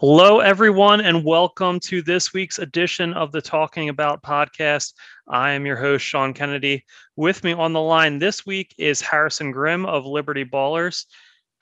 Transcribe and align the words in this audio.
Hello, 0.00 0.38
everyone, 0.38 1.00
and 1.00 1.24
welcome 1.24 1.80
to 1.80 2.02
this 2.02 2.32
week's 2.32 2.60
edition 2.60 3.12
of 3.14 3.32
the 3.32 3.42
Talking 3.42 3.88
About 3.88 4.22
podcast. 4.22 4.92
I 5.26 5.50
am 5.50 5.66
your 5.66 5.74
host, 5.74 6.04
Sean 6.04 6.32
Kennedy. 6.32 6.84
With 7.16 7.42
me 7.42 7.52
on 7.52 7.72
the 7.72 7.80
line 7.80 8.20
this 8.20 8.46
week 8.46 8.72
is 8.78 9.00
Harrison 9.00 9.50
Grimm 9.50 9.84
of 9.86 10.06
Liberty 10.06 10.44
Ballers. 10.44 11.06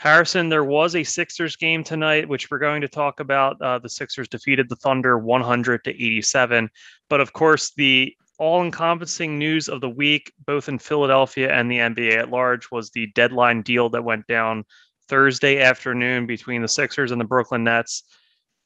Harrison, 0.00 0.50
there 0.50 0.64
was 0.64 0.94
a 0.94 1.02
Sixers 1.02 1.56
game 1.56 1.82
tonight, 1.82 2.28
which 2.28 2.50
we're 2.50 2.58
going 2.58 2.82
to 2.82 2.88
talk 2.88 3.20
about. 3.20 3.56
Uh, 3.62 3.78
the 3.78 3.88
Sixers 3.88 4.28
defeated 4.28 4.68
the 4.68 4.76
Thunder 4.76 5.16
100 5.16 5.82
to 5.84 5.90
87. 5.90 6.68
But 7.08 7.22
of 7.22 7.32
course, 7.32 7.72
the 7.74 8.14
all 8.38 8.62
encompassing 8.62 9.38
news 9.38 9.66
of 9.66 9.80
the 9.80 9.88
week, 9.88 10.30
both 10.44 10.68
in 10.68 10.78
Philadelphia 10.78 11.50
and 11.50 11.70
the 11.70 11.78
NBA 11.78 12.18
at 12.18 12.30
large, 12.30 12.70
was 12.70 12.90
the 12.90 13.06
deadline 13.14 13.62
deal 13.62 13.88
that 13.88 14.04
went 14.04 14.26
down 14.26 14.66
Thursday 15.08 15.62
afternoon 15.62 16.26
between 16.26 16.60
the 16.60 16.68
Sixers 16.68 17.12
and 17.12 17.20
the 17.20 17.24
Brooklyn 17.24 17.64
Nets. 17.64 18.04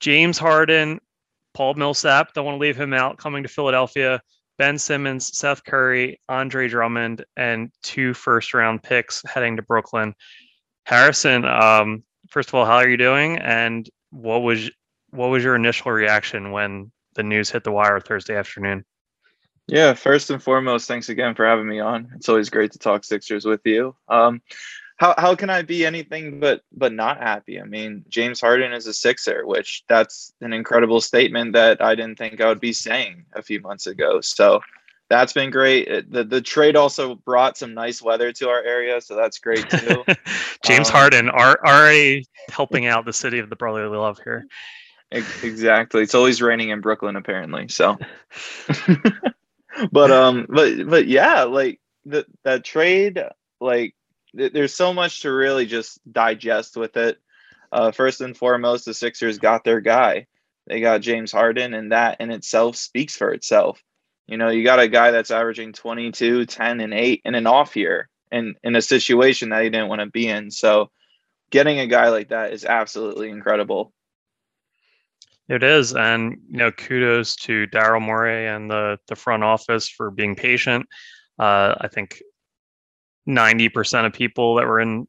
James 0.00 0.38
Harden, 0.38 1.00
Paul 1.54 1.74
Millsap, 1.74 2.34
don't 2.34 2.44
want 2.44 2.56
to 2.56 2.60
leave 2.60 2.76
him 2.76 2.92
out, 2.92 3.18
coming 3.18 3.42
to 3.42 3.48
Philadelphia. 3.48 4.20
Ben 4.58 4.76
Simmons, 4.76 5.34
Seth 5.36 5.64
Curry, 5.64 6.20
Andre 6.28 6.68
Drummond, 6.68 7.24
and 7.36 7.70
two 7.82 8.12
first 8.12 8.52
round 8.52 8.82
picks 8.82 9.22
heading 9.24 9.56
to 9.56 9.62
Brooklyn. 9.62 10.14
Harrison, 10.84 11.46
um, 11.46 12.02
first 12.28 12.50
of 12.50 12.54
all, 12.54 12.66
how 12.66 12.76
are 12.76 12.88
you 12.88 12.98
doing? 12.98 13.38
And 13.38 13.88
what 14.10 14.42
was 14.42 14.70
what 15.10 15.28
was 15.28 15.42
your 15.42 15.56
initial 15.56 15.90
reaction 15.92 16.50
when 16.50 16.92
the 17.14 17.22
news 17.22 17.48
hit 17.48 17.64
the 17.64 17.72
wire 17.72 18.00
Thursday 18.00 18.36
afternoon? 18.36 18.84
Yeah, 19.66 19.94
first 19.94 20.30
and 20.30 20.42
foremost, 20.42 20.88
thanks 20.88 21.08
again 21.08 21.34
for 21.34 21.46
having 21.46 21.66
me 21.66 21.80
on. 21.80 22.10
It's 22.16 22.28
always 22.28 22.50
great 22.50 22.72
to 22.72 22.78
talk 22.78 23.04
Sixers 23.04 23.44
with 23.44 23.60
you. 23.64 23.94
Um, 24.08 24.42
how 25.00 25.14
how 25.16 25.34
can 25.34 25.48
I 25.48 25.62
be 25.62 25.86
anything 25.86 26.40
but 26.40 26.62
but 26.72 26.92
not 26.92 27.16
happy? 27.16 27.58
I 27.58 27.64
mean, 27.64 28.04
James 28.10 28.38
Harden 28.38 28.74
is 28.74 28.86
a 28.86 28.92
Sixer, 28.92 29.46
which 29.46 29.82
that's 29.88 30.34
an 30.42 30.52
incredible 30.52 31.00
statement 31.00 31.54
that 31.54 31.80
I 31.82 31.94
didn't 31.94 32.18
think 32.18 32.38
I 32.40 32.48
would 32.48 32.60
be 32.60 32.74
saying 32.74 33.24
a 33.32 33.40
few 33.40 33.62
months 33.62 33.86
ago. 33.86 34.20
So 34.20 34.60
that's 35.08 35.32
been 35.32 35.50
great. 35.50 35.88
It, 35.88 36.12
the 36.12 36.22
the 36.22 36.42
trade 36.42 36.76
also 36.76 37.14
brought 37.14 37.56
some 37.56 37.72
nice 37.72 38.02
weather 38.02 38.30
to 38.30 38.50
our 38.50 38.62
area, 38.62 39.00
so 39.00 39.16
that's 39.16 39.38
great 39.38 39.70
too. 39.70 40.04
James 40.66 40.90
um, 40.90 40.94
Harden 40.94 41.30
are 41.30 41.58
already 41.64 42.26
helping 42.50 42.86
out 42.92 43.06
the 43.06 43.14
city 43.14 43.38
of 43.38 43.48
the 43.48 43.56
brotherly 43.56 43.96
love 43.96 44.20
here. 44.22 44.44
Exactly. 45.10 46.02
It's 46.02 46.14
always 46.14 46.42
raining 46.42 46.68
in 46.68 46.82
Brooklyn 46.82 47.16
apparently. 47.16 47.68
So 47.68 47.96
but 49.92 50.10
um 50.10 50.44
but 50.50 50.86
but 50.86 51.06
yeah, 51.06 51.44
like 51.44 51.80
the 52.04 52.26
that 52.44 52.64
trade 52.64 53.24
like 53.62 53.94
th- 54.36 54.52
there's 54.52 54.74
so 54.74 54.92
much 54.92 55.22
to 55.22 55.32
really 55.32 55.66
just 55.66 56.00
digest 56.10 56.76
with 56.76 56.96
it. 56.96 57.18
Uh 57.72 57.90
first 57.92 58.20
and 58.20 58.36
foremost, 58.36 58.84
the 58.84 58.94
Sixers 58.94 59.38
got 59.38 59.64
their 59.64 59.80
guy. 59.80 60.26
They 60.66 60.80
got 60.80 61.00
James 61.00 61.32
Harden 61.32 61.74
and 61.74 61.92
that 61.92 62.20
in 62.20 62.30
itself 62.30 62.76
speaks 62.76 63.16
for 63.16 63.32
itself 63.32 63.82
you 64.30 64.36
know, 64.36 64.48
you 64.48 64.62
got 64.62 64.78
a 64.78 64.86
guy 64.86 65.10
that's 65.10 65.32
averaging 65.32 65.72
22, 65.72 66.46
10, 66.46 66.80
and 66.80 66.94
8 66.94 67.22
in 67.24 67.34
an 67.34 67.48
off 67.48 67.74
year 67.74 68.08
and 68.30 68.54
in 68.62 68.76
a 68.76 68.80
situation 68.80 69.48
that 69.48 69.64
he 69.64 69.70
didn't 69.70 69.88
want 69.88 70.02
to 70.02 70.06
be 70.06 70.28
in. 70.28 70.52
So 70.52 70.88
getting 71.50 71.80
a 71.80 71.88
guy 71.88 72.10
like 72.10 72.28
that 72.28 72.52
is 72.52 72.64
absolutely 72.64 73.28
incredible. 73.28 73.92
It 75.48 75.64
is. 75.64 75.96
And, 75.96 76.36
you 76.48 76.58
know, 76.58 76.70
kudos 76.70 77.34
to 77.36 77.66
Daryl 77.66 78.00
Morey 78.00 78.46
and 78.46 78.70
the, 78.70 79.00
the 79.08 79.16
front 79.16 79.42
office 79.42 79.88
for 79.88 80.12
being 80.12 80.36
patient. 80.36 80.86
Uh, 81.36 81.74
I 81.80 81.88
think 81.88 82.22
90% 83.28 84.06
of 84.06 84.12
people 84.12 84.56
that 84.56 84.66
were 84.66 84.80
in 84.80 85.06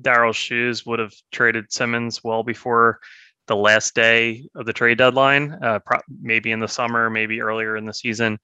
Daryl's 0.00 0.36
shoes 0.36 0.84
would 0.84 0.98
have 0.98 1.14
traded 1.32 1.72
Simmons 1.72 2.22
well 2.24 2.42
before 2.42 3.00
the 3.46 3.56
last 3.56 3.94
day 3.94 4.48
of 4.54 4.66
the 4.66 4.72
trade 4.72 4.98
deadline, 4.98 5.52
uh, 5.62 5.78
pro- 5.80 6.00
maybe 6.20 6.50
in 6.50 6.60
the 6.60 6.68
summer, 6.68 7.10
maybe 7.10 7.40
earlier 7.40 7.76
in 7.76 7.84
the 7.84 7.94
season, 7.94 8.38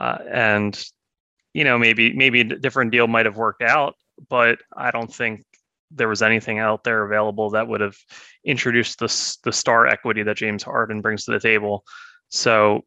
uh, 0.00 0.18
and 0.30 0.82
you 1.52 1.64
know 1.64 1.78
maybe 1.78 2.12
maybe 2.12 2.40
a 2.40 2.44
different 2.44 2.92
deal 2.92 3.06
might 3.06 3.26
have 3.26 3.36
worked 3.36 3.62
out, 3.62 3.94
but 4.28 4.58
I 4.76 4.90
don't 4.90 5.12
think 5.12 5.44
there 5.90 6.08
was 6.08 6.22
anything 6.22 6.58
out 6.58 6.84
there 6.84 7.04
available 7.04 7.50
that 7.50 7.68
would 7.68 7.80
have 7.80 7.96
introduced 8.44 8.98
the 8.98 9.38
the 9.44 9.52
star 9.52 9.86
equity 9.86 10.22
that 10.22 10.36
James 10.36 10.62
Harden 10.62 11.00
brings 11.00 11.24
to 11.24 11.32
the 11.32 11.40
table. 11.40 11.84
So 12.28 12.84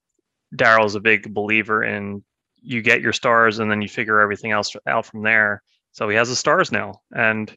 Daryl's 0.55 0.95
a 0.95 0.99
big 0.99 1.33
believer 1.33 1.83
in 1.83 2.23
you 2.67 2.81
get 2.81 3.01
your 3.01 3.13
stars 3.13 3.59
and 3.59 3.72
then 3.72 3.81
you 3.81 3.88
figure 3.88 4.19
everything 4.19 4.51
else 4.51 4.75
out 4.85 5.05
from 5.05 5.23
there. 5.23 5.63
So 5.94 6.09
he 6.09 6.17
has 6.17 6.28
the 6.28 6.35
stars 6.35 6.72
now, 6.72 7.01
and 7.16 7.55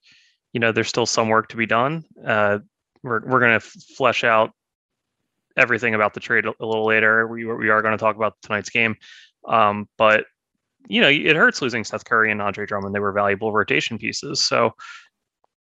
you 0.52 0.60
know 0.60 0.72
there's 0.72 0.88
still 0.88 1.04
some 1.04 1.28
work 1.28 1.48
to 1.48 1.56
be 1.56 1.66
done. 1.66 2.04
Uh, 2.24 2.60
we're 3.02 3.20
we're 3.26 3.40
going 3.40 3.58
to 3.58 3.60
flesh 3.60 4.24
out 4.24 4.52
everything 5.56 5.94
about 5.94 6.14
the 6.14 6.20
trade 6.20 6.46
a, 6.46 6.52
a 6.60 6.64
little 6.64 6.86
later. 6.86 7.26
We 7.26 7.44
we 7.44 7.68
are 7.70 7.82
going 7.82 7.92
to 7.92 7.98
talk 7.98 8.16
about 8.16 8.36
tonight's 8.42 8.70
game, 8.70 8.94
um, 9.46 9.88
but 9.98 10.24
you 10.88 11.00
know 11.00 11.08
it 11.08 11.36
hurts 11.36 11.60
losing 11.60 11.84
Seth 11.84 12.04
Curry 12.04 12.30
and 12.30 12.40
Andre 12.40 12.64
Drummond. 12.64 12.94
They 12.94 13.00
were 13.00 13.12
valuable 13.12 13.52
rotation 13.52 13.98
pieces. 13.98 14.40
So, 14.40 14.74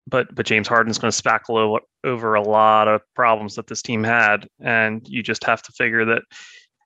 but 0.08 0.34
but 0.34 0.46
James 0.46 0.68
Harden's 0.68 0.98
going 0.98 1.12
to 1.12 1.22
spackle 1.22 1.78
over 2.02 2.34
a 2.34 2.42
lot 2.42 2.88
of 2.88 3.02
problems 3.14 3.56
that 3.56 3.66
this 3.66 3.82
team 3.82 4.02
had, 4.02 4.48
and 4.58 5.06
you 5.06 5.22
just 5.22 5.44
have 5.44 5.62
to 5.62 5.72
figure 5.72 6.06
that 6.06 6.22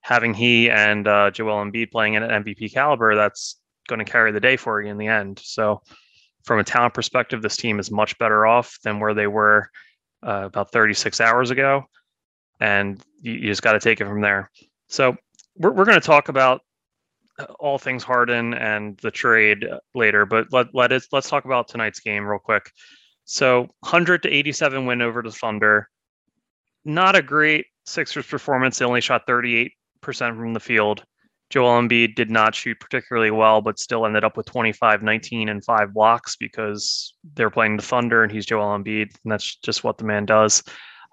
having 0.09 0.33
he 0.33 0.71
and 0.71 1.07
uh, 1.07 1.31
Joel 1.31 1.63
Embiid 1.63 1.91
playing 1.91 2.17
at 2.17 2.23
an 2.23 2.43
MVP 2.43 2.73
caliber, 2.73 3.15
that's 3.15 3.61
going 3.91 3.99
to 3.99 4.11
carry 4.11 4.33
the 4.33 4.41
day 4.41 4.57
for 4.57 4.81
you 4.81 4.91
in 4.91 4.97
the 4.97 5.07
end. 5.07 5.39
So, 5.39 5.83
from 6.45 6.59
a 6.59 6.65
talent 6.65 6.95
perspective, 6.95 7.43
this 7.43 7.59
team 7.59 7.79
is 7.79 7.91
much 7.91 8.17
better 8.17 8.47
off 8.47 8.79
than 8.83 9.01
where 9.01 9.13
they 9.13 9.27
were 9.27 9.69
uh, 10.27 10.45
about 10.47 10.73
36 10.73 11.21
hours 11.21 11.51
ago, 11.51 11.85
and 12.59 12.99
you, 13.21 13.35
you 13.35 13.49
just 13.49 13.61
got 13.61 13.73
to 13.73 13.81
take 13.81 14.01
it 14.01 14.07
from 14.07 14.23
there. 14.23 14.51
So 14.89 15.15
we're 15.57 15.73
we're 15.73 15.85
going 15.85 16.01
to 16.01 16.07
talk 16.07 16.31
about 16.31 16.63
uh, 17.39 17.45
all 17.61 17.77
things 17.77 18.03
Harden 18.03 18.55
and 18.55 18.97
the 19.03 19.11
trade 19.11 19.67
later, 19.95 20.25
but 20.25 20.47
let 20.53 20.69
let 20.73 20.91
us 20.91 21.07
let's 21.13 21.29
talk 21.29 21.45
about 21.45 21.69
tonight's 21.69 22.01
game 22.01 22.25
real 22.25 22.39
quick. 22.39 22.71
So 23.27 23.69
100 23.81 24.23
to 24.23 24.31
87 24.31 24.87
win 24.87 25.03
over 25.03 25.21
the 25.21 25.31
Thunder. 25.31 25.87
Not 26.87 27.15
a 27.15 27.21
great 27.21 27.67
Sixers 27.85 28.27
performance. 28.27 28.79
They 28.79 28.87
only 28.87 29.03
shot 29.03 29.27
38% 29.27 29.69
from 30.03 30.55
the 30.55 30.61
field. 30.61 31.05
Joel 31.51 31.81
Embiid 31.81 32.15
did 32.15 32.31
not 32.31 32.55
shoot 32.55 32.79
particularly 32.79 33.31
well, 33.31 33.63
but 33.63 33.79
still 33.79 34.05
ended 34.05 34.23
up 34.23 34.37
with 34.37 34.47
25, 34.47 35.03
19, 35.03 35.49
and 35.49 35.65
five 35.65 35.95
blocks 35.95 36.37
because 36.37 37.15
they're 37.35 37.51
playing 37.51 37.77
the 37.77 37.83
Thunder 37.83 38.23
and 38.23 38.31
he's 38.31 38.45
Joel 38.45 38.79
Embiid, 38.79 39.15
and 39.25 39.33
that's 39.33 39.57
just 39.57 39.83
what 39.83 39.97
the 39.97 40.05
man 40.05 40.27
does. 40.27 40.63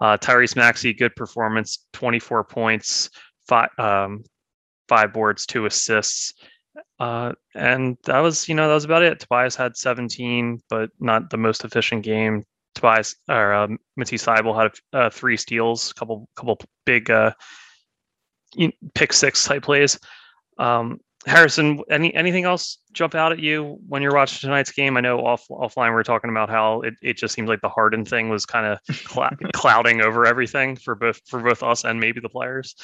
Uh, 0.01 0.17
Tyrese 0.17 0.57
Maxey, 0.57 0.93
good 0.93 1.15
performance, 1.15 1.85
24 1.93 2.43
points, 2.43 3.09
five, 3.47 3.69
um, 3.77 4.23
five 4.89 5.13
boards, 5.13 5.45
two 5.45 5.65
assists. 5.65 6.33
Uh, 6.99 7.31
and 7.53 7.97
that 8.03 8.19
was, 8.19 8.49
you 8.49 8.55
know, 8.55 8.67
that 8.67 8.73
was 8.73 8.83
about 8.83 9.03
it. 9.03 9.21
Tobias 9.21 9.55
had 9.55 9.77
17, 9.77 10.59
but 10.69 10.89
not 10.99 11.29
the 11.29 11.37
most 11.37 11.63
efficient 11.63 12.03
game. 12.03 12.43
Tobias 12.73 13.15
or 13.29 13.53
uh, 13.53 13.67
Matisse 13.95 14.25
Thybulle 14.25 14.61
had 14.61 14.71
uh, 14.91 15.09
three 15.09 15.37
steals, 15.37 15.93
couple 15.93 16.27
couple 16.35 16.59
big 16.85 17.09
uh, 17.09 17.31
pick 18.93 19.13
six 19.13 19.43
type 19.43 19.63
plays. 19.63 19.99
Um, 20.57 20.99
Harrison, 21.25 21.81
any 21.89 22.13
anything 22.13 22.45
else 22.45 22.77
jump 22.93 23.15
out 23.15 23.31
at 23.31 23.39
you 23.39 23.79
when 23.87 24.01
you're 24.01 24.13
watching 24.13 24.47
tonight's 24.47 24.71
game? 24.71 24.95
I 24.95 25.01
know 25.01 25.25
off 25.25 25.47
offline 25.49 25.89
we 25.89 25.99
are 25.99 26.03
talking 26.03 26.29
about 26.29 26.49
how 26.49 26.81
it, 26.81 26.93
it 27.01 27.17
just 27.17 27.33
seems 27.33 27.49
like 27.49 27.61
the 27.61 27.69
Harden 27.69 28.05
thing 28.05 28.29
was 28.29 28.45
kind 28.45 28.65
of 28.67 28.95
cl- 28.95 29.31
clouding 29.53 30.01
over 30.01 30.25
everything 30.25 30.75
for 30.75 30.93
both 30.93 31.19
for 31.25 31.41
both 31.41 31.63
us 31.63 31.83
and 31.83 31.99
maybe 31.99 32.19
the 32.19 32.29
players. 32.29 32.75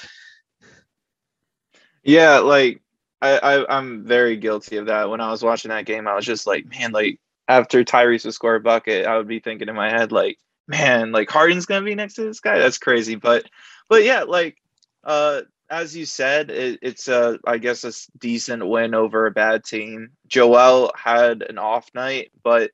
Yeah, 2.04 2.40
like 2.40 2.82
I, 3.22 3.38
I 3.38 3.78
I'm 3.78 4.06
very 4.06 4.38
guilty 4.38 4.78
of 4.78 4.88
that. 4.88 5.10
When 5.10 5.22
I 5.22 5.30
was 5.30 5.44
watching 5.44 5.70
that 5.70 5.86
game, 5.86 6.08
I 6.08 6.16
was 6.16 6.26
just 6.26 6.48
like, 6.48 6.66
man, 6.66 6.92
like 6.92 7.20
after 7.48 7.84
Tyrese 7.84 8.26
would 8.26 8.34
score 8.34 8.56
a 8.56 8.60
bucket, 8.60 9.06
I 9.06 9.18
would 9.18 9.28
be 9.28 9.40
thinking 9.40 9.70
in 9.70 9.76
my 9.76 9.90
head 9.90 10.12
like, 10.12 10.40
man, 10.68 11.12
like 11.12 11.30
Harden's 11.30 11.68
gonna 11.68 11.86
be 11.86 11.94
next 11.94 12.16
to 12.16 12.24
this 12.24 12.40
guy. 12.40 12.58
That's 12.58 12.80
crazy. 12.80 13.16
But 13.16 13.46
but 13.88 14.04
yeah, 14.04 14.24
like 14.24 14.58
uh 15.04 15.42
as 15.72 15.96
you 15.96 16.06
said, 16.06 16.52
it, 16.52 16.80
it's 16.82 17.08
a 17.08 17.40
I 17.48 17.58
guess 17.58 17.86
a 17.86 17.94
decent 18.20 18.68
win 18.68 18.94
over 18.94 19.26
a 19.26 19.32
bad 19.32 19.64
team. 19.64 20.12
Joel 20.28 20.92
had 20.96 21.44
an 21.44 21.58
off 21.58 21.90
night, 21.96 22.32
but 22.44 22.72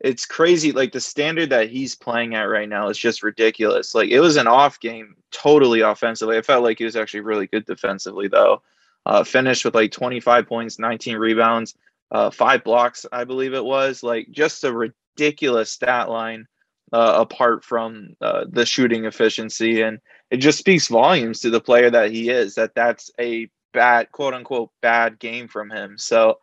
it's 0.00 0.26
crazy. 0.26 0.72
Like 0.72 0.90
the 0.90 1.00
standard 1.00 1.50
that 1.50 1.70
he's 1.70 1.94
playing 1.94 2.34
at 2.34 2.42
right 2.42 2.68
now 2.68 2.88
is 2.88 2.98
just 2.98 3.22
ridiculous. 3.22 3.94
Like 3.94 4.10
it 4.10 4.20
was 4.20 4.36
an 4.36 4.48
off 4.48 4.80
game, 4.80 5.14
totally 5.30 5.80
offensively. 5.80 6.36
I 6.36 6.42
felt 6.42 6.64
like 6.64 6.78
he 6.78 6.84
was 6.84 6.96
actually 6.96 7.20
really 7.20 7.46
good 7.46 7.64
defensively 7.64 8.26
though. 8.26 8.62
Uh, 9.06 9.24
finished 9.24 9.64
with 9.64 9.74
like 9.74 9.92
25 9.92 10.46
points, 10.46 10.78
19 10.78 11.16
rebounds, 11.16 11.74
uh, 12.10 12.30
five 12.30 12.62
blocks, 12.64 13.06
I 13.12 13.24
believe 13.24 13.54
it 13.54 13.64
was. 13.64 14.02
Like 14.02 14.28
just 14.30 14.64
a 14.64 14.72
ridiculous 14.72 15.70
stat 15.70 16.10
line 16.10 16.46
uh, 16.92 17.14
apart 17.18 17.64
from 17.64 18.16
uh, 18.20 18.44
the 18.48 18.66
shooting 18.66 19.04
efficiency 19.04 19.82
and 19.82 20.00
it 20.32 20.38
just 20.38 20.58
speaks 20.58 20.88
volumes 20.88 21.40
to 21.40 21.50
the 21.50 21.60
player 21.60 21.90
that 21.90 22.10
he 22.10 22.30
is 22.30 22.56
that 22.56 22.74
that's 22.74 23.12
a 23.20 23.48
bad 23.72 24.10
quote 24.12 24.34
unquote 24.34 24.70
bad 24.82 25.18
game 25.20 25.48
from 25.48 25.70
him 25.70 25.98
so 25.98 26.38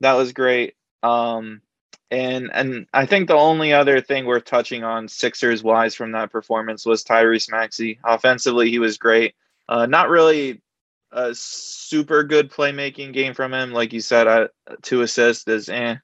that 0.00 0.14
was 0.14 0.32
great 0.32 0.74
um 1.02 1.60
And 2.10 2.50
and 2.52 2.86
I 2.92 3.06
think 3.06 3.28
the 3.28 3.34
only 3.36 3.72
other 3.72 4.00
thing 4.02 4.26
worth 4.26 4.44
touching 4.44 4.84
on 4.84 5.08
Sixers 5.08 5.62
wise 5.64 5.94
from 5.96 6.12
that 6.12 6.30
performance 6.30 6.84
was 6.86 7.04
Tyrese 7.04 7.50
Maxey. 7.50 7.98
Offensively, 8.04 8.70
he 8.70 8.78
was 8.78 8.98
great. 8.98 9.34
Uh, 9.68 9.86
not 9.86 10.10
really 10.10 10.62
a 11.12 11.34
super 11.34 12.24
good 12.24 12.50
playmaking 12.50 13.12
game 13.14 13.34
from 13.34 13.54
him, 13.54 13.72
like 13.72 13.92
you 13.94 14.00
said. 14.02 14.26
Uh, 14.28 14.48
two 14.82 15.02
assists 15.02 15.48
is 15.48 15.68
eh 15.70 15.96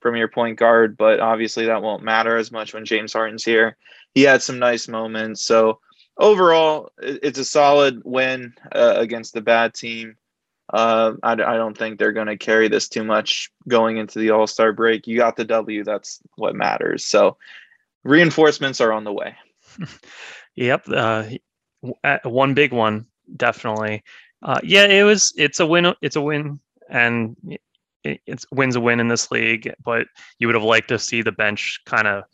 from 0.00 0.16
your 0.16 0.28
point 0.28 0.58
guard, 0.58 0.96
but 0.96 1.20
obviously 1.20 1.66
that 1.66 1.82
won't 1.82 2.04
matter 2.04 2.36
as 2.38 2.52
much 2.52 2.74
when 2.74 2.84
James 2.84 3.12
Harden's 3.12 3.44
here. 3.44 3.76
He 4.14 4.22
had 4.22 4.42
some 4.42 4.58
nice 4.60 4.88
moments. 4.88 5.42
So 5.42 5.80
overall, 6.18 6.90
it's 6.98 7.38
a 7.38 7.44
solid 7.44 8.02
win 8.04 8.54
uh, 8.74 8.94
against 8.96 9.34
the 9.34 9.40
bad 9.40 9.74
team. 9.74 10.16
Uh, 10.72 11.12
I, 11.22 11.32
I 11.32 11.56
don't 11.56 11.78
think 11.78 11.98
they're 11.98 12.12
going 12.12 12.26
to 12.26 12.36
carry 12.36 12.68
this 12.68 12.88
too 12.88 13.04
much 13.04 13.50
going 13.68 13.98
into 13.98 14.18
the 14.18 14.30
All 14.30 14.46
Star 14.46 14.72
break. 14.72 15.06
You 15.06 15.16
got 15.16 15.36
the 15.36 15.44
W. 15.44 15.84
That's 15.84 16.20
what 16.36 16.56
matters. 16.56 17.04
So 17.04 17.36
reinforcements 18.02 18.80
are 18.80 18.92
on 18.92 19.04
the 19.04 19.12
way. 19.12 19.36
yep. 20.56 20.88
Uh, 20.88 21.24
one 22.24 22.54
big 22.54 22.72
one, 22.72 23.06
definitely. 23.36 24.02
Uh, 24.42 24.60
yeah, 24.64 24.86
it 24.86 25.04
was. 25.04 25.32
It's 25.36 25.60
a 25.60 25.66
win. 25.66 25.94
It's 26.02 26.16
a 26.16 26.20
win, 26.20 26.58
and 26.90 27.36
it, 28.02 28.20
it's 28.26 28.46
wins 28.50 28.76
a 28.76 28.80
win 28.80 29.00
in 29.00 29.08
this 29.08 29.30
league. 29.30 29.72
But 29.84 30.08
you 30.38 30.48
would 30.48 30.54
have 30.54 30.64
liked 30.64 30.88
to 30.88 30.98
see 30.98 31.22
the 31.22 31.32
bench 31.32 31.80
kind 31.86 32.08
of 32.08 32.24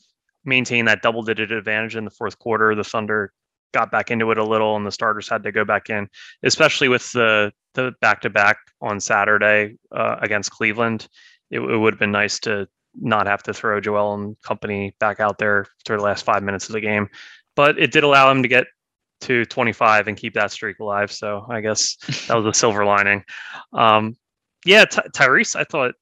maintain 0.44 0.86
that 0.86 1.02
double-digit 1.02 1.52
advantage 1.52 1.96
in 1.96 2.04
the 2.04 2.10
fourth 2.10 2.38
quarter. 2.38 2.74
The 2.74 2.82
Thunder 2.82 3.32
got 3.72 3.90
back 3.90 4.10
into 4.10 4.30
it 4.30 4.38
a 4.38 4.44
little, 4.44 4.76
and 4.76 4.86
the 4.86 4.92
starters 4.92 5.28
had 5.28 5.42
to 5.42 5.52
go 5.52 5.64
back 5.64 5.90
in, 5.90 6.08
especially 6.42 6.88
with 6.88 7.10
the 7.12 7.52
the 7.74 7.92
back 8.00 8.20
to 8.20 8.30
back 8.30 8.58
on 8.80 9.00
Saturday 9.00 9.76
uh, 9.92 10.16
against 10.20 10.50
Cleveland. 10.50 11.08
It, 11.50 11.60
it 11.60 11.76
would 11.76 11.94
have 11.94 12.00
been 12.00 12.12
nice 12.12 12.38
to 12.40 12.68
not 12.94 13.26
have 13.26 13.42
to 13.44 13.54
throw 13.54 13.80
Joel 13.80 14.14
and 14.14 14.40
company 14.42 14.94
back 15.00 15.20
out 15.20 15.38
there 15.38 15.66
for 15.86 15.96
the 15.96 16.02
last 16.02 16.24
five 16.24 16.42
minutes 16.42 16.68
of 16.68 16.74
the 16.74 16.80
game, 16.80 17.08
but 17.56 17.78
it 17.78 17.92
did 17.92 18.04
allow 18.04 18.30
him 18.30 18.42
to 18.42 18.48
get 18.48 18.66
to 19.22 19.44
25 19.46 20.08
and 20.08 20.16
keep 20.16 20.34
that 20.34 20.50
streak 20.50 20.80
alive. 20.80 21.10
So 21.10 21.46
I 21.48 21.60
guess 21.60 21.96
that 22.26 22.36
was 22.36 22.44
a 22.44 22.54
silver 22.54 22.84
lining. 22.84 23.24
Um, 23.72 24.16
yeah, 24.66 24.84
Ty- 24.84 25.08
Tyrese, 25.14 25.56
I 25.56 25.64
thought 25.64 25.94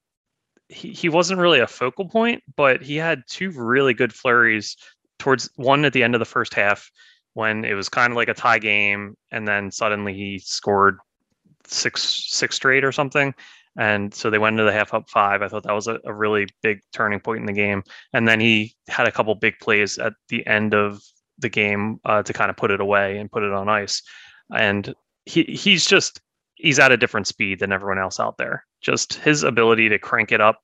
he, 0.68 0.90
he 0.90 1.08
wasn't 1.08 1.40
really 1.40 1.60
a 1.60 1.66
focal 1.66 2.08
point, 2.08 2.42
but 2.56 2.82
he 2.82 2.96
had 2.96 3.22
two 3.28 3.50
really 3.50 3.94
good 3.94 4.12
flurries 4.12 4.76
towards 5.18 5.50
one 5.56 5.84
at 5.84 5.92
the 5.92 6.02
end 6.02 6.14
of 6.14 6.18
the 6.18 6.24
first 6.24 6.54
half 6.54 6.90
when 7.34 7.64
it 7.64 7.74
was 7.74 7.88
kind 7.88 8.12
of 8.12 8.16
like 8.16 8.28
a 8.28 8.34
tie 8.34 8.58
game, 8.58 9.16
and 9.30 9.46
then 9.46 9.70
suddenly 9.70 10.14
he 10.14 10.38
scored 10.38 10.98
six 11.66 12.26
six 12.28 12.56
straight 12.56 12.84
or 12.84 12.92
something. 12.92 13.34
And 13.78 14.12
so 14.12 14.30
they 14.30 14.38
went 14.38 14.54
into 14.54 14.64
the 14.64 14.76
half 14.76 14.92
up 14.92 15.08
five. 15.08 15.42
I 15.42 15.48
thought 15.48 15.62
that 15.62 15.72
was 15.72 15.86
a, 15.86 16.00
a 16.04 16.12
really 16.12 16.48
big 16.62 16.80
turning 16.92 17.20
point 17.20 17.40
in 17.40 17.46
the 17.46 17.52
game. 17.52 17.84
And 18.12 18.26
then 18.26 18.40
he 18.40 18.74
had 18.88 19.06
a 19.06 19.12
couple 19.12 19.34
big 19.36 19.58
plays 19.60 19.96
at 19.96 20.12
the 20.28 20.44
end 20.46 20.74
of 20.74 21.00
the 21.38 21.48
game 21.48 22.00
uh, 22.04 22.22
to 22.24 22.32
kind 22.32 22.50
of 22.50 22.56
put 22.56 22.72
it 22.72 22.80
away 22.80 23.16
and 23.18 23.30
put 23.30 23.44
it 23.44 23.52
on 23.52 23.68
ice. 23.68 24.02
And 24.54 24.94
he 25.24 25.44
he's 25.44 25.86
just 25.86 26.20
he's 26.54 26.78
at 26.78 26.92
a 26.92 26.96
different 26.96 27.28
speed 27.28 27.60
than 27.60 27.72
everyone 27.72 27.98
else 27.98 28.18
out 28.18 28.38
there. 28.38 28.66
Just 28.80 29.14
his 29.14 29.44
ability 29.44 29.88
to 29.90 29.98
crank 29.98 30.32
it 30.32 30.40
up 30.40 30.60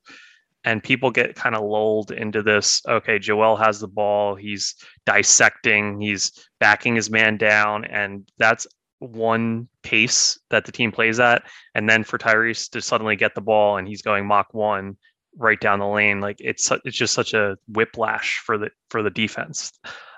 and 0.67 0.83
people 0.83 1.11
get 1.11 1.35
kind 1.35 1.55
of 1.55 1.65
lulled 1.65 2.11
into 2.11 2.43
this 2.43 2.83
okay 2.87 3.19
joel 3.19 3.57
has 3.57 3.81
the 3.81 3.89
ball 3.89 4.35
he's 4.35 4.75
dissecting 5.07 5.99
he's 6.01 6.33
backing 6.61 6.95
his 6.95 7.09
man 7.09 7.39
down 7.39 7.85
and 7.87 8.29
that's 8.37 8.67
one 8.99 9.69
pace 9.83 10.39
that 10.51 10.65
the 10.65 10.73
team 10.73 10.93
plays 10.93 11.21
at. 11.21 11.43
And 11.75 11.89
then 11.89 12.05
for 12.05 12.19
tyrese 12.19 12.71
to 12.71 12.81
suddenly 12.81 13.17
get 13.17 13.35
the 13.35 13.41
ball 13.41 13.77
and 13.77 13.87
he's 13.87 14.03
going 14.03 14.27
mach 14.27 14.53
one 14.55 14.97
right 15.39 15.61
down 15.61 15.79
the 15.79 15.87
lane 15.87 16.21
like 16.21 16.37
it's 16.41 16.71
it's 16.85 16.97
just 16.97 17.13
such 17.13 17.35
a 17.35 17.57
whiplash 17.69 18.43
for 18.45 18.57
the 18.57 18.71
for 18.91 19.03
the 19.03 19.11
defense. 19.11 19.73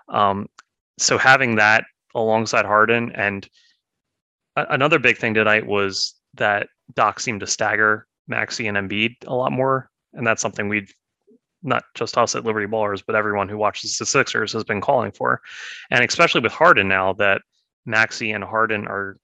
Um, 0.08 0.46
so 0.98 1.18
having 1.18 1.56
that 1.56 1.84
alongside 2.14 2.64
harden 2.64 3.12
and 3.14 3.48
another 4.56 4.98
big 4.98 5.18
thing 5.18 5.34
tonight 5.34 5.66
was 5.66 6.14
that 6.34 6.68
doc 6.94 7.20
seemed 7.20 7.40
to 7.40 7.46
stagger 7.46 8.06
maxey 8.26 8.66
and 8.66 8.76
Embiid 8.76 9.16
a 9.26 9.34
lot 9.34 9.52
more 9.52 9.90
and 10.18 10.26
that's 10.26 10.42
something 10.42 10.68
we've 10.68 10.92
not 11.62 11.84
just 11.94 12.18
us 12.18 12.34
at 12.34 12.44
Liberty 12.44 12.66
Ballers, 12.66 13.02
but 13.04 13.16
everyone 13.16 13.48
who 13.48 13.56
watches 13.56 13.96
the 13.96 14.04
Sixers 14.04 14.52
has 14.52 14.64
been 14.64 14.80
calling 14.80 15.12
for, 15.12 15.40
and 15.90 16.04
especially 16.04 16.40
with 16.40 16.52
Harden 16.52 16.88
now 16.88 17.14
that 17.14 17.42
Maxey 17.86 18.32
and 18.32 18.44
Harden 18.44 18.86
are, 18.86 19.16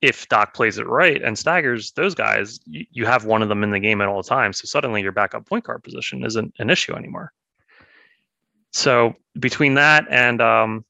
if 0.00 0.28
Doc 0.28 0.54
plays 0.54 0.78
it 0.78 0.86
right 0.86 1.22
and 1.22 1.38
staggers 1.38 1.92
those 1.92 2.14
guys, 2.14 2.58
you, 2.64 2.86
you 2.90 3.06
have 3.06 3.24
one 3.24 3.42
of 3.42 3.48
them 3.48 3.62
in 3.62 3.70
the 3.70 3.80
game 3.80 4.00
at 4.00 4.08
all 4.08 4.22
times. 4.22 4.58
So 4.58 4.66
suddenly 4.66 5.02
your 5.02 5.12
backup 5.12 5.46
point 5.46 5.64
guard 5.64 5.82
position 5.82 6.24
isn't 6.24 6.54
an 6.58 6.70
issue 6.70 6.94
anymore. 6.94 7.32
So 8.72 9.14
between 9.38 9.74
that 9.74 10.04
and 10.10 10.40
um, 10.40 10.84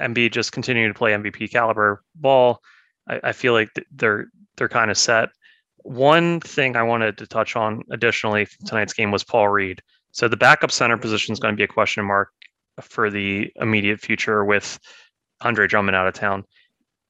Embiid 0.00 0.32
just 0.32 0.52
continuing 0.52 0.92
to 0.92 0.98
play 0.98 1.12
MVP 1.12 1.50
caliber 1.50 2.02
ball, 2.14 2.60
I, 3.08 3.20
I 3.24 3.32
feel 3.32 3.52
like 3.52 3.70
they're 3.90 4.26
they're 4.56 4.68
kind 4.68 4.90
of 4.90 4.98
set. 4.98 5.30
One 5.82 6.40
thing 6.40 6.76
I 6.76 6.82
wanted 6.82 7.18
to 7.18 7.26
touch 7.26 7.56
on 7.56 7.82
additionally 7.90 8.46
tonight's 8.66 8.92
game 8.92 9.10
was 9.10 9.24
Paul 9.24 9.48
Reed. 9.48 9.82
So 10.12 10.28
the 10.28 10.36
backup 10.36 10.70
center 10.70 10.98
position 10.98 11.32
is 11.32 11.40
going 11.40 11.54
to 11.54 11.56
be 11.56 11.64
a 11.64 11.68
question 11.68 12.04
mark 12.04 12.30
for 12.82 13.10
the 13.10 13.50
immediate 13.56 14.00
future 14.00 14.44
with 14.44 14.78
Andre 15.40 15.66
Drummond 15.66 15.96
out 15.96 16.06
of 16.06 16.14
town. 16.14 16.44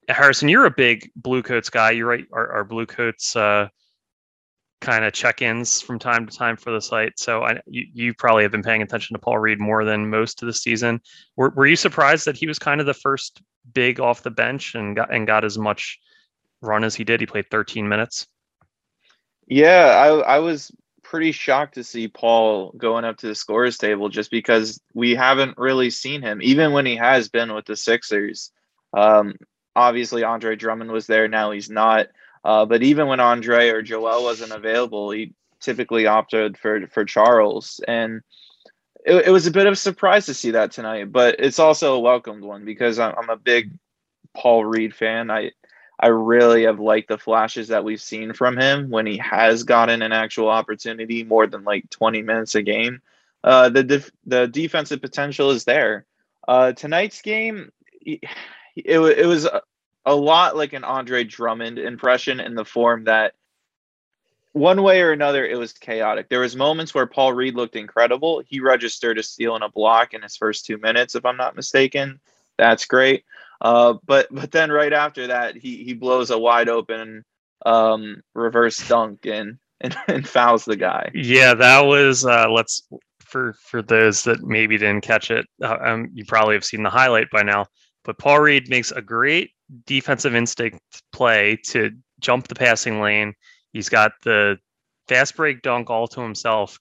Harrison, 0.09 0.49
you're 0.49 0.67
a 0.67 0.71
big 0.71 1.11
Bluecoats 1.17 1.71
guy. 1.71 1.93
You 1.93 2.07
write 2.07 2.27
our, 2.33 2.53
our 2.53 2.65
Bluecoats 2.65 3.37
uh, 3.37 3.69
kind 4.81 5.05
of 5.05 5.13
check-ins 5.13 5.81
from 5.81 5.99
time 5.99 6.27
to 6.27 6.37
time 6.37 6.57
for 6.57 6.73
the 6.73 6.81
site. 6.81 7.19
So 7.19 7.43
I, 7.43 7.61
you, 7.67 7.87
you 7.93 8.15
probably 8.15 8.43
have 8.43 8.53
been 8.53 8.63
paying 8.63 8.83
attention 8.83 9.15
to 9.15 9.21
Paul 9.21 9.39
Reed 9.39 9.61
more 9.61 9.85
than 9.85 10.11
most 10.11 10.43
of 10.43 10.47
the 10.47 10.53
season. 10.53 11.01
Were, 11.37 11.51
were 11.51 11.67
you 11.67 11.77
surprised 11.77 12.25
that 12.27 12.37
he 12.37 12.47
was 12.47 12.59
kind 12.59 12.81
of 12.81 12.87
the 12.87 12.95
first 12.95 13.43
big 13.73 14.01
off 14.01 14.23
the 14.23 14.31
bench 14.31 14.75
and 14.75 14.97
got 14.97 15.15
and 15.15 15.27
got 15.27 15.45
as 15.45 15.59
much 15.59 15.99
run 16.63 16.83
as 16.83 16.95
he 16.95 17.05
did? 17.05 17.21
He 17.21 17.27
played 17.27 17.51
13 17.51 17.89
minutes. 17.89 18.27
Yeah, 19.51 19.87
I 19.99 20.37
I 20.37 20.41
was 20.41 20.73
pretty 21.03 21.33
shocked 21.33 21.75
to 21.75 21.85
see 21.85 22.09
Paul 22.09 22.73
going 22.79 23.05
up 23.05 23.19
to 23.19 23.29
the 23.29 23.35
scores 23.35 23.79
table 23.79 24.09
just 24.09 24.31
because 24.31 24.81
we 24.95 25.17
haven't 25.17 25.59
really 25.59 25.91
seen 25.91 26.23
him, 26.23 26.41
even 26.43 26.73
when 26.73 26.87
he 26.87 26.97
has 26.97 27.29
been 27.29 27.53
with 27.55 27.67
the 27.67 27.77
Sixers. 27.77 28.53
Um, 28.97 29.35
obviously, 29.77 30.25
Andre 30.25 30.57
Drummond 30.57 30.93
was 30.93 31.09
there. 31.09 31.29
Now 31.29 31.51
he's 31.51 31.71
not. 31.71 32.09
Uh, 32.45 32.65
but 32.67 32.85
even 32.85 33.09
when 33.09 33.21
Andre 33.21 33.71
or 33.71 33.83
Joel 33.83 34.25
wasn't 34.25 34.53
available, 34.53 35.11
he 35.11 35.35
typically 35.61 36.07
opted 36.07 36.57
for 36.59 36.87
for 36.89 37.05
Charles, 37.05 37.81
and 37.89 38.23
it, 39.05 39.27
it 39.29 39.31
was 39.33 39.49
a 39.49 39.53
bit 39.53 39.67
of 39.67 39.75
a 39.75 39.77
surprise 39.77 40.27
to 40.27 40.35
see 40.35 40.53
that 40.53 40.73
tonight. 40.73 41.13
But 41.13 41.37
it's 41.41 41.59
also 41.59 41.97
a 41.97 42.01
welcomed 42.01 42.45
one 42.45 42.65
because 42.65 43.01
I'm, 43.01 43.15
I'm 43.19 43.31
a 43.31 43.37
big 43.37 43.73
Paul 44.37 44.65
Reed 44.65 44.95
fan. 44.95 45.31
I 45.31 45.53
I 46.01 46.09
really 46.09 46.65
have 46.65 46.81
liked 46.81 47.09
the 47.09 47.19
flashes 47.19 47.69
that 47.69 47.85
we've 47.85 48.01
seen 48.01 48.33
from 48.33 48.57
him 48.57 48.89
when 48.89 49.07
he 49.07 49.19
has 49.19 49.65
gotten 49.65 50.01
an 50.01 50.13
actual 50.13 50.49
opportunity 50.49 51.25
more 51.25 51.47
than 51.47 51.63
like 51.63 51.91
20 51.91 52.23
minutes 52.23 52.55
a 52.55 52.63
game. 52.63 53.03
Uh, 53.45 53.69
the 53.69 53.85
def- 53.85 54.11
the 54.25 54.47
defensive 54.49 55.03
potential 55.03 55.51
is 55.51 55.65
there. 55.65 56.07
Uh, 56.49 56.73
tonight's 56.73 57.21
game, 57.21 57.71
it, 58.01 58.21
it 58.77 59.27
was 59.27 59.45
a, 59.45 59.61
a 60.07 60.15
lot 60.15 60.57
like 60.57 60.73
an 60.73 60.85
Andre 60.85 61.23
Drummond 61.25 61.79
impression 61.79 62.41
in 62.41 62.55
the 62.55 62.65
form 62.65 63.05
that 63.05 63.35
one 64.53 64.83
way 64.83 65.03
or 65.03 65.13
another 65.13 65.47
it 65.47 65.59
was 65.59 65.73
chaotic. 65.73 66.29
There 66.29 66.41
was 66.41 66.57
moments 66.57 66.95
where 66.95 67.07
Paul 67.07 67.35
Reed 67.35 67.55
looked 67.55 67.77
incredible. 67.77 68.43
He 68.47 68.61
registered 68.61 69.19
a 69.19 69.23
steal 69.23 69.55
and 69.55 69.65
a 69.65 69.69
block 69.69 70.15
in 70.15 70.23
his 70.23 70.37
first 70.37 70.67
two 70.67 70.79
minutes, 70.79 71.15
if 71.15 71.25
I'm 71.27 71.37
not 71.37 71.57
mistaken. 71.57 72.21
That's 72.57 72.87
great. 72.87 73.25
Uh, 73.61 73.95
but 74.05 74.29
but 74.31 74.51
then 74.51 74.71
right 74.71 74.93
after 74.93 75.27
that, 75.29 75.57
he 75.57 75.85
he 75.85 75.95
blows 75.95 76.31
a 76.31 76.39
wide 76.39 76.69
open 76.69 77.25
um, 77.67 78.23
reverse 78.35 78.87
dunk 78.89 79.27
and, 79.27 79.59
and 79.81 79.97
and 80.09 80.29
fouls 80.29 80.65
the 80.65 80.77
guy. 80.77 81.11
Yeah, 81.15 81.55
that 81.55 81.81
was 81.81 82.25
uh, 82.25 82.49
let's 82.51 82.87
for 83.21 83.55
for 83.55 83.83
those 83.83 84.25
that 84.25 84.43
maybe 84.43 84.79
didn't 84.79 85.03
catch 85.03 85.31
it. 85.31 85.47
Uh, 85.63 85.77
um, 85.83 86.11
you 86.13 86.25
probably 86.25 86.55
have 86.55 86.65
seen 86.65 86.83
the 86.83 86.91
highlight 86.91 87.31
by 87.31 87.43
now. 87.43 87.67
But 88.05 88.19
Paul 88.19 88.41
Reed 88.41 88.69
makes 88.71 88.93
a 88.93 89.03
great 89.03 89.51
defensive 89.87 90.35
instinct 90.35 90.81
play 91.13 91.59
to 91.67 91.91
jump 92.19 92.49
the 92.49 92.55
passing 92.55 93.01
lane. 93.01 93.35
He's 93.73 93.89
got 93.89 94.13
the 94.23 94.59
fast 95.07 95.37
break 95.37 95.63
dunk 95.63 95.91
all 95.91 96.09
to 96.09 96.21
himself. 96.21 96.79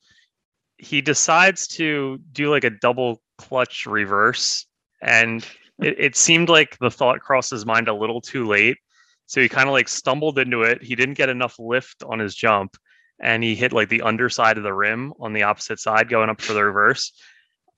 He 0.78 1.02
decides 1.02 1.68
to 1.68 2.20
do 2.32 2.50
like 2.50 2.64
a 2.64 2.70
double 2.70 3.22
clutch 3.38 3.86
reverse 3.86 4.66
and 5.02 5.46
it, 5.82 6.00
it 6.00 6.16
seemed 6.16 6.50
like 6.50 6.78
the 6.80 6.92
thought 6.92 7.20
crossed 7.20 7.52
his 7.52 7.66
mind 7.66 7.88
a 7.88 7.94
little 7.94 8.22
too 8.22 8.48
late. 8.48 8.78
So 9.26 9.42
he 9.42 9.50
kind 9.50 9.70
of 9.70 9.74
like 9.74 9.88
stumbled 9.88 10.40
into 10.40 10.64
it. 10.64 10.82
He 10.82 10.96
didn't 10.96 11.18
get 11.18 11.30
enough 11.30 11.60
lift 11.60 12.04
on 12.04 12.20
his 12.20 12.36
jump 12.36 12.76
and 13.20 13.44
he 13.44 13.56
hit 13.56 13.74
like 13.74 13.90
the 13.90 14.02
underside 14.02 14.58
of 14.58 14.64
the 14.64 14.74
rim 14.74 15.14
on 15.20 15.34
the 15.34 15.44
opposite 15.44 15.80
side 15.80 16.10
going 16.10 16.30
up 16.30 16.42
for 16.42 16.54
the 16.54 16.64
reverse. 16.64 17.12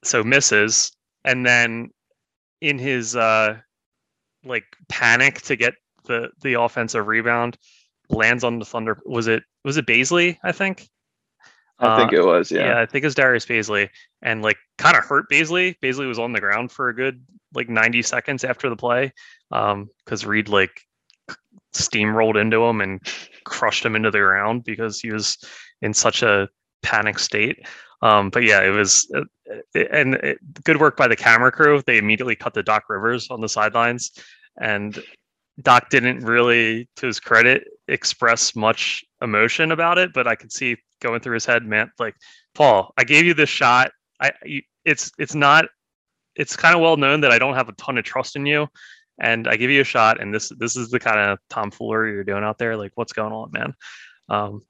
So 0.04 0.22
misses. 0.22 0.92
And 1.24 1.44
then 1.44 1.90
in 2.60 2.78
his 2.78 3.16
uh 3.16 3.58
like 4.44 4.64
panic 4.88 5.42
to 5.42 5.56
get 5.56 5.74
the 6.04 6.30
the 6.42 6.60
offensive 6.60 7.06
rebound 7.06 7.56
lands 8.08 8.44
on 8.44 8.58
the 8.58 8.64
thunder 8.64 8.98
was 9.04 9.26
it 9.26 9.42
was 9.64 9.76
it 9.76 9.86
Bazley, 9.86 10.38
I 10.42 10.52
think? 10.52 10.88
I 11.78 11.98
think 11.98 12.12
Uh, 12.12 12.16
it 12.16 12.24
was. 12.24 12.50
Yeah. 12.50 12.66
yeah, 12.66 12.80
I 12.80 12.86
think 12.86 13.02
it 13.02 13.06
was 13.06 13.14
Darius 13.14 13.46
Bazley, 13.46 13.88
and 14.22 14.42
like 14.42 14.56
kind 14.78 14.96
of 14.96 15.04
hurt 15.04 15.28
Bazley. 15.30 15.76
Bazley 15.82 16.06
was 16.06 16.18
on 16.18 16.32
the 16.32 16.40
ground 16.40 16.70
for 16.70 16.88
a 16.88 16.94
good 16.94 17.24
like 17.54 17.68
90 17.68 18.02
seconds 18.02 18.44
after 18.44 18.68
the 18.68 18.76
play, 18.76 19.12
um, 19.50 19.90
because 20.04 20.24
Reed 20.24 20.48
like 20.48 20.80
steamrolled 21.74 22.40
into 22.40 22.62
him 22.62 22.80
and 22.80 23.00
crushed 23.44 23.84
him 23.84 23.96
into 23.96 24.10
the 24.10 24.18
ground 24.18 24.64
because 24.64 25.00
he 25.00 25.10
was 25.12 25.38
in 25.80 25.92
such 25.92 26.22
a 26.22 26.48
panic 26.82 27.18
state. 27.18 27.66
Um, 28.02 28.30
but 28.30 28.42
yeah, 28.42 28.62
it 28.62 28.70
was 28.70 29.10
uh, 29.14 29.22
uh, 29.50 29.84
and 29.90 30.14
it, 30.16 30.38
good 30.64 30.80
work 30.80 30.96
by 30.96 31.08
the 31.08 31.16
camera 31.16 31.52
crew. 31.52 31.82
They 31.86 31.98
immediately 31.98 32.36
cut 32.36 32.54
the 32.54 32.62
Doc 32.62 32.84
Rivers 32.88 33.28
on 33.30 33.40
the 33.40 33.48
sidelines, 33.48 34.12
and 34.60 35.02
Doc 35.62 35.90
didn't 35.90 36.20
really, 36.20 36.88
to 36.96 37.06
his 37.06 37.20
credit, 37.20 37.64
express 37.88 38.54
much 38.54 39.04
emotion 39.20 39.72
about 39.72 39.98
it. 39.98 40.12
But 40.12 40.26
I 40.26 40.34
could 40.34 40.52
see 40.52 40.76
going 41.00 41.20
through 41.20 41.34
his 41.34 41.46
head, 41.46 41.64
man, 41.64 41.90
like 41.98 42.14
Paul, 42.54 42.92
I 42.98 43.04
gave 43.04 43.24
you 43.24 43.34
this 43.34 43.50
shot. 43.50 43.92
I 44.20 44.32
you, 44.44 44.62
it's 44.84 45.10
it's 45.18 45.34
not 45.34 45.66
it's 46.34 46.56
kind 46.56 46.74
of 46.74 46.80
well 46.80 46.96
known 46.96 47.20
that 47.20 47.32
I 47.32 47.38
don't 47.38 47.54
have 47.54 47.68
a 47.68 47.72
ton 47.72 47.98
of 47.98 48.04
trust 48.04 48.36
in 48.36 48.46
you, 48.46 48.68
and 49.18 49.46
I 49.46 49.56
give 49.56 49.70
you 49.70 49.80
a 49.80 49.84
shot, 49.84 50.20
and 50.20 50.34
this 50.34 50.50
this 50.58 50.76
is 50.76 50.90
the 50.90 51.00
kind 51.00 51.18
of 51.18 51.38
tomfoolery 51.50 52.12
you're 52.12 52.24
doing 52.24 52.44
out 52.44 52.58
there. 52.58 52.76
Like, 52.76 52.92
what's 52.94 53.12
going 53.12 53.32
on, 53.32 53.50
man? 53.52 53.74
Um, 54.28 54.62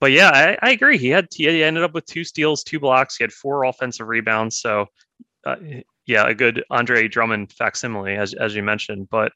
but 0.00 0.12
yeah, 0.12 0.30
I, 0.32 0.68
I 0.68 0.70
agree. 0.70 0.98
He 0.98 1.08
had 1.08 1.28
he 1.32 1.62
ended 1.62 1.82
up 1.82 1.94
with 1.94 2.06
two 2.06 2.24
steals, 2.24 2.62
two 2.62 2.78
blocks. 2.78 3.16
He 3.16 3.24
had 3.24 3.32
four 3.32 3.64
offensive 3.64 4.06
rebounds. 4.06 4.60
So, 4.60 4.86
uh, 5.44 5.56
yeah, 6.06 6.28
a 6.28 6.34
good 6.34 6.64
Andre 6.70 7.08
Drummond 7.08 7.52
facsimile, 7.52 8.14
as 8.14 8.34
as 8.34 8.54
you 8.54 8.62
mentioned. 8.62 9.08
But 9.10 9.32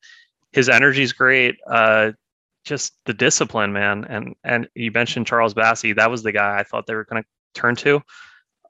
his 0.52 0.68
energy's 0.68 1.12
great. 1.12 1.56
Uh, 1.66 2.12
just 2.64 2.92
the 3.06 3.14
discipline, 3.14 3.72
man. 3.72 4.04
And 4.08 4.34
and 4.44 4.68
you 4.74 4.90
mentioned 4.92 5.26
Charles 5.26 5.54
Bassey. 5.54 5.94
That 5.94 6.10
was 6.10 6.22
the 6.22 6.32
guy 6.32 6.58
I 6.58 6.62
thought 6.62 6.86
they 6.86 6.94
were 6.94 7.04
going 7.04 7.22
to 7.22 7.28
turn 7.54 7.76
to 7.76 8.00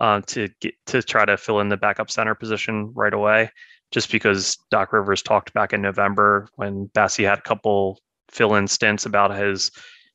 uh, 0.01 0.21
to 0.27 0.49
get 0.61 0.75
to 0.87 1.03
try 1.03 1.25
to 1.25 1.37
fill 1.37 1.61
in 1.61 1.69
the 1.69 1.77
backup 1.77 2.11
center 2.11 2.35
position 2.35 2.93
right 2.95 3.13
away. 3.13 3.51
Just 3.91 4.11
because 4.11 4.57
Doc 4.71 4.93
Rivers 4.93 5.23
talked 5.23 5.53
back 5.53 5.75
in 5.75 5.83
November 5.83 6.49
when 6.57 6.89
Bassey 6.89 7.29
had 7.29 7.39
a 7.39 7.43
couple 7.43 8.01
fill-in 8.31 8.67
stints 8.67 9.05
about 9.05 9.37
his 9.37 9.71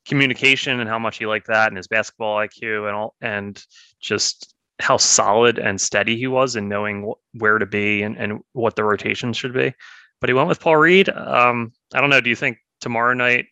communication 0.07 0.79
and 0.79 0.89
how 0.89 0.97
much 0.97 1.19
he 1.19 1.27
liked 1.27 1.47
that 1.47 1.67
and 1.67 1.77
his 1.77 1.87
basketball 1.87 2.37
IQ 2.37 2.87
and 2.87 2.95
all 2.95 3.15
and 3.21 3.63
just 4.01 4.55
how 4.79 4.97
solid 4.97 5.59
and 5.59 5.79
steady 5.79 6.17
he 6.17 6.27
was 6.27 6.55
in 6.55 6.67
knowing 6.67 7.03
wh- 7.03 7.41
where 7.41 7.59
to 7.59 7.65
be 7.65 8.01
and, 8.01 8.17
and 8.17 8.39
what 8.53 8.75
the 8.75 8.83
rotation 8.83 9.33
should 9.33 9.53
be. 9.53 9.73
But 10.19 10.29
he 10.29 10.33
went 10.33 10.49
with 10.49 10.59
Paul 10.59 10.77
Reed. 10.77 11.09
Um, 11.09 11.73
I 11.93 12.01
don't 12.01 12.09
know. 12.09 12.21
Do 12.21 12.29
you 12.29 12.35
think 12.35 12.57
tomorrow 12.79 13.13
night 13.13 13.45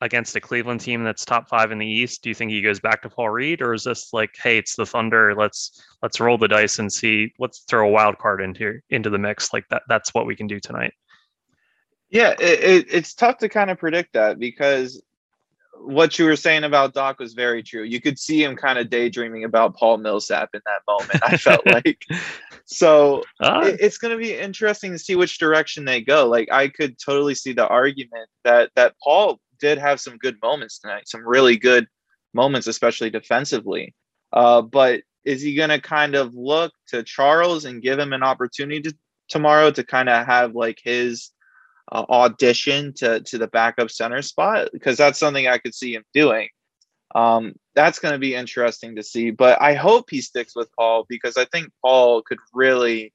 against 0.00 0.36
a 0.36 0.40
Cleveland 0.40 0.80
team 0.80 1.02
that's 1.02 1.24
top 1.24 1.48
five 1.48 1.72
in 1.72 1.78
the 1.78 1.86
East, 1.86 2.22
do 2.22 2.28
you 2.28 2.34
think 2.34 2.50
he 2.50 2.62
goes 2.62 2.80
back 2.80 3.02
to 3.02 3.08
Paul 3.08 3.30
Reed, 3.30 3.60
or 3.60 3.74
is 3.74 3.84
this 3.84 4.12
like, 4.12 4.30
hey, 4.40 4.58
it's 4.58 4.76
the 4.76 4.86
Thunder, 4.86 5.34
let's 5.34 5.82
let's 6.02 6.20
roll 6.20 6.38
the 6.38 6.48
dice 6.48 6.78
and 6.78 6.92
see, 6.92 7.32
let's 7.38 7.60
throw 7.60 7.88
a 7.88 7.90
wild 7.90 8.18
card 8.18 8.40
into 8.40 8.78
into 8.90 9.10
the 9.10 9.18
mix, 9.18 9.52
like 9.52 9.64
that 9.70 9.82
that's 9.88 10.14
what 10.14 10.26
we 10.26 10.36
can 10.36 10.46
do 10.46 10.60
tonight. 10.60 10.94
Yeah, 12.10 12.30
it, 12.38 12.60
it, 12.60 12.86
it's 12.90 13.12
tough 13.12 13.38
to 13.38 13.48
kind 13.48 13.70
of 13.70 13.78
predict 13.78 14.14
that 14.14 14.38
because 14.38 15.02
what 15.80 16.18
you 16.18 16.24
were 16.24 16.36
saying 16.36 16.64
about 16.64 16.94
Doc 16.94 17.18
was 17.18 17.34
very 17.34 17.62
true. 17.62 17.82
You 17.82 18.00
could 18.00 18.18
see 18.18 18.42
him 18.42 18.56
kind 18.56 18.78
of 18.78 18.90
daydreaming 18.90 19.44
about 19.44 19.76
Paul 19.76 19.98
Millsap 19.98 20.50
in 20.54 20.60
that 20.66 20.82
moment. 20.86 21.20
I 21.22 21.36
felt 21.36 21.66
like 21.72 22.04
so 22.64 23.22
Ah, 23.40 23.62
it, 23.62 23.80
it's 23.80 23.98
going 23.98 24.12
to 24.12 24.22
be 24.22 24.34
interesting 24.34 24.92
to 24.92 24.98
see 24.98 25.16
which 25.16 25.38
direction 25.38 25.84
they 25.84 26.00
go. 26.00 26.26
Like 26.28 26.48
I 26.52 26.68
could 26.68 26.98
totally 26.98 27.34
see 27.34 27.52
the 27.52 27.66
argument 27.68 28.28
that 28.44 28.70
that 28.76 28.94
Paul 29.02 29.40
did 29.60 29.78
have 29.78 30.00
some 30.00 30.18
good 30.18 30.36
moments 30.42 30.78
tonight, 30.78 31.08
some 31.08 31.26
really 31.26 31.56
good 31.56 31.86
moments, 32.34 32.66
especially 32.66 33.10
defensively. 33.10 33.94
Uh, 34.32 34.62
but 34.62 35.02
is 35.24 35.42
he 35.42 35.54
going 35.54 35.70
to 35.70 35.80
kind 35.80 36.14
of 36.14 36.34
look 36.34 36.72
to 36.88 37.02
Charles 37.02 37.64
and 37.64 37.82
give 37.82 37.98
him 37.98 38.12
an 38.12 38.22
opportunity 38.22 38.80
to, 38.82 38.94
tomorrow 39.28 39.70
to 39.70 39.84
kind 39.84 40.08
of 40.08 40.26
have 40.26 40.54
like 40.54 40.78
his 40.82 41.30
uh, 41.90 42.04
audition 42.10 42.92
to 42.94 43.20
to 43.20 43.38
the 43.38 43.48
backup 43.48 43.90
center 43.90 44.22
spot? 44.22 44.68
Because 44.72 44.96
that's 44.96 45.18
something 45.18 45.46
I 45.46 45.58
could 45.58 45.74
see 45.74 45.94
him 45.94 46.04
doing. 46.14 46.48
Um, 47.14 47.54
that's 47.74 47.98
going 47.98 48.12
to 48.12 48.18
be 48.18 48.34
interesting 48.34 48.96
to 48.96 49.02
see. 49.02 49.30
But 49.30 49.60
I 49.62 49.74
hope 49.74 50.10
he 50.10 50.20
sticks 50.20 50.54
with 50.54 50.68
Paul 50.76 51.06
because 51.08 51.36
I 51.36 51.46
think 51.46 51.70
Paul 51.82 52.22
could 52.22 52.38
really 52.52 53.12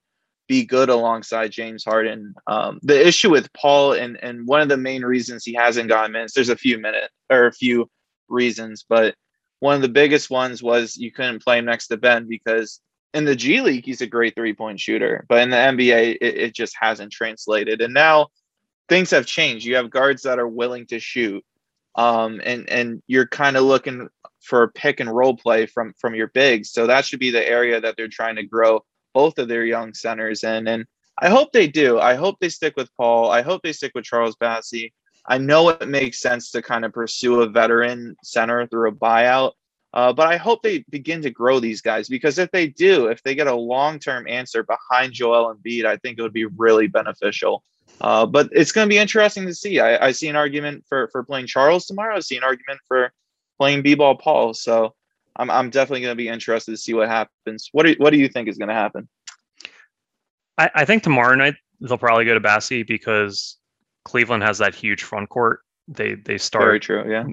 be 0.47 0.65
good 0.65 0.89
alongside 0.89 1.51
James 1.51 1.83
Harden. 1.83 2.33
Um, 2.47 2.79
the 2.81 3.07
issue 3.07 3.29
with 3.29 3.51
Paul 3.53 3.93
and 3.93 4.21
and 4.21 4.47
one 4.47 4.61
of 4.61 4.69
the 4.69 4.77
main 4.77 5.03
reasons 5.03 5.43
he 5.43 5.53
hasn't 5.53 5.89
gotten 5.89 6.11
minutes, 6.11 6.33
there's 6.33 6.49
a 6.49 6.55
few 6.55 6.77
minutes 6.77 7.13
or 7.29 7.47
a 7.47 7.53
few 7.53 7.89
reasons, 8.29 8.85
but 8.87 9.15
one 9.59 9.75
of 9.75 9.81
the 9.81 9.89
biggest 9.89 10.29
ones 10.29 10.61
was 10.61 10.97
you 10.97 11.11
couldn't 11.11 11.43
play 11.43 11.59
him 11.59 11.65
next 11.65 11.87
to 11.87 11.97
Ben 11.97 12.27
because 12.27 12.81
in 13.13 13.23
the 13.25 13.35
G 13.35 13.61
League 13.61 13.85
he's 13.85 14.01
a 14.01 14.07
great 14.07 14.35
three 14.35 14.53
point 14.53 14.79
shooter, 14.79 15.25
but 15.29 15.41
in 15.41 15.49
the 15.49 15.55
NBA 15.55 16.17
it, 16.19 16.37
it 16.37 16.55
just 16.55 16.75
hasn't 16.79 17.11
translated. 17.11 17.81
And 17.81 17.93
now 17.93 18.27
things 18.89 19.11
have 19.11 19.25
changed. 19.25 19.65
You 19.65 19.75
have 19.75 19.89
guards 19.89 20.23
that 20.23 20.39
are 20.39 20.47
willing 20.47 20.85
to 20.87 20.99
shoot, 20.99 21.43
um, 21.95 22.41
and 22.43 22.69
and 22.69 23.01
you're 23.07 23.27
kind 23.27 23.57
of 23.57 23.63
looking 23.63 24.09
for 24.41 24.67
pick 24.69 24.99
and 24.99 25.09
roll 25.09 25.35
play 25.35 25.65
from 25.65 25.93
from 25.99 26.15
your 26.15 26.27
bigs. 26.27 26.71
So 26.71 26.87
that 26.87 27.05
should 27.05 27.19
be 27.19 27.31
the 27.31 27.47
area 27.47 27.79
that 27.81 27.95
they're 27.97 28.07
trying 28.07 28.35
to 28.35 28.43
grow 28.43 28.83
both 29.13 29.37
of 29.37 29.47
their 29.47 29.65
young 29.65 29.93
centers 29.93 30.43
in. 30.43 30.67
And 30.67 30.85
I 31.17 31.29
hope 31.29 31.51
they 31.51 31.67
do. 31.67 31.99
I 31.99 32.15
hope 32.15 32.37
they 32.39 32.49
stick 32.49 32.73
with 32.75 32.89
Paul. 32.97 33.29
I 33.31 33.41
hope 33.41 33.61
they 33.61 33.73
stick 33.73 33.91
with 33.93 34.05
Charles 34.05 34.35
Bassey. 34.35 34.91
I 35.25 35.37
know 35.37 35.69
it 35.69 35.87
makes 35.87 36.19
sense 36.19 36.51
to 36.51 36.61
kind 36.61 36.83
of 36.83 36.91
pursue 36.91 37.41
a 37.41 37.47
veteran 37.47 38.15
center 38.23 38.67
through 38.67 38.89
a 38.89 38.93
buyout. 38.93 39.53
Uh, 39.93 40.11
but 40.11 40.27
I 40.27 40.37
hope 40.37 40.63
they 40.63 40.83
begin 40.89 41.21
to 41.21 41.29
grow 41.29 41.59
these 41.59 41.81
guys 41.81 42.09
because 42.09 42.39
if 42.39 42.49
they 42.49 42.67
do, 42.67 43.07
if 43.07 43.21
they 43.21 43.35
get 43.35 43.45
a 43.45 43.55
long 43.55 43.99
term 43.99 44.27
answer 44.27 44.63
behind 44.63 45.13
Joel 45.13 45.55
Embiid, 45.55 45.85
I 45.85 45.97
think 45.97 46.17
it 46.17 46.23
would 46.23 46.33
be 46.33 46.45
really 46.45 46.87
beneficial. 46.87 47.63
Uh, 48.01 48.25
but 48.25 48.49
it's 48.51 48.71
going 48.71 48.87
to 48.87 48.93
be 48.93 48.97
interesting 48.97 49.45
to 49.45 49.53
see. 49.53 49.79
I, 49.79 50.07
I, 50.07 50.11
see 50.11 50.27
an 50.27 50.35
argument 50.35 50.83
for 50.87 51.07
for 51.09 51.23
playing 51.23 51.47
Charles 51.47 51.85
tomorrow. 51.85 52.17
I 52.17 52.19
see 52.19 52.35
an 52.35 52.43
argument 52.43 52.81
for 52.87 53.13
playing 53.57 53.81
B-ball 53.81 54.17
Paul. 54.17 54.53
So 54.53 54.93
I'm 55.35 55.49
I'm 55.49 55.69
definitely 55.69 56.01
going 56.01 56.11
to 56.11 56.15
be 56.15 56.27
interested 56.27 56.71
to 56.71 56.77
see 56.77 56.93
what 56.93 57.07
happens. 57.07 57.69
What 57.71 57.85
do 57.85 57.95
what 57.97 58.11
do 58.11 58.17
you 58.17 58.27
think 58.27 58.47
is 58.47 58.57
going 58.57 58.69
to 58.69 58.75
happen? 58.75 59.07
I, 60.57 60.69
I 60.75 60.85
think 60.85 61.03
tomorrow 61.03 61.35
night 61.35 61.55
they'll 61.81 61.97
probably 61.97 62.25
go 62.25 62.33
to 62.33 62.39
Bassey 62.39 62.85
because 62.85 63.57
Cleveland 64.05 64.43
has 64.43 64.57
that 64.59 64.75
huge 64.75 65.03
front 65.03 65.29
court. 65.29 65.61
They 65.87 66.15
they 66.15 66.37
start 66.37 66.63
Very 66.63 66.79
true. 66.79 67.11
Yeah. 67.11 67.25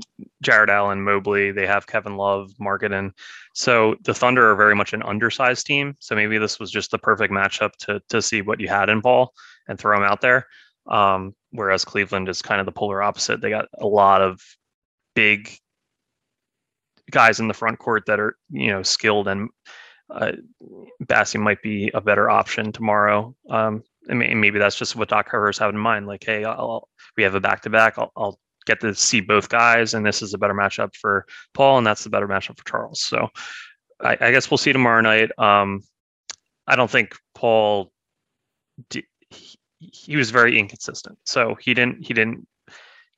Jarrett 0.43 0.71
Allen, 0.71 1.03
Mobley. 1.03 1.53
They 1.53 1.67
have 1.67 1.87
Kevin 1.87 2.17
Love, 2.17 2.51
Markkanen. 2.61 3.13
So 3.55 3.97
the 4.03 4.15
Thunder 4.15 4.51
are 4.51 4.57
very 4.57 4.75
much 4.75 4.93
an 4.93 5.03
undersized 5.03 5.67
team. 5.67 5.97
So 6.01 6.17
maybe 6.17 6.39
this 6.39 6.59
was 6.59 6.71
just 6.71 6.91
the 6.91 6.99
perfect 6.99 7.33
matchup 7.33 7.73
to 7.81 8.01
to 8.09 8.21
see 8.21 8.43
what 8.43 8.61
you 8.61 8.69
had 8.69 8.89
in 8.89 9.03
Paul 9.03 9.33
and 9.71 9.79
throw 9.79 9.97
him 9.97 10.03
out 10.03 10.21
there. 10.21 10.47
Um, 10.91 11.35
whereas 11.53 11.85
Cleveland 11.85 12.29
is 12.29 12.43
kind 12.43 12.61
of 12.61 12.67
the 12.67 12.73
polar 12.73 13.03
opposite. 13.03 13.41
They 13.41 13.51
got 13.51 13.67
a 13.79 13.87
lot 13.87 14.21
of 14.21 14.41
big 15.15 15.57
guys 17.11 17.41
in 17.41 17.49
the 17.49 17.55
front 17.55 17.79
court 17.79 18.05
that 18.07 18.21
are 18.21 18.37
you 18.51 18.71
know 18.71 18.83
skilled 18.83 19.29
and 19.29 19.49
uh, 20.11 20.33
might 21.37 21.63
be 21.63 21.91
a 21.95 22.01
better 22.01 22.29
option 22.29 22.73
tomorrow. 22.73 23.35
Um, 23.49 23.83
maybe 24.07 24.59
that's 24.59 24.77
just 24.77 24.97
what 24.97 25.09
Doc 25.09 25.33
Rivers 25.33 25.59
have 25.59 25.71
in 25.71 25.79
mind. 25.79 26.07
Like, 26.07 26.25
hey, 26.25 26.45
I'll, 26.45 26.89
we 27.17 27.23
have 27.23 27.37
a 27.37 27.41
back 27.41 27.63
to 27.63 27.71
back. 27.71 27.97
I'll 27.97 28.39
get 28.67 28.81
to 28.81 28.95
see 28.95 29.21
both 29.21 29.49
guys, 29.49 29.95
and 29.95 30.05
this 30.05 30.21
is 30.21 30.35
a 30.35 30.39
better 30.39 30.55
matchup 30.55 30.95
for 30.97 31.27
Paul, 31.55 31.79
and 31.79 31.87
that's 31.87 32.03
the 32.03 32.11
better 32.11 32.27
matchup 32.27 32.59
for 32.59 32.65
Charles. 32.69 33.03
So, 33.03 33.29
I, 34.01 34.17
I 34.21 34.31
guess 34.33 34.51
we'll 34.51 34.59
see 34.59 34.73
tomorrow 34.73 35.01
night. 35.01 35.31
Um, 35.39 35.83
I 36.67 36.77
don't 36.77 36.91
think 36.91 37.17
Paul. 37.35 37.93
D- 38.89 39.07
he, 39.29 39.60
he 39.81 40.17
was 40.17 40.31
very 40.31 40.59
inconsistent, 40.59 41.19
so 41.25 41.57
he 41.61 41.75
didn't 41.75 42.05
he 42.05 42.15
didn't 42.15 42.47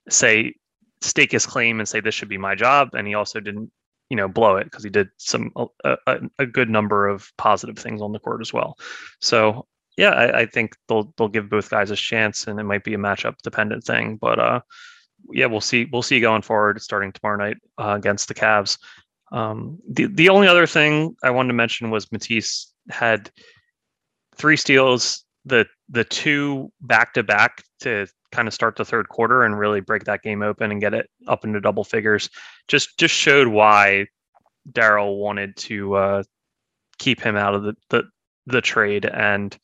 say 0.09 0.54
stake 1.00 1.33
his 1.33 1.47
claim 1.47 1.81
and 1.81 1.88
say 1.88 2.00
this 2.00 2.14
should 2.14 2.28
be 2.28 2.38
my 2.38 2.54
job, 2.54 2.90
and 2.95 3.07
he 3.07 3.14
also 3.14 3.40
didn't 3.40 3.71
you 4.09 4.16
know 4.16 4.28
blow 4.28 4.57
it 4.57 4.64
because 4.64 4.85
he 4.85 4.90
did 4.90 5.09
some 5.16 5.52
a, 5.85 6.19
a, 6.38 6.47
good 6.47 6.69
number 6.69 7.09
of 7.09 7.33
positive 7.38 7.78
things 7.78 8.02
on 8.02 8.12
the 8.12 8.19
court 8.19 8.40
as 8.40 8.52
well. 8.52 8.76
So 9.21 9.66
yeah, 9.97 10.11
I, 10.11 10.40
I, 10.40 10.47
think 10.47 10.76
they'll 10.88 11.12
they'll 11.16 11.28
give 11.28 11.50
both 11.50 11.71
guys 11.71 11.90
a 11.90 11.97
chance, 11.97 12.47
and 12.47 12.61
it 12.61 12.64
might 12.64 12.85
be 12.85 12.95
a 12.95 12.99
matchup 12.99 13.37
dependent 13.42 13.85
thing. 13.85 14.16
But 14.16 14.38
uh, 14.38 14.61
yeah, 15.31 15.47
we'll 15.47 15.61
see 15.61 15.88
we'll 15.92 16.02
see 16.02 16.21
going 16.21 16.42
forward, 16.42 16.81
starting 16.83 17.12
tomorrow 17.12 17.38
night 17.38 17.57
uh, 17.78 17.95
against 17.97 18.28
the 18.28 18.35
Cavs. 18.35 18.78
Um, 19.33 19.78
the 19.88 20.07
the 20.07 20.28
only 20.28 20.47
other 20.47 20.66
thing 20.66 21.16
I 21.23 21.31
wanted 21.31 21.49
to 21.49 21.54
mention 21.54 21.90
was 21.90 22.12
Matisse 22.12 22.73
had 22.90 23.31
three 24.37 24.57
steals, 24.57 25.25
the 25.45 25.66
the 25.92 26.04
two 26.04 26.72
back 26.80 27.12
to 27.14 27.22
back 27.22 27.62
to 27.80 28.06
kind 28.32 28.49
of 28.49 28.54
start 28.54 28.76
the 28.76 28.84
third 28.84 29.11
quarter 29.11 29.44
and 29.44 29.58
really 29.58 29.80
break 29.80 30.04
that 30.04 30.22
game 30.22 30.42
open 30.42 30.72
and 30.72 30.80
get 30.80 30.94
it 30.94 31.08
up 31.28 31.44
into 31.44 31.61
double 31.61 31.84
figures. 31.84 32.30
Just 32.66 32.99
just 32.99 33.14
showed 33.14 33.49
why 33.49 34.06
Daryl 34.70 35.18
wanted 35.18 35.54
to 35.58 35.94
uh, 35.94 36.22
keep 36.99 37.20
him 37.20 37.37
out 37.37 37.54
of 37.54 37.62
the, 37.62 37.75
the 37.90 38.04
the 38.46 38.61
trade, 38.62 39.04
and 39.04 39.56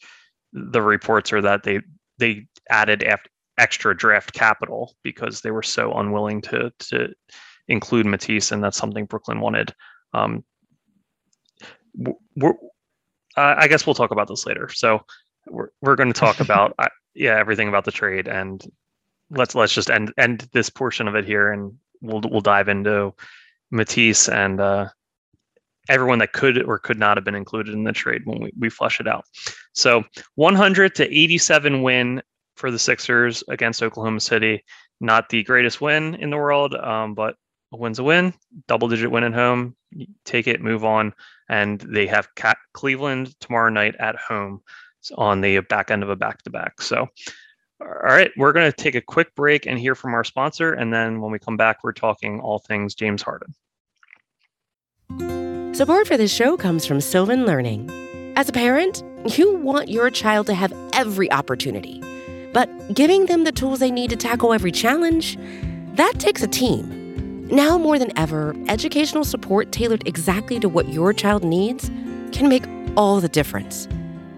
the 0.52 0.82
reports 0.82 1.32
are 1.32 1.40
that 1.40 1.62
they 1.62 1.80
they 2.18 2.46
added 2.70 3.02
after 3.02 3.30
extra 3.56 3.96
draft 3.96 4.32
capital 4.34 4.94
because 5.02 5.40
they 5.40 5.50
were 5.50 5.62
so 5.62 5.92
unwilling 5.94 6.42
to 6.42 6.70
to 6.78 7.08
include 7.68 8.06
Matisse, 8.06 8.52
and 8.52 8.62
that's 8.62 8.76
something 8.76 9.06
Brooklyn 9.06 9.40
wanted. 9.40 9.74
Um, 10.12 10.44
we're, 12.36 12.54
uh, 13.36 13.54
I 13.58 13.66
guess 13.66 13.86
we'll 13.86 13.94
talk 13.94 14.10
about 14.10 14.28
this 14.28 14.46
later. 14.46 14.68
So 14.68 15.00
we're 15.50 15.68
we're 15.80 15.96
going 15.96 16.12
to 16.12 16.18
talk 16.18 16.40
about 16.48 16.74
uh, 16.78 16.88
yeah 17.14 17.38
everything 17.38 17.68
about 17.68 17.84
the 17.84 17.92
trade 17.92 18.28
and 18.28 18.64
let's 19.30 19.54
let's 19.54 19.74
just 19.74 19.90
end 19.90 20.12
end 20.16 20.48
this 20.52 20.70
portion 20.70 21.08
of 21.08 21.14
it 21.14 21.24
here 21.24 21.52
and 21.52 21.74
we'll 22.00 22.22
we'll 22.30 22.40
dive 22.40 22.68
into 22.68 23.14
Matisse 23.70 24.28
and 24.28 24.60
uh, 24.60 24.88
everyone 25.88 26.18
that 26.18 26.32
could 26.32 26.62
or 26.62 26.78
could 26.78 26.98
not 26.98 27.16
have 27.16 27.24
been 27.24 27.34
included 27.34 27.74
in 27.74 27.84
the 27.84 27.92
trade 27.92 28.22
when 28.24 28.40
we, 28.40 28.52
we 28.58 28.70
flush 28.70 29.00
it 29.00 29.08
out. 29.08 29.24
So 29.72 30.04
100 30.36 30.94
to 30.96 31.04
87 31.04 31.82
win 31.82 32.22
for 32.56 32.70
the 32.70 32.78
Sixers 32.78 33.44
against 33.48 33.82
Oklahoma 33.82 34.20
City. 34.20 34.64
Not 35.00 35.28
the 35.28 35.44
greatest 35.44 35.80
win 35.80 36.16
in 36.16 36.30
the 36.30 36.36
world, 36.36 36.74
um, 36.74 37.14
but 37.14 37.36
a 37.72 37.76
win's 37.76 37.98
a 37.98 38.04
win. 38.04 38.34
Double 38.66 38.88
digit 38.88 39.10
win 39.10 39.24
at 39.24 39.34
home. 39.34 39.76
Take 40.24 40.48
it, 40.48 40.60
move 40.60 40.84
on. 40.84 41.14
And 41.48 41.80
they 41.80 42.06
have 42.06 42.28
Cleveland 42.72 43.38
tomorrow 43.40 43.70
night 43.70 43.94
at 43.98 44.16
home 44.16 44.62
on 45.16 45.40
the 45.40 45.60
back 45.60 45.90
end 45.90 46.02
of 46.02 46.10
a 46.10 46.16
back 46.16 46.42
to 46.42 46.50
back. 46.50 46.80
So, 46.82 47.08
all 47.80 47.86
right, 47.86 48.30
we're 48.36 48.52
going 48.52 48.70
to 48.70 48.76
take 48.76 48.94
a 48.94 49.00
quick 49.00 49.34
break 49.34 49.66
and 49.66 49.78
hear 49.78 49.94
from 49.94 50.14
our 50.14 50.24
sponsor. 50.24 50.72
And 50.72 50.92
then 50.92 51.20
when 51.20 51.30
we 51.30 51.38
come 51.38 51.56
back, 51.56 51.84
we're 51.84 51.92
talking 51.92 52.40
all 52.40 52.58
things 52.58 52.94
James 52.94 53.22
Harden. 53.22 53.54
Support 55.74 56.08
for 56.08 56.16
this 56.16 56.34
show 56.34 56.56
comes 56.56 56.84
from 56.84 57.00
Sylvan 57.00 57.46
Learning. 57.46 57.88
As 58.36 58.48
a 58.48 58.52
parent, 58.52 59.04
you 59.36 59.56
want 59.56 59.88
your 59.88 60.10
child 60.10 60.46
to 60.46 60.54
have 60.54 60.72
every 60.92 61.30
opportunity, 61.30 62.02
but 62.52 62.68
giving 62.94 63.26
them 63.26 63.44
the 63.44 63.52
tools 63.52 63.78
they 63.78 63.90
need 63.90 64.10
to 64.10 64.16
tackle 64.16 64.52
every 64.52 64.72
challenge, 64.72 65.38
that 65.94 66.14
takes 66.18 66.42
a 66.42 66.48
team. 66.48 67.46
Now 67.48 67.78
more 67.78 67.98
than 67.98 68.16
ever, 68.18 68.54
educational 68.68 69.24
support 69.24 69.72
tailored 69.72 70.06
exactly 70.06 70.60
to 70.60 70.68
what 70.68 70.88
your 70.88 71.12
child 71.12 71.44
needs 71.44 71.90
can 72.32 72.48
make 72.48 72.64
all 72.96 73.20
the 73.20 73.28
difference. 73.28 73.88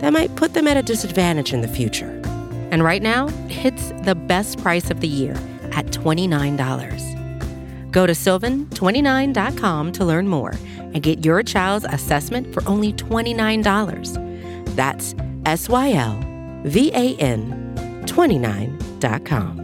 that 0.00 0.12
might 0.12 0.34
put 0.36 0.54
them 0.54 0.66
at 0.66 0.76
a 0.76 0.82
disadvantage 0.82 1.52
in 1.52 1.60
the 1.60 1.68
future. 1.68 2.20
And 2.70 2.82
right 2.82 3.02
now, 3.02 3.28
it's 3.48 3.90
the 4.04 4.14
best 4.14 4.60
price 4.60 4.90
of 4.90 5.00
the 5.00 5.08
year 5.08 5.34
at 5.72 5.86
$29. 5.86 7.90
Go 7.90 8.06
to 8.06 8.12
sylvan29.com 8.12 9.92
to 9.92 10.04
learn 10.04 10.28
more 10.28 10.54
and 10.78 11.02
get 11.02 11.24
your 11.24 11.42
child's 11.42 11.86
assessment 11.88 12.52
for 12.52 12.66
only 12.68 12.92
$29. 12.92 14.74
That's 14.74 15.14
S 15.46 15.68
Y 15.68 15.92
L 15.92 16.20
V 16.64 16.90
A 16.92 17.16
N 17.16 18.02
29.com. 18.06 19.60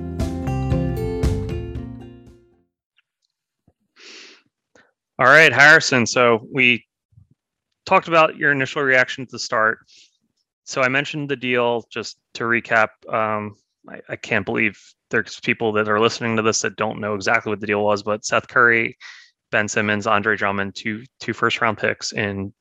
All 5.18 5.26
right, 5.26 5.52
Harrison. 5.52 6.06
So 6.06 6.46
we 6.50 6.87
talked 7.84 8.08
about 8.08 8.37
your 8.37 8.52
initial 8.52 8.82
reaction 8.82 9.22
at 9.22 9.28
the 9.28 9.38
start. 9.38 9.80
So 10.64 10.83
I 10.83 10.88
mentioned 10.88 11.29
the 11.29 11.37
deal 11.37 11.85
just 11.90 12.19
to 12.35 12.45
recap. 12.45 12.88
Um, 13.12 13.57
I, 13.88 14.00
I 14.11 14.17
can't 14.17 14.45
believe 14.45 14.81
there's 15.11 15.40
people 15.40 15.73
that 15.73 15.88
are 15.88 16.00
listening 16.00 16.37
to 16.37 16.43
this 16.43 16.62
that 16.62 16.76
don't 16.76 17.00
know 17.00 17.14
exactly 17.14 17.51
what 17.51 17.61
the 17.61 17.66
deal 17.66 17.85
was, 17.85 18.03
but 18.03 18.25
Seth 18.25 18.49
Curry, 18.49 18.96
Ben 19.51 19.68
Simmons, 19.68 20.07
Andre 20.07 20.37
Drummond, 20.37 20.75
two 20.75 21.05
two 21.18 21.33
first 21.33 21.61
round 21.61 21.79
picks 21.79 22.12
in 22.12 22.53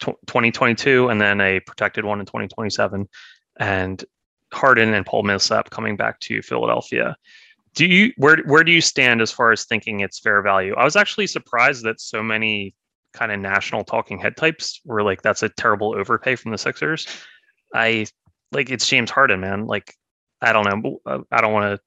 t- 0.00 0.12
2022, 0.26 1.08
and 1.08 1.20
then 1.20 1.40
a 1.40 1.60
protected 1.60 2.04
one 2.04 2.20
in 2.20 2.26
2027, 2.26 3.08
and 3.58 4.04
Harden 4.52 4.94
and 4.94 5.06
Paul 5.06 5.22
Millsap 5.22 5.70
coming 5.70 5.96
back 5.96 6.20
to 6.20 6.42
Philadelphia. 6.42 7.16
Do 7.74 7.86
you 7.86 8.12
where 8.18 8.38
where 8.44 8.64
do 8.64 8.72
you 8.72 8.82
stand 8.82 9.22
as 9.22 9.32
far 9.32 9.52
as 9.52 9.64
thinking 9.64 10.00
it's 10.00 10.18
fair 10.18 10.42
value? 10.42 10.74
I 10.74 10.84
was 10.84 10.96
actually 10.96 11.26
surprised 11.26 11.84
that 11.84 12.00
so 12.00 12.22
many 12.22 12.74
kind 13.12 13.32
of 13.32 13.40
national 13.40 13.84
talking 13.84 14.18
head 14.18 14.36
types 14.36 14.80
were 14.84 15.02
like, 15.02 15.22
"That's 15.22 15.42
a 15.42 15.48
terrible 15.48 15.94
overpay 15.96 16.36
from 16.36 16.52
the 16.52 16.58
Sixers." 16.58 17.06
I 17.74 18.06
like 18.52 18.70
it's 18.70 18.86
James 18.88 19.10
Harden, 19.10 19.40
man. 19.40 19.66
Like 19.66 19.94
I 20.40 20.52
don't 20.52 20.64
know. 20.64 20.98
Uh, 21.06 21.20
I 21.30 21.40
don't 21.40 21.52
want 21.52 21.76
to 21.76 21.82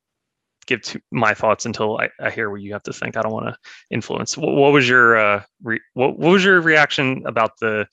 give 0.65 0.81
to 0.81 1.01
my 1.11 1.33
thoughts 1.33 1.65
until 1.65 1.97
I, 1.99 2.09
I, 2.19 2.31
hear 2.31 2.49
what 2.49 2.61
you 2.61 2.73
have 2.73 2.83
to 2.83 2.93
think. 2.93 3.17
I 3.17 3.21
don't 3.21 3.33
want 3.33 3.47
to 3.47 3.57
influence. 3.91 4.37
What, 4.37 4.55
what, 4.55 4.73
was 4.73 4.89
your 4.89 5.17
uh, 5.17 5.43
re, 5.61 5.79
what, 5.93 6.17
what 6.17 6.31
was 6.31 6.43
your 6.43 6.59
reaction 6.61 7.21
about 7.25 7.51
the 7.59 7.87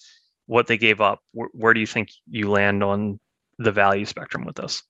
what 0.46 0.66
they 0.66 0.78
gave 0.78 1.00
up? 1.00 1.20
Where, 1.32 1.48
where 1.52 1.74
do 1.74 1.80
you 1.80 1.86
think 1.86 2.10
you 2.30 2.50
land 2.50 2.82
on 2.82 3.20
the 3.58 3.72
value 3.72 4.06
spectrum 4.06 4.44
with 4.44 4.56
this? 4.56 4.82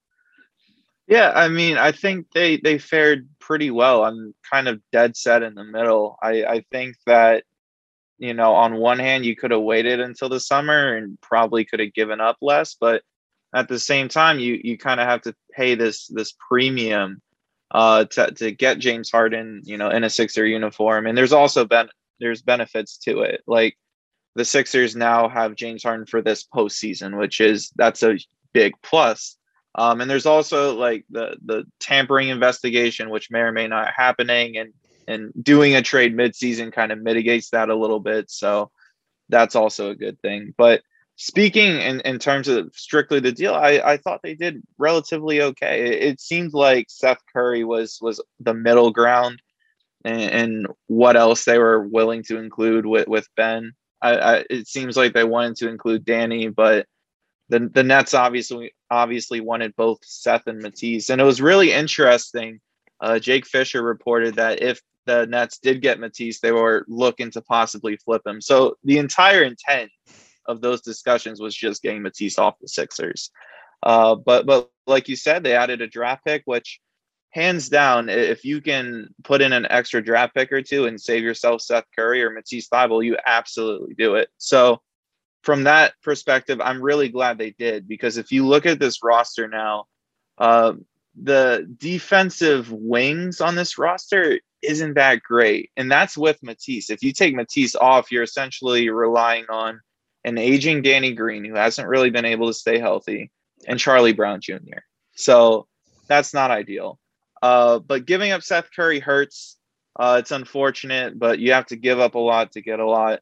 Yeah, 1.08 1.32
I 1.34 1.48
mean, 1.48 1.76
I 1.76 1.92
think 1.92 2.26
they 2.32 2.58
they 2.58 2.78
fared 2.78 3.28
pretty 3.40 3.70
well. 3.70 4.04
I'm 4.04 4.34
kind 4.48 4.68
of 4.68 4.80
dead 4.92 5.16
set 5.16 5.42
in 5.42 5.54
the 5.54 5.64
middle. 5.64 6.16
I 6.22 6.44
I 6.44 6.64
think 6.70 6.96
that 7.06 7.44
you 8.22 8.34
know, 8.34 8.54
on 8.54 8.76
one 8.76 9.00
hand, 9.00 9.24
you 9.24 9.34
could 9.34 9.50
have 9.50 9.62
waited 9.62 9.98
until 9.98 10.28
the 10.28 10.38
summer 10.38 10.94
and 10.94 11.20
probably 11.20 11.64
could 11.64 11.80
have 11.80 11.92
given 11.92 12.20
up 12.20 12.36
less, 12.40 12.76
but 12.80 13.02
at 13.52 13.66
the 13.66 13.80
same 13.80 14.08
time, 14.08 14.38
you 14.38 14.60
you 14.62 14.78
kind 14.78 15.00
of 15.00 15.08
have 15.08 15.22
to 15.22 15.34
pay 15.50 15.74
this 15.74 16.06
this 16.06 16.32
premium 16.48 17.20
uh, 17.72 18.04
to 18.04 18.30
to 18.30 18.52
get 18.52 18.78
James 18.78 19.10
Harden, 19.10 19.62
you 19.64 19.76
know, 19.76 19.90
in 19.90 20.04
a 20.04 20.10
Sixer 20.10 20.46
uniform. 20.46 21.08
And 21.08 21.18
there's 21.18 21.32
also 21.32 21.64
been 21.64 21.88
there's 22.20 22.42
benefits 22.42 22.96
to 22.98 23.22
it. 23.22 23.42
Like 23.48 23.76
the 24.36 24.44
Sixers 24.44 24.94
now 24.94 25.28
have 25.28 25.56
James 25.56 25.82
Harden 25.82 26.06
for 26.06 26.22
this 26.22 26.44
postseason, 26.44 27.18
which 27.18 27.40
is 27.40 27.72
that's 27.74 28.04
a 28.04 28.18
big 28.52 28.74
plus. 28.84 29.36
Um, 29.74 30.00
and 30.00 30.08
there's 30.08 30.26
also 30.26 30.76
like 30.76 31.04
the 31.10 31.36
the 31.44 31.64
tampering 31.80 32.28
investigation, 32.28 33.10
which 33.10 33.32
may 33.32 33.40
or 33.40 33.50
may 33.50 33.66
not 33.66 33.92
happening, 33.96 34.58
and 34.58 34.72
and 35.08 35.32
doing 35.40 35.74
a 35.74 35.82
trade 35.82 36.16
midseason 36.16 36.72
kind 36.72 36.92
of 36.92 37.02
mitigates 37.02 37.50
that 37.50 37.68
a 37.68 37.76
little 37.76 38.00
bit. 38.00 38.30
So 38.30 38.70
that's 39.28 39.56
also 39.56 39.90
a 39.90 39.96
good 39.96 40.20
thing. 40.20 40.54
But 40.56 40.82
speaking 41.16 41.80
in, 41.80 42.00
in 42.00 42.18
terms 42.18 42.48
of 42.48 42.72
strictly 42.74 43.20
the 43.20 43.32
deal, 43.32 43.54
I, 43.54 43.80
I 43.84 43.96
thought 43.96 44.20
they 44.22 44.34
did 44.34 44.62
relatively 44.78 45.42
okay. 45.42 45.86
It, 45.86 46.02
it 46.02 46.20
seemed 46.20 46.52
like 46.54 46.86
Seth 46.88 47.20
Curry 47.32 47.64
was 47.64 47.98
was 48.00 48.20
the 48.40 48.54
middle 48.54 48.90
ground 48.90 49.40
and, 50.04 50.22
and 50.22 50.66
what 50.86 51.16
else 51.16 51.44
they 51.44 51.58
were 51.58 51.86
willing 51.86 52.22
to 52.24 52.38
include 52.38 52.86
with, 52.86 53.08
with 53.08 53.28
Ben. 53.36 53.72
I, 54.00 54.16
I, 54.16 54.44
it 54.50 54.66
seems 54.66 54.96
like 54.96 55.12
they 55.12 55.24
wanted 55.24 55.56
to 55.56 55.68
include 55.68 56.04
Danny, 56.04 56.48
but 56.48 56.86
the 57.48 57.70
the 57.72 57.84
Nets 57.84 58.14
obviously 58.14 58.74
obviously 58.90 59.40
wanted 59.40 59.76
both 59.76 59.98
Seth 60.02 60.46
and 60.46 60.60
Matisse. 60.60 61.10
And 61.10 61.20
it 61.20 61.24
was 61.24 61.40
really 61.40 61.72
interesting. 61.72 62.60
Uh, 63.00 63.18
Jake 63.18 63.46
Fisher 63.46 63.82
reported 63.82 64.36
that 64.36 64.62
if 64.62 64.80
the 65.06 65.26
Nets 65.26 65.58
did 65.58 65.82
get 65.82 66.00
Matisse, 66.00 66.40
they 66.40 66.52
were 66.52 66.84
looking 66.88 67.30
to 67.32 67.42
possibly 67.42 67.96
flip 67.96 68.22
him. 68.26 68.40
So 68.40 68.76
the 68.84 68.98
entire 68.98 69.42
intent 69.42 69.90
of 70.46 70.60
those 70.60 70.80
discussions 70.80 71.40
was 71.40 71.54
just 71.54 71.82
getting 71.82 72.02
Matisse 72.02 72.38
off 72.38 72.58
the 72.60 72.68
Sixers. 72.68 73.30
Uh, 73.82 74.14
but 74.14 74.46
but 74.46 74.70
like 74.86 75.08
you 75.08 75.16
said, 75.16 75.42
they 75.42 75.56
added 75.56 75.80
a 75.80 75.86
draft 75.86 76.24
pick, 76.24 76.42
which 76.44 76.80
hands 77.30 77.68
down, 77.68 78.08
if 78.08 78.44
you 78.44 78.60
can 78.60 79.08
put 79.24 79.40
in 79.40 79.52
an 79.52 79.66
extra 79.70 80.04
draft 80.04 80.34
pick 80.34 80.52
or 80.52 80.62
two 80.62 80.86
and 80.86 81.00
save 81.00 81.22
yourself 81.22 81.62
Seth 81.62 81.86
Curry 81.96 82.22
or 82.22 82.30
Matisse 82.30 82.68
Thybulle, 82.68 83.04
you 83.04 83.16
absolutely 83.26 83.94
do 83.94 84.16
it. 84.16 84.28
So 84.36 84.82
from 85.42 85.64
that 85.64 85.94
perspective, 86.02 86.60
I'm 86.60 86.80
really 86.80 87.08
glad 87.08 87.38
they 87.38 87.50
did 87.50 87.88
because 87.88 88.18
if 88.18 88.30
you 88.32 88.46
look 88.46 88.66
at 88.66 88.78
this 88.78 89.02
roster 89.02 89.48
now, 89.48 89.86
uh, 90.38 90.74
the 91.20 91.66
defensive 91.78 92.70
wings 92.70 93.40
on 93.40 93.54
this 93.54 93.78
roster 93.78 94.38
isn't 94.62 94.94
that 94.94 95.22
great. 95.22 95.70
And 95.76 95.90
that's 95.90 96.16
with 96.16 96.42
Matisse. 96.42 96.90
If 96.90 97.02
you 97.02 97.12
take 97.12 97.34
Matisse 97.34 97.74
off, 97.74 98.12
you're 98.12 98.22
essentially 98.22 98.88
relying 98.90 99.46
on 99.48 99.80
an 100.24 100.38
aging 100.38 100.82
Danny 100.82 101.12
Green 101.12 101.44
who 101.44 101.54
hasn't 101.54 101.88
really 101.88 102.10
been 102.10 102.24
able 102.24 102.46
to 102.46 102.54
stay 102.54 102.78
healthy, 102.78 103.30
and 103.66 103.78
Charlie 103.78 104.12
Brown 104.12 104.40
Jr. 104.40 104.80
So 105.14 105.66
that's 106.06 106.32
not 106.32 106.50
ideal. 106.50 106.98
Uh, 107.42 107.80
but 107.80 108.06
giving 108.06 108.30
up 108.30 108.42
Seth 108.42 108.68
Curry 108.74 109.00
hurts. 109.00 109.56
Uh, 109.98 110.16
it's 110.20 110.30
unfortunate, 110.30 111.18
but 111.18 111.38
you 111.38 111.52
have 111.52 111.66
to 111.66 111.76
give 111.76 112.00
up 112.00 112.14
a 112.14 112.18
lot 112.18 112.52
to 112.52 112.62
get 112.62 112.80
a 112.80 112.88
lot. 112.88 113.20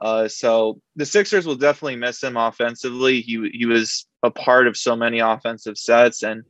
Uh, 0.00 0.28
so 0.28 0.80
the 0.96 1.06
Sixers 1.06 1.46
will 1.46 1.56
definitely 1.56 1.96
miss 1.96 2.22
him 2.22 2.36
offensively. 2.36 3.20
He 3.20 3.50
he 3.52 3.66
was 3.66 4.06
a 4.22 4.30
part 4.30 4.66
of 4.66 4.76
so 4.76 4.94
many 4.94 5.18
offensive 5.18 5.76
sets, 5.76 6.22
and 6.22 6.44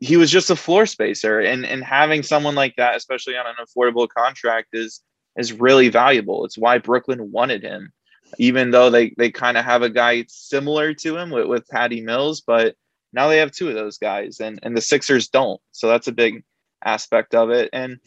he 0.00 0.16
was 0.16 0.30
just 0.30 0.50
a 0.50 0.56
floor 0.56 0.86
spacer. 0.86 1.40
And 1.40 1.64
and 1.66 1.82
having 1.82 2.22
someone 2.22 2.54
like 2.54 2.76
that, 2.76 2.96
especially 2.96 3.36
on 3.36 3.46
an 3.46 3.54
affordable 3.60 4.08
contract, 4.08 4.68
is 4.72 5.02
is 5.36 5.52
really 5.52 5.88
valuable. 5.88 6.44
It's 6.44 6.58
why 6.58 6.78
Brooklyn 6.78 7.30
wanted 7.32 7.62
him, 7.62 7.92
even 8.38 8.70
though 8.70 8.90
they 8.90 9.14
they 9.16 9.30
kind 9.30 9.56
of 9.56 9.64
have 9.64 9.82
a 9.82 9.90
guy 9.90 10.24
similar 10.28 10.94
to 10.94 11.16
him 11.16 11.30
with, 11.30 11.46
with 11.46 11.68
Patty 11.68 12.00
Mills, 12.00 12.40
but 12.40 12.76
now 13.12 13.28
they 13.28 13.38
have 13.38 13.52
two 13.52 13.68
of 13.68 13.74
those 13.74 13.98
guys, 13.98 14.40
and 14.40 14.60
and 14.62 14.76
the 14.76 14.80
Sixers 14.80 15.28
don't. 15.28 15.60
So 15.72 15.88
that's 15.88 16.08
a 16.08 16.12
big 16.12 16.44
aspect 16.84 17.34
of 17.34 17.50
it. 17.50 17.70
And 17.72 17.98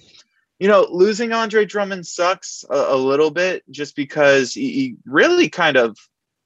you 0.60 0.68
know, 0.68 0.88
losing 0.92 1.34
Andre 1.34 1.66
Drummond 1.66 2.06
sucks 2.06 2.64
a, 2.70 2.76
a 2.90 2.96
little 2.96 3.32
bit 3.32 3.64
just 3.72 3.96
because 3.96 4.54
he, 4.54 4.72
he 4.72 4.96
really 5.06 5.50
kind 5.50 5.76
of 5.76 5.98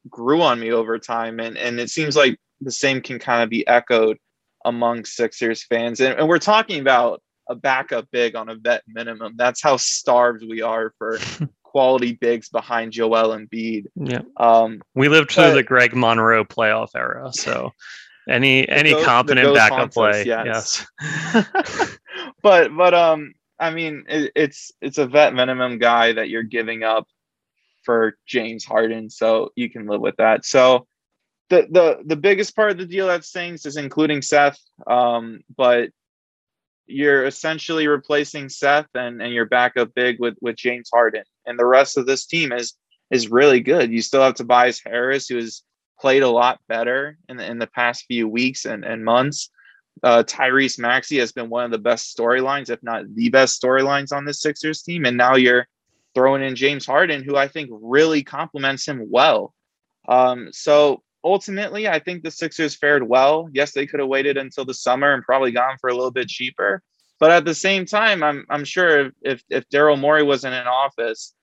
grew 0.10 0.42
on 0.42 0.60
me 0.60 0.72
over 0.72 0.98
time, 0.98 1.40
and 1.40 1.58
and 1.58 1.80
it 1.80 1.90
seems 1.90 2.16
like 2.16 2.40
the 2.62 2.72
same 2.72 3.02
can 3.02 3.20
kind 3.20 3.44
of 3.44 3.50
be 3.50 3.68
echoed 3.68 4.18
among 4.66 5.06
Sixers 5.06 5.64
fans. 5.64 6.02
And, 6.02 6.20
and 6.20 6.28
we're 6.28 6.40
talking 6.40 6.82
about 6.82 7.22
a 7.48 7.56
backup 7.56 8.08
big 8.12 8.36
on 8.36 8.50
a 8.50 8.56
vet 8.56 8.84
minimum. 8.88 9.36
That's 9.38 9.62
how 9.62 9.78
starved 9.78 10.44
we 10.44 10.62
are 10.62 10.94
for 10.98 11.20
quality 11.64 12.14
bigs 12.14 12.50
behind 12.50 12.92
Joel 12.92 13.38
Embiid. 13.38 13.86
Yeah. 13.96 14.22
Um, 14.38 14.82
we 14.96 15.08
lived 15.08 15.32
through 15.32 15.54
the 15.54 15.64
Greg 15.64 15.96
Monroe 15.96 16.44
playoff 16.44 16.90
era, 16.96 17.32
so 17.34 17.72
any 18.28 18.68
any 18.68 18.94
the 18.94 19.04
competent 19.04 19.54
backup 19.54 19.94
play, 19.94 20.24
yes. 20.26 20.86
yes. 21.34 21.98
but 22.42 22.76
but 22.76 22.94
um, 22.94 23.34
I 23.60 23.72
mean, 23.72 24.06
it, 24.08 24.32
it's 24.36 24.72
it's 24.82 24.98
a 24.98 25.06
vet 25.06 25.34
minimum 25.34 25.78
guy 25.78 26.14
that 26.14 26.30
you're 26.30 26.44
giving 26.44 26.84
up 26.84 27.08
for 27.84 28.18
James 28.26 28.66
Harden, 28.66 29.10
so 29.10 29.52
you 29.56 29.70
can 29.70 29.86
live 29.86 30.02
with 30.02 30.16
that. 30.18 30.46
So 30.46 30.88
the 31.50 31.68
the 31.70 32.00
the 32.06 32.16
biggest 32.16 32.56
part 32.56 32.72
of 32.72 32.78
the 32.78 32.86
deal 32.86 33.08
that 33.08 33.24
stinks 33.24 33.66
is 33.66 33.78
including 33.78 34.22
Seth, 34.22 34.60
um, 34.88 35.42
but 35.56 35.90
you're 36.88 37.26
essentially 37.26 37.88
replacing 37.88 38.50
Seth 38.50 38.88
and 38.96 39.22
and 39.22 39.34
your 39.34 39.46
backup 39.46 39.94
big 39.94 40.20
with 40.20 40.36
with 40.42 40.56
James 40.56 40.90
Harden, 40.94 41.24
and 41.46 41.60
the 41.60 41.66
rest 41.66 41.98
of 41.98 42.06
this 42.06 42.26
team 42.26 42.52
is 42.52 42.74
is 43.12 43.30
really 43.30 43.60
good. 43.60 43.92
You 43.92 44.02
still 44.02 44.24
have 44.24 44.36
Tobias 44.36 44.82
Harris, 44.84 45.28
who 45.28 45.36
has 45.36 45.64
played 46.00 46.24
a 46.24 46.30
lot 46.30 46.60
better 46.68 47.18
in 47.30 47.38
the, 47.38 47.50
in 47.50 47.60
the 47.60 47.68
past 47.68 48.06
few 48.08 48.28
weeks 48.28 48.66
and, 48.66 48.84
and 48.84 49.06
months. 49.06 49.50
Uh, 50.04 50.24
Tyrese 50.24 50.78
Maxey 50.78 51.20
has 51.20 51.32
been 51.32 51.50
one 51.50 51.64
of 51.64 51.72
the 51.72 51.78
best 51.78 52.16
storylines, 52.18 52.70
if 52.70 52.84
not 52.84 53.06
the 53.16 53.30
best 53.30 53.62
storylines 53.62 54.12
on 54.12 54.26
the 54.26 54.34
Sixers 54.34 54.82
team. 54.82 55.06
And 55.06 55.16
now 55.16 55.36
you're 55.36 55.68
throwing 56.14 56.44
in 56.44 56.56
James 56.56 56.86
Harden, 56.86 57.24
who 57.24 57.38
I 57.38 57.48
think 57.48 57.70
really 57.72 58.24
complements 58.24 58.88
him 58.88 59.08
well. 59.10 59.54
Um, 60.08 60.50
so 60.52 61.02
ultimately, 61.26 61.88
I 61.88 62.00
think 62.00 62.24
the 62.24 62.32
Sixers 62.32 62.76
fared 62.76 63.04
well. 63.04 63.50
Yes, 63.52 63.74
they 63.74 63.88
could 63.88 64.00
have 64.00 64.08
waited 64.08 64.38
until 64.38 64.64
the 64.64 64.74
summer 64.74 65.14
and 65.14 65.24
probably 65.24 65.52
gone 65.52 65.78
for 65.82 65.90
a 65.90 65.96
little 65.96 66.12
bit 66.12 66.30
cheaper. 66.30 66.84
But 67.20 67.32
at 67.32 67.46
the 67.46 67.56
same 67.56 67.86
time, 67.86 68.24
I'm 68.24 68.46
I'm 68.50 68.64
sure 68.64 69.12
if 69.22 69.44
if, 69.50 69.68
Daryl 69.70 70.00
Morey 70.00 70.24
wasn't 70.24 70.54
in 70.54 70.68
office, 70.68 71.34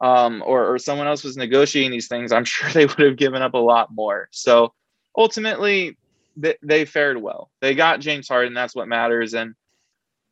um, 0.00 0.42
or 0.44 0.74
or 0.74 0.78
someone 0.78 1.06
else 1.06 1.24
was 1.24 1.36
negotiating 1.36 1.92
these 1.92 2.08
things, 2.08 2.32
I'm 2.32 2.44
sure 2.52 2.68
they 2.70 2.86
would 2.86 2.98
have 2.98 3.16
given 3.16 3.40
up 3.40 3.54
a 3.54 3.58
lot 3.58 3.88
more. 3.92 4.28
So 4.32 4.74
ultimately, 5.16 5.96
they, 6.36 6.56
they 6.62 6.84
fared 6.84 7.16
well. 7.16 7.50
They 7.60 7.74
got 7.74 8.00
James 8.00 8.28
Harden. 8.28 8.52
That's 8.52 8.74
what 8.74 8.88
matters. 8.88 9.32
And 9.32 9.54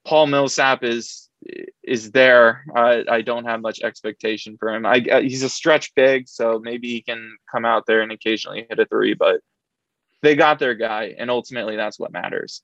Paul 0.04 0.26
Millsap 0.26 0.84
is 0.84 1.29
is 1.82 2.10
there. 2.12 2.64
I, 2.74 3.04
I 3.08 3.22
don't 3.22 3.44
have 3.44 3.60
much 3.60 3.80
expectation 3.80 4.56
for 4.58 4.74
him. 4.74 4.84
I 4.84 5.00
he's 5.22 5.42
a 5.42 5.48
stretch 5.48 5.94
big, 5.94 6.28
so 6.28 6.60
maybe 6.62 6.88
he 6.88 7.02
can 7.02 7.36
come 7.50 7.64
out 7.64 7.86
there 7.86 8.02
and 8.02 8.12
occasionally 8.12 8.66
hit 8.68 8.78
a 8.78 8.86
three. 8.86 9.14
But 9.14 9.40
they 10.22 10.36
got 10.36 10.58
their 10.58 10.74
guy, 10.74 11.14
and 11.18 11.30
ultimately, 11.30 11.76
that's 11.76 11.98
what 11.98 12.12
matters. 12.12 12.62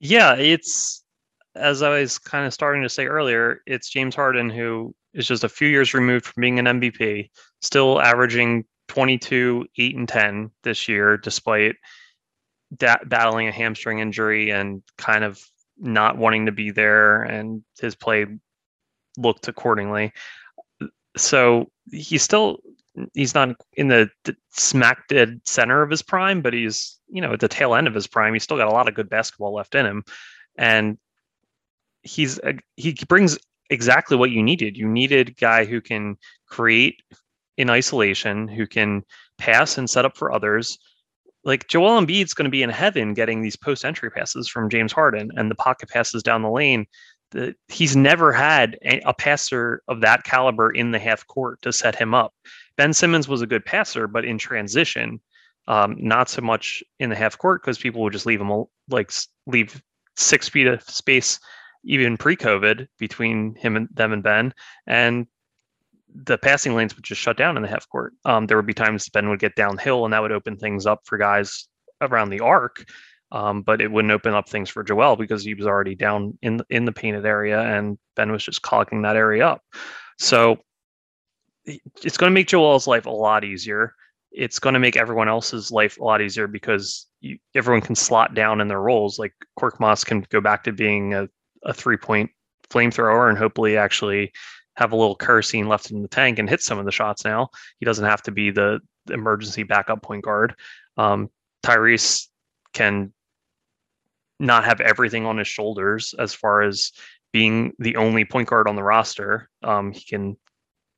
Yeah, 0.00 0.34
it's 0.34 1.04
as 1.56 1.82
I 1.82 2.00
was 2.00 2.18
kind 2.18 2.46
of 2.46 2.54
starting 2.54 2.82
to 2.82 2.88
say 2.88 3.06
earlier, 3.06 3.62
it's 3.66 3.88
James 3.88 4.14
Harden 4.14 4.50
who 4.50 4.94
is 5.12 5.28
just 5.28 5.44
a 5.44 5.48
few 5.48 5.68
years 5.68 5.94
removed 5.94 6.26
from 6.26 6.40
being 6.40 6.58
an 6.58 6.66
MVP, 6.66 7.30
still 7.60 8.00
averaging 8.00 8.64
22, 8.88 9.66
8, 9.78 9.96
and 9.96 10.08
10 10.08 10.50
this 10.62 10.88
year, 10.88 11.16
despite 11.16 11.76
da- 12.76 13.04
battling 13.06 13.48
a 13.48 13.52
hamstring 13.52 14.00
injury 14.00 14.50
and 14.50 14.82
kind 14.98 15.24
of 15.24 15.40
not 15.78 16.16
wanting 16.16 16.46
to 16.46 16.52
be 16.52 16.70
there, 16.70 17.22
and 17.22 17.62
his 17.80 17.94
play 17.94 18.26
looked 19.16 19.48
accordingly. 19.48 20.12
So 21.16 21.70
he's 21.90 22.22
still 22.22 22.58
he's 23.12 23.34
not 23.34 23.56
in 23.74 23.88
the, 23.88 24.08
the 24.24 24.36
smack 24.50 25.08
dead 25.08 25.40
center 25.44 25.82
of 25.82 25.90
his 25.90 26.02
prime, 26.02 26.42
but 26.42 26.52
he's 26.52 26.98
you 27.08 27.20
know 27.20 27.32
at 27.32 27.40
the 27.40 27.48
tail 27.48 27.74
end 27.74 27.86
of 27.86 27.94
his 27.94 28.06
prime. 28.06 28.32
He's 28.32 28.42
still 28.42 28.56
got 28.56 28.68
a 28.68 28.72
lot 28.72 28.88
of 28.88 28.94
good 28.94 29.08
basketball 29.08 29.54
left 29.54 29.74
in 29.74 29.86
him, 29.86 30.04
and 30.56 30.98
he's 32.02 32.38
he 32.76 32.96
brings 33.08 33.38
exactly 33.70 34.16
what 34.16 34.30
you 34.30 34.42
needed. 34.42 34.76
You 34.76 34.88
needed 34.88 35.30
a 35.30 35.32
guy 35.32 35.64
who 35.64 35.80
can 35.80 36.16
create 36.48 37.02
in 37.56 37.70
isolation, 37.70 38.48
who 38.48 38.66
can 38.66 39.02
pass 39.38 39.78
and 39.78 39.88
set 39.88 40.04
up 40.04 40.16
for 40.16 40.32
others. 40.32 40.78
Like 41.44 41.68
Joel 41.68 42.00
Embiid's 42.00 42.34
going 42.34 42.44
to 42.44 42.50
be 42.50 42.62
in 42.62 42.70
heaven 42.70 43.14
getting 43.14 43.42
these 43.42 43.56
post 43.56 43.84
entry 43.84 44.10
passes 44.10 44.48
from 44.48 44.70
James 44.70 44.92
Harden 44.92 45.30
and 45.36 45.50
the 45.50 45.54
pocket 45.54 45.90
passes 45.90 46.22
down 46.22 46.42
the 46.42 46.50
lane. 46.50 46.86
The, 47.32 47.54
he's 47.68 47.96
never 47.96 48.32
had 48.32 48.78
a, 48.82 49.00
a 49.00 49.14
passer 49.14 49.82
of 49.88 50.00
that 50.00 50.24
caliber 50.24 50.70
in 50.70 50.92
the 50.92 50.98
half 50.98 51.26
court 51.26 51.60
to 51.62 51.72
set 51.72 51.96
him 51.96 52.14
up. 52.14 52.32
Ben 52.76 52.92
Simmons 52.92 53.28
was 53.28 53.42
a 53.42 53.46
good 53.46 53.64
passer, 53.64 54.06
but 54.06 54.24
in 54.24 54.38
transition, 54.38 55.20
um, 55.66 55.96
not 55.98 56.28
so 56.28 56.42
much 56.42 56.82
in 56.98 57.10
the 57.10 57.16
half 57.16 57.38
court 57.38 57.62
because 57.62 57.78
people 57.78 58.02
would 58.02 58.12
just 58.12 58.26
leave 58.26 58.40
him 58.40 58.64
like 58.88 59.10
leave 59.46 59.82
six 60.16 60.48
feet 60.48 60.66
of 60.66 60.82
space 60.82 61.40
even 61.84 62.16
pre-COVID 62.16 62.86
between 62.98 63.54
him 63.56 63.76
and 63.76 63.88
them 63.92 64.12
and 64.12 64.22
Ben, 64.22 64.54
and 64.86 65.26
the 66.14 66.38
passing 66.38 66.74
lanes 66.74 66.94
would 66.94 67.04
just 67.04 67.20
shut 67.20 67.36
down 67.36 67.56
in 67.56 67.62
the 67.62 67.68
half 67.68 67.88
court. 67.88 68.12
Um, 68.24 68.46
there 68.46 68.56
would 68.56 68.66
be 68.66 68.74
times 68.74 69.08
Ben 69.08 69.28
would 69.28 69.40
get 69.40 69.56
downhill, 69.56 70.04
and 70.04 70.12
that 70.12 70.22
would 70.22 70.32
open 70.32 70.56
things 70.56 70.86
up 70.86 71.00
for 71.04 71.18
guys 71.18 71.68
around 72.00 72.30
the 72.30 72.40
arc. 72.40 72.84
Um, 73.32 73.62
but 73.62 73.80
it 73.80 73.90
wouldn't 73.90 74.12
open 74.12 74.32
up 74.32 74.48
things 74.48 74.70
for 74.70 74.84
Joel 74.84 75.16
because 75.16 75.42
he 75.42 75.54
was 75.54 75.66
already 75.66 75.96
down 75.96 76.38
in 76.42 76.60
in 76.70 76.84
the 76.84 76.92
painted 76.92 77.26
area, 77.26 77.60
and 77.60 77.98
Ben 78.14 78.30
was 78.30 78.44
just 78.44 78.62
clogging 78.62 79.02
that 79.02 79.16
area 79.16 79.46
up. 79.46 79.62
So 80.18 80.58
it's 81.66 82.16
going 82.16 82.30
to 82.30 82.34
make 82.34 82.46
Joel's 82.46 82.86
life 82.86 83.06
a 83.06 83.10
lot 83.10 83.42
easier. 83.42 83.94
It's 84.30 84.58
going 84.58 84.74
to 84.74 84.80
make 84.80 84.96
everyone 84.96 85.28
else's 85.28 85.72
life 85.72 85.98
a 85.98 86.04
lot 86.04 86.20
easier 86.20 86.46
because 86.46 87.06
you, 87.20 87.38
everyone 87.54 87.80
can 87.80 87.94
slot 87.96 88.34
down 88.34 88.60
in 88.60 88.68
their 88.68 88.80
roles. 88.80 89.18
Like 89.18 89.34
Korkmaz 89.58 90.04
can 90.04 90.26
go 90.30 90.40
back 90.40 90.62
to 90.64 90.72
being 90.72 91.14
a 91.14 91.28
a 91.64 91.72
three 91.72 91.96
point 91.96 92.30
flamethrower 92.70 93.28
and 93.28 93.38
hopefully 93.38 93.76
actually 93.76 94.32
have 94.76 94.92
a 94.92 94.96
little 94.96 95.14
kerosene 95.14 95.68
left 95.68 95.90
in 95.90 96.02
the 96.02 96.08
tank 96.08 96.38
and 96.38 96.48
hit 96.48 96.62
some 96.62 96.78
of 96.78 96.84
the 96.84 96.92
shots 96.92 97.24
now. 97.24 97.48
He 97.78 97.86
doesn't 97.86 98.04
have 98.04 98.22
to 98.22 98.32
be 98.32 98.50
the 98.50 98.80
emergency 99.10 99.62
backup 99.62 100.02
point 100.02 100.24
guard. 100.24 100.54
Um, 100.96 101.30
Tyrese 101.64 102.28
can 102.72 103.12
not 104.40 104.64
have 104.64 104.80
everything 104.80 105.26
on 105.26 105.38
his 105.38 105.48
shoulders 105.48 106.14
as 106.18 106.34
far 106.34 106.62
as 106.62 106.92
being 107.32 107.72
the 107.78 107.96
only 107.96 108.24
point 108.24 108.48
guard 108.48 108.68
on 108.68 108.76
the 108.76 108.82
roster. 108.82 109.48
Um, 109.62 109.92
he 109.92 110.04
can 110.04 110.36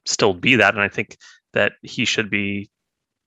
still 0.05 0.35
be 0.35 0.57
that. 0.57 0.75
And 0.75 0.83
I 0.83 0.89
think 0.89 1.17
that 1.53 1.73
he 1.83 2.05
should 2.05 2.31
be 2.31 2.71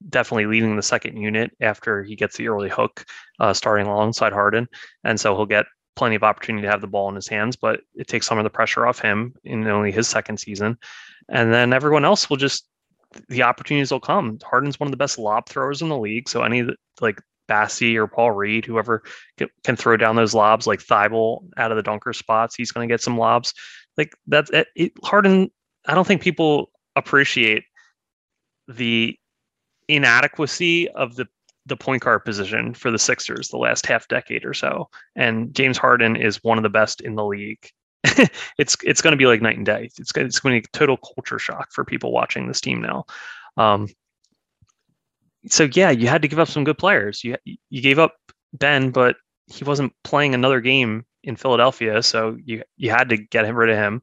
definitely 0.08 0.46
leading 0.46 0.76
the 0.76 0.82
second 0.82 1.18
unit 1.18 1.52
after 1.60 2.04
he 2.04 2.16
gets 2.16 2.38
the 2.38 2.48
early 2.48 2.70
hook 2.70 3.06
uh, 3.40 3.54
starting 3.54 3.88
alongside 3.88 4.34
Harden. 4.34 4.68
And 5.04 5.20
so 5.20 5.36
he'll 5.36 5.46
get 5.46 5.66
plenty 6.00 6.16
of 6.16 6.24
opportunity 6.24 6.64
to 6.66 6.72
have 6.72 6.80
the 6.80 6.88
ball 6.88 7.10
in 7.10 7.16
his 7.16 7.28
hands, 7.28 7.58
but 7.58 7.82
it 7.94 8.08
takes 8.08 8.26
some 8.26 8.38
of 8.38 8.46
the 8.46 8.50
pressure 8.50 8.88
off 8.88 9.00
him 9.00 9.36
in 9.44 9.68
only 9.68 9.92
his 9.92 10.08
second 10.08 10.40
season. 10.40 10.78
And 11.28 11.54
then 11.54 11.74
everyone 11.74 12.06
else 12.06 12.30
will 12.30 12.38
just 12.38 12.66
the 13.28 13.44
opportunities 13.44 13.92
will 13.92 14.00
come. 14.00 14.40
Harden's 14.44 14.80
one 14.80 14.88
of 14.88 14.92
the 14.92 14.98
best 14.98 15.18
lob 15.18 15.50
throwers 15.50 15.82
in 15.82 15.90
the 15.90 15.98
league, 15.98 16.30
so 16.30 16.44
any 16.44 16.64
like 17.02 17.22
Bassey 17.50 17.96
or 17.96 18.08
Paul 18.08 18.32
Reed, 18.32 18.66
whoever 18.66 19.04
can, 19.64 19.76
throw 19.76 19.98
down 19.98 20.16
those 20.16 20.34
lobs, 20.34 20.68
like 20.68 20.80
Thybulle 20.80 21.50
out 21.58 21.72
of 21.72 21.76
the 21.76 21.84
dunker 21.84 22.14
spots, 22.14 22.56
he's 22.56 22.72
going 22.72 22.88
to 22.88 22.94
get 22.94 23.02
some 23.02 23.18
lobs. 23.18 23.54
Like 23.98 24.16
that's 24.28 24.50
it, 24.52 24.68
it, 24.76 24.94
Harden. 25.04 25.52
I 25.86 25.96
don't 25.96 26.08
think 26.08 26.22
people 26.22 26.72
appreciate 26.96 27.64
the 28.68 29.18
inadequacy 29.88 30.88
of 30.90 31.16
the 31.16 31.28
the 31.66 31.78
point 31.78 32.04
guard 32.04 32.26
position 32.26 32.74
for 32.74 32.92
the 32.92 33.00
Sixers 33.00 33.50
the 33.50 33.58
last 33.58 33.86
half 33.86 34.08
decade 34.08 34.46
or 34.46 34.54
so. 34.54 34.90
And 35.16 35.54
James 35.54 35.78
Harden 35.78 36.16
is 36.16 36.44
one 36.44 36.58
of 36.58 36.64
the 36.64 36.70
best 36.70 37.02
in 37.02 37.16
the 37.16 37.26
league. 37.26 37.70
it's 38.58 38.78
it's 38.84 39.02
going 39.02 39.12
to 39.12 39.18
be 39.18 39.26
like 39.26 39.42
night 39.42 39.58
and 39.58 39.66
day. 39.66 39.90
It's 39.98 40.12
it's 40.16 40.40
going 40.40 40.56
to 40.56 40.62
be 40.62 40.68
a 40.74 40.78
total 40.78 40.98
culture 40.98 41.40
shock 41.40 41.70
for 41.72 41.84
people 41.84 42.12
watching 42.12 42.48
this 42.48 42.62
team 42.62 42.82
now. 42.82 43.06
Um, 43.58 43.88
so 45.48 45.68
yeah, 45.74 45.90
you 45.90 46.08
had 46.08 46.22
to 46.22 46.28
give 46.28 46.40
up 46.40 46.48
some 46.48 46.64
good 46.64 46.78
players. 46.78 47.24
You 47.24 47.36
you 47.46 47.82
gave 47.82 48.00
up 48.00 48.16
Ben, 48.54 48.92
but 48.92 49.18
he 49.48 49.64
wasn't 49.64 49.94
playing 50.04 50.34
another 50.34 50.62
game 50.62 51.06
in 51.24 51.36
Philadelphia, 51.36 52.02
so 52.04 52.38
you 52.44 52.64
you 52.78 52.90
had 52.90 53.10
to 53.10 53.18
get 53.18 53.46
him 53.46 53.56
rid 53.56 53.70
of 53.70 53.78
him. 53.78 54.02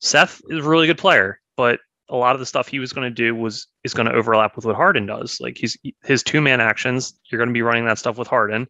Seth 0.00 0.40
is 0.48 0.64
a 0.64 0.68
really 0.68 0.86
good 0.86 0.98
player, 0.98 1.40
but 1.56 1.80
a 2.10 2.16
lot 2.16 2.34
of 2.34 2.40
the 2.40 2.46
stuff 2.46 2.68
he 2.68 2.78
was 2.80 2.92
going 2.92 3.06
to 3.06 3.14
do 3.14 3.34
was 3.34 3.66
is 3.84 3.94
going 3.94 4.06
to 4.06 4.14
overlap 4.14 4.56
with 4.56 4.64
what 4.64 4.76
Harden 4.76 5.06
does. 5.06 5.40
Like 5.40 5.56
he's 5.56 5.78
his 6.02 6.22
two 6.22 6.40
man 6.40 6.60
actions, 6.60 7.18
you're 7.30 7.38
going 7.38 7.48
to 7.48 7.54
be 7.54 7.62
running 7.62 7.86
that 7.86 7.98
stuff 7.98 8.18
with 8.18 8.28
Harden, 8.28 8.66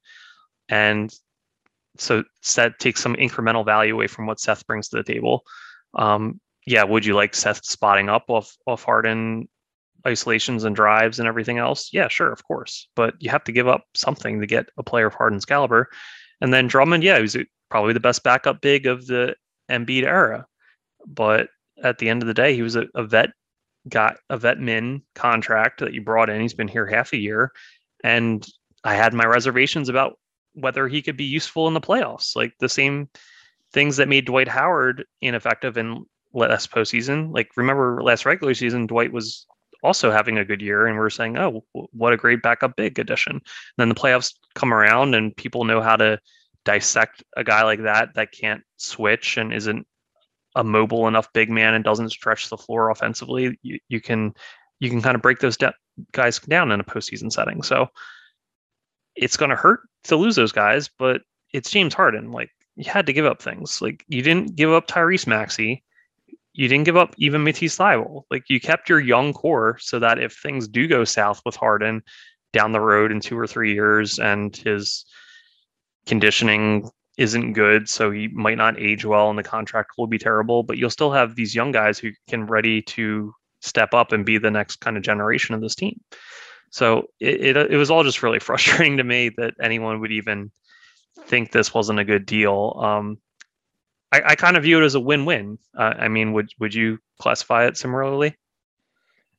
and 0.69 1.13
so 1.97 2.23
Seth 2.43 2.79
takes 2.79 3.03
some 3.03 3.17
incremental 3.17 3.65
value 3.65 3.95
away 3.95 4.07
from 4.07 4.27
what 4.27 4.41
Seth 4.41 4.67
brings 4.67 4.89
to 4.89 4.97
the 4.97 5.03
table. 5.03 5.43
Um, 5.95 6.41
yeah, 6.67 6.85
would 6.85 7.05
you 7.05 7.15
like 7.15 7.35
Seth 7.35 7.65
spotting 7.65 8.09
up 8.09 8.25
off 8.29 8.57
off 8.67 8.85
Harden 8.85 9.49
isolations 10.07 10.65
and 10.65 10.77
drives 10.77 11.19
and 11.19 11.29
everything 11.29 11.59
else? 11.59 11.91
Yeah, 11.93 12.09
sure, 12.09 12.33
of 12.33 12.45
course. 12.45 12.89
But 12.95 13.15
you 13.19 13.31
have 13.31 13.45
to 13.45 13.53
give 13.53 13.69
up 13.69 13.85
something 13.95 14.41
to 14.41 14.47
get 14.47 14.69
a 14.79 14.83
player 14.83 15.07
of 15.07 15.15
Harden's 15.15 15.45
caliber. 15.45 15.89
And 16.41 16.55
then 16.55 16.69
Drummond, 16.69 17.03
yeah, 17.03 17.17
he 17.17 17.23
was 17.23 17.37
probably 17.71 17.93
the 17.93 18.01
best 18.01 18.23
backup 18.23 18.61
big 18.61 18.87
of 18.87 19.07
the 19.07 19.35
Embiid 19.71 20.05
era. 20.05 20.47
But 21.07 21.49
at 21.83 21.99
the 21.99 22.09
end 22.09 22.23
of 22.23 22.27
the 22.27 22.35
day, 22.35 22.55
he 22.55 22.63
was 22.63 22.77
a, 22.77 22.87
a 22.95 23.05
vet, 23.05 23.31
got 23.89 24.17
a 24.29 24.37
vet 24.37 24.59
min 24.59 25.03
contract 25.15 25.81
that 25.81 25.95
you 25.95 26.03
brought 26.03 26.31
in. 26.31 26.41
He's 26.41 26.55
been 26.55 26.69
here 26.69 26.87
half 26.87 27.13
a 27.13 27.19
year. 27.19 27.53
And 28.05 28.47
I 28.85 28.95
had 28.95 29.15
my 29.15 29.25
reservations 29.25 29.89
about 29.89 30.19
whether 30.55 30.89
he 30.89 31.03
could 31.03 31.17
be 31.17 31.25
useful 31.25 31.69
in 31.69 31.75
the 31.75 31.81
playoffs. 31.81 32.35
Like 32.35 32.53
the 32.61 32.69
same 32.69 33.09
things 33.73 33.97
that 33.97 34.09
made 34.09 34.27
Dwight 34.27 34.49
Howard 34.49 35.05
ineffective 35.21 35.77
in 35.77 36.05
last 36.33 36.71
postseason. 36.71 37.35
Like 37.35 37.51
remember 37.57 38.03
last 38.03 38.27
regular 38.27 38.55
season, 38.55 38.87
Dwight 38.87 39.13
was 39.13 39.47
also 39.83 40.11
having 40.11 40.39
a 40.39 40.45
good 40.45 40.61
year, 40.61 40.87
and 40.87 40.97
we 40.97 41.05
are 41.05 41.11
saying, 41.11 41.39
"Oh, 41.39 41.65
what 41.73 42.13
a 42.13 42.19
great 42.19 42.43
backup 42.43 42.77
big 42.77 42.99
addition." 42.99 43.33
And 43.33 43.43
then 43.79 43.89
the 43.89 43.95
playoffs 43.95 44.35
come 44.55 44.75
around, 44.75 45.15
and 45.15 45.37
people 45.37 45.65
know 45.65 45.81
how 45.81 45.97
to 45.97 46.19
dissect 46.65 47.25
a 47.37 47.45
guy 47.45 47.63
like 47.63 47.83
that 47.83 48.15
that 48.15 48.33
can't 48.33 48.63
switch 48.77 49.37
and 49.37 49.53
isn't 49.53 49.87
a 50.57 50.65
mobile 50.65 51.07
enough 51.09 51.33
big 51.33 51.51
man 51.51 51.75
and 51.75 51.85
doesn't 51.85 52.11
stretch 52.11 52.49
the 52.49 52.57
floor 52.57 52.91
offensively. 52.91 53.59
You, 53.63 53.79
you 53.89 54.01
can 54.01 54.35
you 54.79 54.91
can 54.91 55.03
kind 55.03 55.15
of 55.15 55.23
break 55.23 55.41
those 55.41 55.57
de- 55.57 55.75
guys 56.13 56.39
down 56.39 56.73
in 56.73 56.81
a 56.81 56.85
postseason 56.85 57.33
setting. 57.33 57.63
So 57.63 57.89
it's 59.15 59.37
going 59.37 59.51
to 59.51 59.57
hurt 59.57 59.81
to 60.05 60.17
lose 60.17 60.37
those 60.37 60.53
guys, 60.53 60.89
but 60.99 61.23
it's 61.53 61.71
James 61.71 61.95
Harden. 61.95 62.33
Like 62.33 62.51
you 62.77 62.91
had 62.91 63.07
to 63.07 63.13
give 63.13 63.27
up 63.27 63.43
things. 63.43 63.83
Like 63.83 64.05
you 64.09 64.23
didn't 64.23 64.57
give 64.57 64.73
up 64.73 64.87
Tyrese 64.87 65.27
Maxey 65.27 65.83
you 66.53 66.69
didn't 66.69 66.85
give 66.85 66.97
up 66.97 67.15
even 67.17 67.45
Matisse 67.45 67.77
Thybulle. 67.77 68.25
Like 68.31 68.45
you 68.49 68.61
kept 68.61 68.89
your 68.89 69.01
young 69.01 69.33
core 69.33 69.79
so 69.81 69.99
that 69.99 70.19
if 70.19 70.35
things 70.35 70.69
do 70.69 70.87
go 70.89 71.05
south 71.05 71.41
with 71.45 71.57
Harden 71.57 72.03
down 72.53 72.73
the 72.73 72.81
road 72.81 73.13
in 73.13 73.21
two 73.21 73.39
or 73.39 73.47
three 73.47 73.73
years 73.73 74.19
and 74.19 74.55
his 74.57 75.05
conditioning 76.07 76.91
isn't 77.19 77.53
good, 77.53 77.89
so 77.89 78.11
he 78.11 78.29
might 78.29 78.57
not 78.57 78.79
age 78.79 79.05
well 79.05 79.31
and 79.31 79.39
the 79.39 79.43
contract 79.43 79.93
will 79.99 80.07
be 80.07 80.19
terrible, 80.19 80.63
but 80.63 80.79
you'll 80.79 80.91
still 80.91 81.13
have 81.13 81.35
these 81.35 81.55
young 81.55 81.73
guys 81.73 81.99
who 81.99 82.11
can 82.29 82.47
ready 82.47 82.83
to 82.83 83.35
step 83.61 83.93
up 83.95 84.13
and 84.13 84.25
be 84.25 84.39
the 84.39 84.51
next 84.51 84.77
kind 84.77 84.97
of 84.97 85.03
generation 85.03 85.55
of 85.55 85.61
this 85.61 85.75
team. 85.75 86.01
So 86.71 87.09
it, 87.19 87.57
it, 87.57 87.73
it 87.73 87.77
was 87.77 87.91
all 87.91 88.05
just 88.05 88.23
really 88.23 88.39
frustrating 88.41 88.97
to 88.97 89.05
me 89.05 89.31
that 89.37 89.55
anyone 89.61 90.01
would 90.01 90.13
even 90.13 90.51
think 91.27 91.53
this 91.53 91.75
wasn't 91.75 91.99
a 91.99 92.05
good 92.05 92.27
deal. 92.27 92.81
Um, 92.83 93.19
I, 94.13 94.23
I 94.27 94.35
kind 94.35 94.57
of 94.57 94.63
view 94.63 94.81
it 94.81 94.85
as 94.85 94.95
a 94.95 95.01
win-win. 95.01 95.59
Uh, 95.77 95.95
I 95.99 96.09
mean, 96.09 96.33
would 96.33 96.51
would 96.59 96.75
you 96.75 96.99
classify 97.21 97.67
it 97.67 97.77
similarly? 97.77 98.37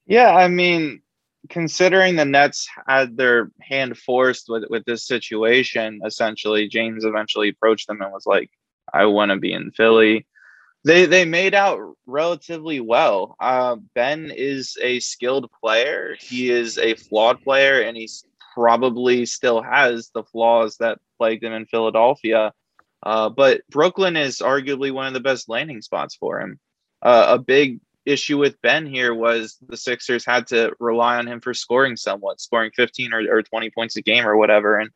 Yeah, 0.05 0.33
I 0.33 0.47
mean, 0.47 1.01
considering 1.49 2.15
the 2.15 2.25
Nets 2.25 2.67
had 2.87 3.17
their 3.17 3.51
hand 3.61 3.97
forced 3.97 4.45
with 4.49 4.63
with 4.69 4.85
this 4.85 5.05
situation, 5.05 6.01
essentially, 6.05 6.67
James 6.67 7.05
eventually 7.05 7.49
approached 7.49 7.87
them 7.87 8.01
and 8.01 8.11
was 8.11 8.25
like, 8.25 8.49
"I 8.93 9.05
want 9.05 9.31
to 9.31 9.37
be 9.37 9.53
in 9.53 9.71
Philly." 9.71 10.27
They 10.83 11.05
they 11.05 11.25
made 11.25 11.53
out 11.53 11.79
relatively 12.05 12.79
well. 12.79 13.35
Uh, 13.39 13.77
ben 13.93 14.31
is 14.35 14.77
a 14.81 14.99
skilled 14.99 15.49
player. 15.61 16.15
He 16.19 16.49
is 16.49 16.77
a 16.77 16.95
flawed 16.95 17.41
player, 17.41 17.81
and 17.81 17.95
he's 17.95 18.25
probably 18.53 19.25
still 19.25 19.61
has 19.61 20.09
the 20.13 20.23
flaws 20.23 20.77
that 20.77 20.99
plagued 21.17 21.43
him 21.43 21.53
in 21.53 21.65
Philadelphia. 21.65 22.53
Uh, 23.03 23.29
but 23.29 23.61
Brooklyn 23.69 24.15
is 24.15 24.39
arguably 24.39 24.91
one 24.91 25.07
of 25.07 25.13
the 25.13 25.19
best 25.19 25.49
landing 25.49 25.81
spots 25.81 26.15
for 26.15 26.39
him. 26.39 26.59
Uh, 27.01 27.27
a 27.29 27.39
big 27.39 27.79
issue 28.05 28.37
with 28.37 28.61
Ben 28.61 28.85
here 28.85 29.13
was 29.13 29.57
the 29.67 29.77
Sixers 29.77 30.25
had 30.25 30.47
to 30.47 30.73
rely 30.79 31.17
on 31.17 31.27
him 31.27 31.39
for 31.41 31.53
scoring 31.53 31.95
somewhat, 31.95 32.41
scoring 32.41 32.71
15 32.75 33.13
or, 33.13 33.37
or 33.37 33.43
20 33.43 33.69
points 33.71 33.95
a 33.95 34.01
game 34.01 34.25
or 34.25 34.37
whatever. 34.37 34.77
And 34.77 34.89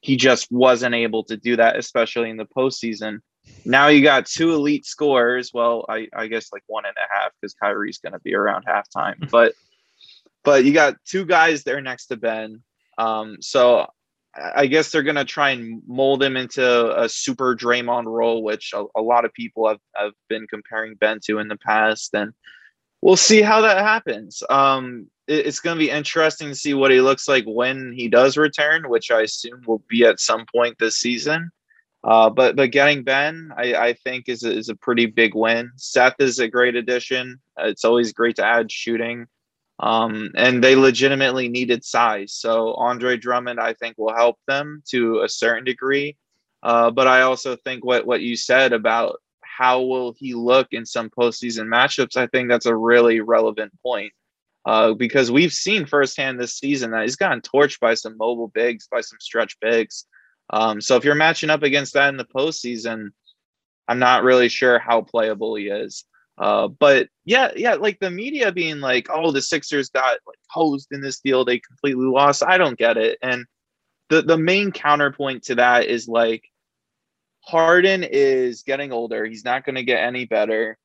he 0.00 0.16
just 0.16 0.50
wasn't 0.50 0.94
able 0.94 1.24
to 1.24 1.36
do 1.36 1.56
that, 1.56 1.76
especially 1.76 2.30
in 2.30 2.36
the 2.36 2.46
postseason. 2.46 3.20
Now 3.64 3.88
you 3.88 4.02
got 4.02 4.26
two 4.26 4.54
elite 4.54 4.86
scorers. 4.86 5.50
Well, 5.52 5.84
I, 5.88 6.08
I 6.14 6.26
guess 6.26 6.52
like 6.52 6.64
one 6.66 6.84
and 6.84 6.96
a 6.96 7.14
half 7.14 7.32
because 7.40 7.54
Kyrie's 7.54 7.98
going 7.98 8.12
to 8.12 8.20
be 8.20 8.34
around 8.34 8.64
halftime. 8.66 9.30
But 9.30 9.52
but 10.44 10.64
you 10.64 10.72
got 10.72 10.94
two 11.04 11.24
guys 11.24 11.64
there 11.64 11.80
next 11.80 12.06
to 12.06 12.16
Ben. 12.16 12.62
Um, 12.98 13.38
so 13.40 13.86
I 14.36 14.66
guess 14.66 14.90
they're 14.90 15.02
going 15.02 15.16
to 15.16 15.24
try 15.24 15.50
and 15.50 15.82
mold 15.86 16.22
him 16.22 16.36
into 16.36 17.02
a 17.02 17.08
super 17.08 17.56
Draymond 17.56 18.06
role, 18.06 18.42
which 18.42 18.72
a, 18.74 18.84
a, 18.94 19.00
lot 19.00 19.24
of 19.24 19.32
people 19.32 19.68
have, 19.68 19.80
have 19.94 20.12
been 20.28 20.46
comparing 20.46 20.94
Ben 20.94 21.20
to 21.26 21.38
in 21.38 21.48
the 21.48 21.56
past. 21.56 22.14
And 22.14 22.32
we'll 23.00 23.16
see 23.16 23.40
how 23.40 23.62
that 23.62 23.78
happens. 23.78 24.42
Um, 24.50 25.08
it, 25.26 25.46
it's 25.46 25.60
going 25.60 25.76
to 25.76 25.84
be 25.84 25.90
interesting 25.90 26.48
to 26.48 26.54
see 26.54 26.74
what 26.74 26.90
he 26.90 27.00
looks 27.00 27.28
like 27.28 27.44
when 27.46 27.92
he 27.92 28.08
does 28.08 28.36
return, 28.36 28.88
which 28.88 29.10
I 29.10 29.22
assume 29.22 29.62
will 29.66 29.82
be 29.88 30.04
at 30.04 30.20
some 30.20 30.44
point 30.52 30.76
this 30.78 30.96
season. 30.96 31.50
Uh, 32.04 32.30
but 32.30 32.54
but 32.54 32.70
getting 32.70 33.02
Ben, 33.02 33.50
I, 33.56 33.74
I 33.74 33.92
think 33.94 34.28
is 34.28 34.44
a, 34.44 34.52
is 34.52 34.68
a 34.68 34.76
pretty 34.76 35.06
big 35.06 35.34
win. 35.34 35.72
Seth 35.76 36.14
is 36.20 36.38
a 36.38 36.46
great 36.46 36.76
addition. 36.76 37.40
It's 37.58 37.84
always 37.84 38.12
great 38.12 38.36
to 38.36 38.44
add 38.44 38.70
shooting. 38.70 39.26
Um, 39.78 40.30
and 40.34 40.64
they 40.64 40.74
legitimately 40.74 41.48
needed 41.48 41.84
size. 41.84 42.32
So 42.32 42.74
Andre 42.74 43.16
Drummond, 43.16 43.60
I 43.60 43.74
think, 43.74 43.96
will 43.98 44.14
help 44.14 44.38
them 44.48 44.82
to 44.88 45.20
a 45.20 45.28
certain 45.28 45.64
degree. 45.64 46.16
Uh, 46.62 46.90
but 46.90 47.06
I 47.06 47.22
also 47.22 47.56
think 47.56 47.84
what 47.84 48.06
what 48.06 48.22
you 48.22 48.36
said 48.36 48.72
about 48.72 49.20
how 49.42 49.82
will 49.82 50.14
he 50.18 50.34
look 50.34 50.68
in 50.72 50.84
some 50.84 51.10
postseason 51.10 51.66
matchups, 51.66 52.16
I 52.16 52.26
think 52.26 52.48
that's 52.48 52.66
a 52.66 52.76
really 52.76 53.20
relevant 53.20 53.72
point. 53.82 54.12
Uh, 54.64 54.92
because 54.94 55.30
we've 55.30 55.52
seen 55.52 55.86
firsthand 55.86 56.40
this 56.40 56.58
season 56.58 56.90
that 56.90 57.02
he's 57.02 57.14
gotten 57.14 57.40
torched 57.40 57.78
by 57.78 57.94
some 57.94 58.16
mobile 58.16 58.48
bigs, 58.48 58.88
by 58.90 59.00
some 59.00 59.18
stretch 59.20 59.56
bigs. 59.60 60.06
Um, 60.50 60.80
so 60.80 60.96
if 60.96 61.04
you're 61.04 61.14
matching 61.14 61.50
up 61.50 61.62
against 61.62 61.94
that 61.94 62.08
in 62.08 62.16
the 62.16 62.24
postseason, 62.24 63.10
I'm 63.86 64.00
not 64.00 64.24
really 64.24 64.48
sure 64.48 64.80
how 64.80 65.02
playable 65.02 65.54
he 65.54 65.68
is. 65.68 66.04
Uh, 66.38 66.68
but 66.68 67.08
yeah, 67.24 67.50
yeah, 67.56 67.74
like 67.74 67.98
the 67.98 68.10
media 68.10 68.52
being 68.52 68.80
like, 68.80 69.08
"Oh, 69.10 69.30
the 69.32 69.42
Sixers 69.42 69.88
got 69.88 70.18
like 70.26 70.38
hosed 70.50 70.88
in 70.92 71.00
this 71.00 71.20
deal; 71.20 71.44
they 71.44 71.58
completely 71.58 72.06
lost." 72.06 72.42
I 72.46 72.58
don't 72.58 72.78
get 72.78 72.96
it. 72.96 73.18
And 73.22 73.46
the 74.10 74.22
the 74.22 74.38
main 74.38 74.70
counterpoint 74.72 75.44
to 75.44 75.54
that 75.56 75.86
is 75.86 76.08
like, 76.08 76.44
Harden 77.40 78.04
is 78.04 78.62
getting 78.62 78.92
older; 78.92 79.24
he's 79.24 79.44
not 79.44 79.64
going 79.64 79.76
to 79.76 79.82
get 79.82 80.02
any 80.02 80.26
better. 80.26 80.78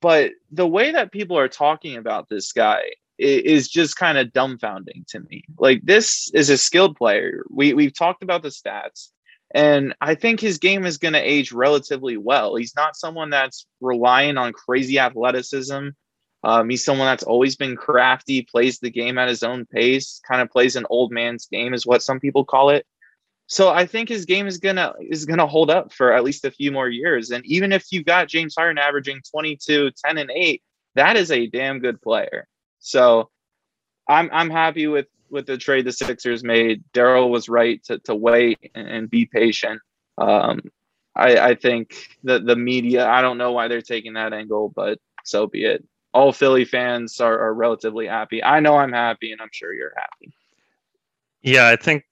But 0.00 0.32
the 0.50 0.66
way 0.66 0.90
that 0.92 1.12
people 1.12 1.38
are 1.38 1.48
talking 1.48 1.96
about 1.96 2.28
this 2.28 2.52
guy 2.52 2.82
is 3.18 3.68
just 3.68 3.96
kind 3.96 4.18
of 4.18 4.32
dumbfounding 4.32 5.06
to 5.08 5.20
me. 5.20 5.44
Like 5.58 5.82
this 5.84 6.30
is 6.34 6.50
a 6.50 6.58
skilled 6.58 6.96
player. 6.96 7.44
We 7.50 7.72
we've 7.72 7.94
talked 7.94 8.22
about 8.24 8.42
the 8.42 8.48
stats. 8.48 9.10
And 9.54 9.94
I 10.00 10.14
think 10.14 10.40
his 10.40 10.58
game 10.58 10.86
is 10.86 10.98
going 10.98 11.12
to 11.12 11.20
age 11.20 11.52
relatively 11.52 12.16
well. 12.16 12.56
He's 12.56 12.74
not 12.74 12.96
someone 12.96 13.30
that's 13.30 13.66
relying 13.80 14.38
on 14.38 14.52
crazy 14.52 14.98
athleticism. 14.98 15.88
Um, 16.44 16.68
he's 16.68 16.84
someone 16.84 17.06
that's 17.06 17.22
always 17.22 17.56
been 17.56 17.76
crafty, 17.76 18.42
plays 18.42 18.78
the 18.78 18.90
game 18.90 19.18
at 19.18 19.28
his 19.28 19.42
own 19.42 19.66
pace, 19.66 20.20
kind 20.26 20.40
of 20.40 20.50
plays 20.50 20.74
an 20.74 20.86
old 20.90 21.12
man's 21.12 21.46
game, 21.46 21.74
is 21.74 21.86
what 21.86 22.02
some 22.02 22.18
people 22.18 22.44
call 22.44 22.70
it. 22.70 22.86
So 23.46 23.68
I 23.68 23.86
think 23.86 24.08
his 24.08 24.24
game 24.24 24.46
is 24.46 24.58
gonna 24.58 24.94
is 25.00 25.26
gonna 25.26 25.46
hold 25.46 25.70
up 25.70 25.92
for 25.92 26.12
at 26.12 26.24
least 26.24 26.44
a 26.44 26.50
few 26.50 26.72
more 26.72 26.88
years. 26.88 27.30
And 27.30 27.44
even 27.44 27.70
if 27.72 27.84
you've 27.90 28.06
got 28.06 28.28
James 28.28 28.54
Harden 28.56 28.78
averaging 28.78 29.20
22, 29.30 29.90
10, 30.04 30.18
and 30.18 30.30
8, 30.34 30.62
that 30.94 31.16
is 31.16 31.30
a 31.30 31.46
damn 31.46 31.78
good 31.78 32.00
player. 32.00 32.48
So 32.78 33.28
I'm 34.08 34.30
I'm 34.32 34.50
happy 34.50 34.86
with 34.86 35.06
with 35.32 35.46
the 35.46 35.56
trade 35.56 35.86
the 35.86 35.92
Sixers 35.92 36.44
made. 36.44 36.84
Daryl 36.92 37.30
was 37.30 37.48
right 37.48 37.82
to, 37.84 37.98
to 38.00 38.14
wait 38.14 38.70
and, 38.74 38.88
and 38.88 39.10
be 39.10 39.26
patient. 39.26 39.80
Um, 40.18 40.60
I, 41.16 41.38
I 41.38 41.54
think 41.54 42.08
that 42.24 42.44
the 42.44 42.54
media, 42.54 43.08
I 43.08 43.22
don't 43.22 43.38
know 43.38 43.52
why 43.52 43.66
they're 43.66 43.82
taking 43.82 44.12
that 44.12 44.32
angle, 44.32 44.72
but 44.76 44.98
so 45.24 45.46
be 45.46 45.64
it. 45.64 45.84
All 46.14 46.32
Philly 46.32 46.66
fans 46.66 47.18
are, 47.20 47.38
are 47.38 47.54
relatively 47.54 48.06
happy. 48.06 48.44
I 48.44 48.60
know 48.60 48.76
I'm 48.76 48.92
happy, 48.92 49.32
and 49.32 49.40
I'm 49.40 49.48
sure 49.50 49.72
you're 49.72 49.94
happy. 49.96 50.34
Yeah, 51.40 51.68
I 51.68 51.76
think 51.76 52.04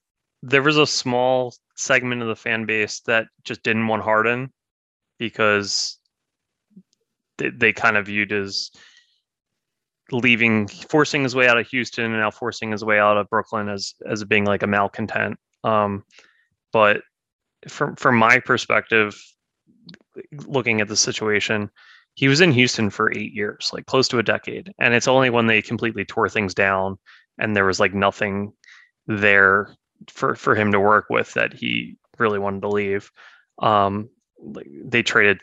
there 0.42 0.62
was 0.62 0.78
a 0.78 0.86
small 0.86 1.54
segment 1.76 2.22
of 2.22 2.28
the 2.28 2.36
fan 2.36 2.64
base 2.64 3.00
that 3.00 3.26
just 3.44 3.62
didn't 3.62 3.86
want 3.86 4.02
Harden 4.02 4.50
because 5.18 5.98
they, 7.36 7.50
they 7.50 7.72
kind 7.74 7.98
of 7.98 8.06
viewed 8.06 8.32
as 8.32 8.70
leaving, 10.12 10.68
forcing 10.68 11.22
his 11.22 11.34
way 11.34 11.48
out 11.48 11.58
of 11.58 11.66
Houston 11.68 12.06
and 12.06 12.14
now 12.14 12.30
forcing 12.30 12.72
his 12.72 12.84
way 12.84 12.98
out 12.98 13.16
of 13.16 13.28
Brooklyn 13.28 13.68
as 13.68 13.94
as 14.08 14.24
being 14.24 14.44
like 14.44 14.62
a 14.62 14.66
malcontent. 14.66 15.38
Um, 15.64 16.04
but 16.72 17.02
from 17.68 17.96
from 17.96 18.16
my 18.16 18.38
perspective, 18.38 19.20
looking 20.46 20.80
at 20.80 20.88
the 20.88 20.96
situation, 20.96 21.70
he 22.14 22.28
was 22.28 22.40
in 22.40 22.52
Houston 22.52 22.90
for 22.90 23.12
eight 23.12 23.32
years, 23.32 23.70
like 23.72 23.86
close 23.86 24.08
to 24.08 24.18
a 24.18 24.22
decade, 24.22 24.72
and 24.78 24.94
it's 24.94 25.08
only 25.08 25.30
when 25.30 25.46
they 25.46 25.62
completely 25.62 26.04
tore 26.04 26.28
things 26.28 26.54
down 26.54 26.98
and 27.40 27.56
there 27.56 27.64
was 27.64 27.80
like 27.80 27.94
nothing 27.94 28.52
there 29.06 29.74
for 30.08 30.36
for 30.36 30.54
him 30.54 30.70
to 30.70 30.78
work 30.78 31.06
with 31.10 31.32
that 31.34 31.52
he 31.52 31.96
really 32.18 32.38
wanted 32.38 32.62
to 32.62 32.68
leave. 32.68 33.10
Um, 33.60 34.10
they 34.84 35.02
traded 35.02 35.40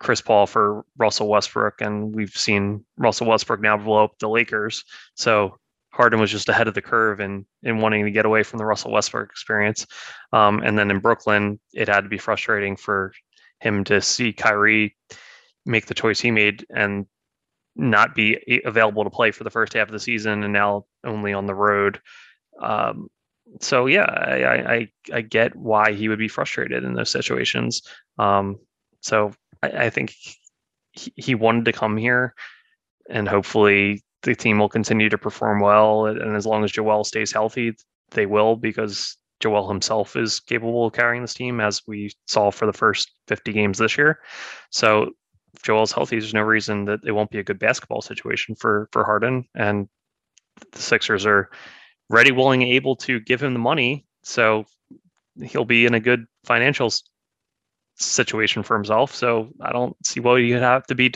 Chris 0.00 0.20
Paul 0.20 0.46
for 0.46 0.84
Russell 0.96 1.28
Westbrook, 1.28 1.80
and 1.80 2.14
we've 2.14 2.30
seen 2.30 2.84
Russell 2.96 3.26
Westbrook 3.28 3.60
now 3.60 3.76
blow 3.76 4.04
up 4.04 4.18
the 4.18 4.28
Lakers. 4.28 4.82
So 5.14 5.58
Harden 5.92 6.20
was 6.20 6.30
just 6.30 6.48
ahead 6.48 6.68
of 6.68 6.74
the 6.74 6.82
curve 6.82 7.20
in 7.20 7.44
in 7.62 7.78
wanting 7.78 8.04
to 8.04 8.10
get 8.10 8.24
away 8.24 8.42
from 8.42 8.58
the 8.58 8.64
Russell 8.64 8.92
Westbrook 8.92 9.30
experience. 9.30 9.86
Um, 10.32 10.62
and 10.64 10.78
then 10.78 10.90
in 10.90 11.00
Brooklyn, 11.00 11.60
it 11.74 11.88
had 11.88 12.02
to 12.02 12.08
be 12.08 12.18
frustrating 12.18 12.76
for 12.76 13.12
him 13.60 13.84
to 13.84 14.00
see 14.00 14.32
Kyrie 14.32 14.96
make 15.66 15.86
the 15.86 15.94
choice 15.94 16.18
he 16.18 16.30
made 16.30 16.64
and 16.74 17.06
not 17.76 18.14
be 18.14 18.62
available 18.64 19.04
to 19.04 19.10
play 19.10 19.30
for 19.30 19.44
the 19.44 19.50
first 19.50 19.74
half 19.74 19.88
of 19.88 19.92
the 19.92 20.00
season, 20.00 20.42
and 20.42 20.52
now 20.52 20.86
only 21.04 21.32
on 21.32 21.46
the 21.46 21.54
road. 21.54 22.00
Um, 22.60 23.08
so 23.60 23.86
yeah, 23.86 24.04
I, 24.04 24.74
I 24.74 24.88
I 25.12 25.20
get 25.20 25.54
why 25.56 25.92
he 25.92 26.08
would 26.08 26.18
be 26.18 26.28
frustrated 26.28 26.84
in 26.84 26.94
those 26.94 27.10
situations. 27.10 27.82
Um, 28.18 28.58
so 29.02 29.32
I, 29.62 29.86
I 29.86 29.90
think 29.90 30.14
he, 30.92 31.12
he 31.16 31.34
wanted 31.34 31.64
to 31.66 31.72
come 31.72 31.96
here, 31.96 32.34
and 33.08 33.28
hopefully 33.28 34.02
the 34.22 34.34
team 34.34 34.58
will 34.58 34.68
continue 34.68 35.08
to 35.08 35.18
perform 35.18 35.60
well. 35.60 36.06
And 36.06 36.36
as 36.36 36.46
long 36.46 36.64
as 36.64 36.72
Joel 36.72 37.04
stays 37.04 37.32
healthy, 37.32 37.74
they 38.10 38.26
will 38.26 38.56
because 38.56 39.16
Joel 39.40 39.68
himself 39.68 40.16
is 40.16 40.40
capable 40.40 40.86
of 40.86 40.92
carrying 40.92 41.22
this 41.22 41.34
team, 41.34 41.60
as 41.60 41.82
we 41.86 42.12
saw 42.26 42.50
for 42.50 42.66
the 42.66 42.72
first 42.72 43.10
50 43.28 43.52
games 43.52 43.78
this 43.78 43.96
year. 43.96 44.20
So 44.70 45.10
if 45.54 45.62
Joel's 45.62 45.92
healthy, 45.92 46.18
there's 46.18 46.34
no 46.34 46.42
reason 46.42 46.84
that 46.84 47.00
it 47.04 47.12
won't 47.12 47.30
be 47.30 47.38
a 47.38 47.44
good 47.44 47.58
basketball 47.58 48.02
situation 48.02 48.54
for 48.54 48.88
for 48.92 49.04
Harden. 49.04 49.46
And 49.54 49.88
the 50.72 50.82
Sixers 50.82 51.24
are 51.24 51.50
ready, 52.10 52.32
willing, 52.32 52.62
able 52.62 52.96
to 52.96 53.20
give 53.20 53.42
him 53.42 53.54
the 53.54 53.60
money. 53.60 54.06
So 54.22 54.66
he'll 55.42 55.64
be 55.64 55.86
in 55.86 55.94
a 55.94 56.00
good 56.00 56.26
financial 56.44 56.92
situation 58.04 58.62
for 58.62 58.76
himself. 58.76 59.14
So 59.14 59.50
I 59.60 59.72
don't 59.72 59.96
see 60.04 60.20
what 60.20 60.36
you 60.36 60.56
have 60.56 60.86
to 60.86 60.94
be 60.94 61.10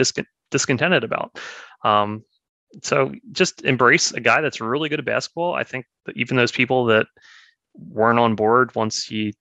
discontented 0.50 1.04
about. 1.04 1.38
Um, 1.84 2.24
so 2.82 3.12
just 3.32 3.64
embrace 3.64 4.12
a 4.12 4.20
guy 4.20 4.40
that's 4.40 4.60
really 4.60 4.88
good 4.88 4.98
at 4.98 5.04
basketball. 5.04 5.54
I 5.54 5.64
think 5.64 5.86
that 6.06 6.16
even 6.16 6.36
those 6.36 6.52
people 6.52 6.86
that 6.86 7.06
weren't 7.74 8.18
on 8.18 8.34
board 8.34 8.74
once 8.74 9.04
he 9.04 9.34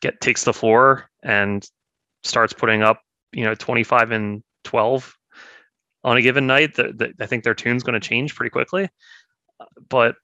get 0.00 0.20
takes 0.20 0.44
the 0.44 0.52
floor 0.52 1.08
and 1.22 1.68
starts 2.22 2.52
putting 2.52 2.82
up, 2.82 3.00
you 3.32 3.44
know, 3.44 3.54
25 3.54 4.10
and 4.10 4.42
12 4.64 5.14
on 6.02 6.16
a 6.16 6.22
given 6.22 6.46
night, 6.46 6.74
that 6.76 7.14
I 7.20 7.26
think 7.26 7.44
their 7.44 7.54
tune's 7.54 7.82
going 7.82 8.00
to 8.00 8.08
change 8.08 8.34
pretty 8.34 8.50
quickly. 8.50 8.88
But 9.88 10.16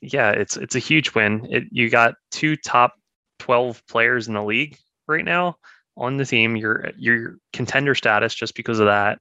yeah, 0.00 0.30
it's 0.30 0.56
it's 0.56 0.76
a 0.76 0.80
huge 0.80 1.14
win. 1.14 1.46
It, 1.50 1.64
you 1.70 1.90
got 1.90 2.14
two 2.30 2.56
top 2.56 2.94
12 3.40 3.86
players 3.86 4.28
in 4.28 4.34
the 4.34 4.42
league 4.42 4.78
right 5.08 5.24
now 5.24 5.56
on 5.96 6.16
the 6.16 6.24
team. 6.24 6.56
You're 6.56 6.90
your 6.96 7.36
contender 7.52 7.94
status 7.94 8.34
just 8.34 8.54
because 8.54 8.78
of 8.78 8.86
that 8.86 9.18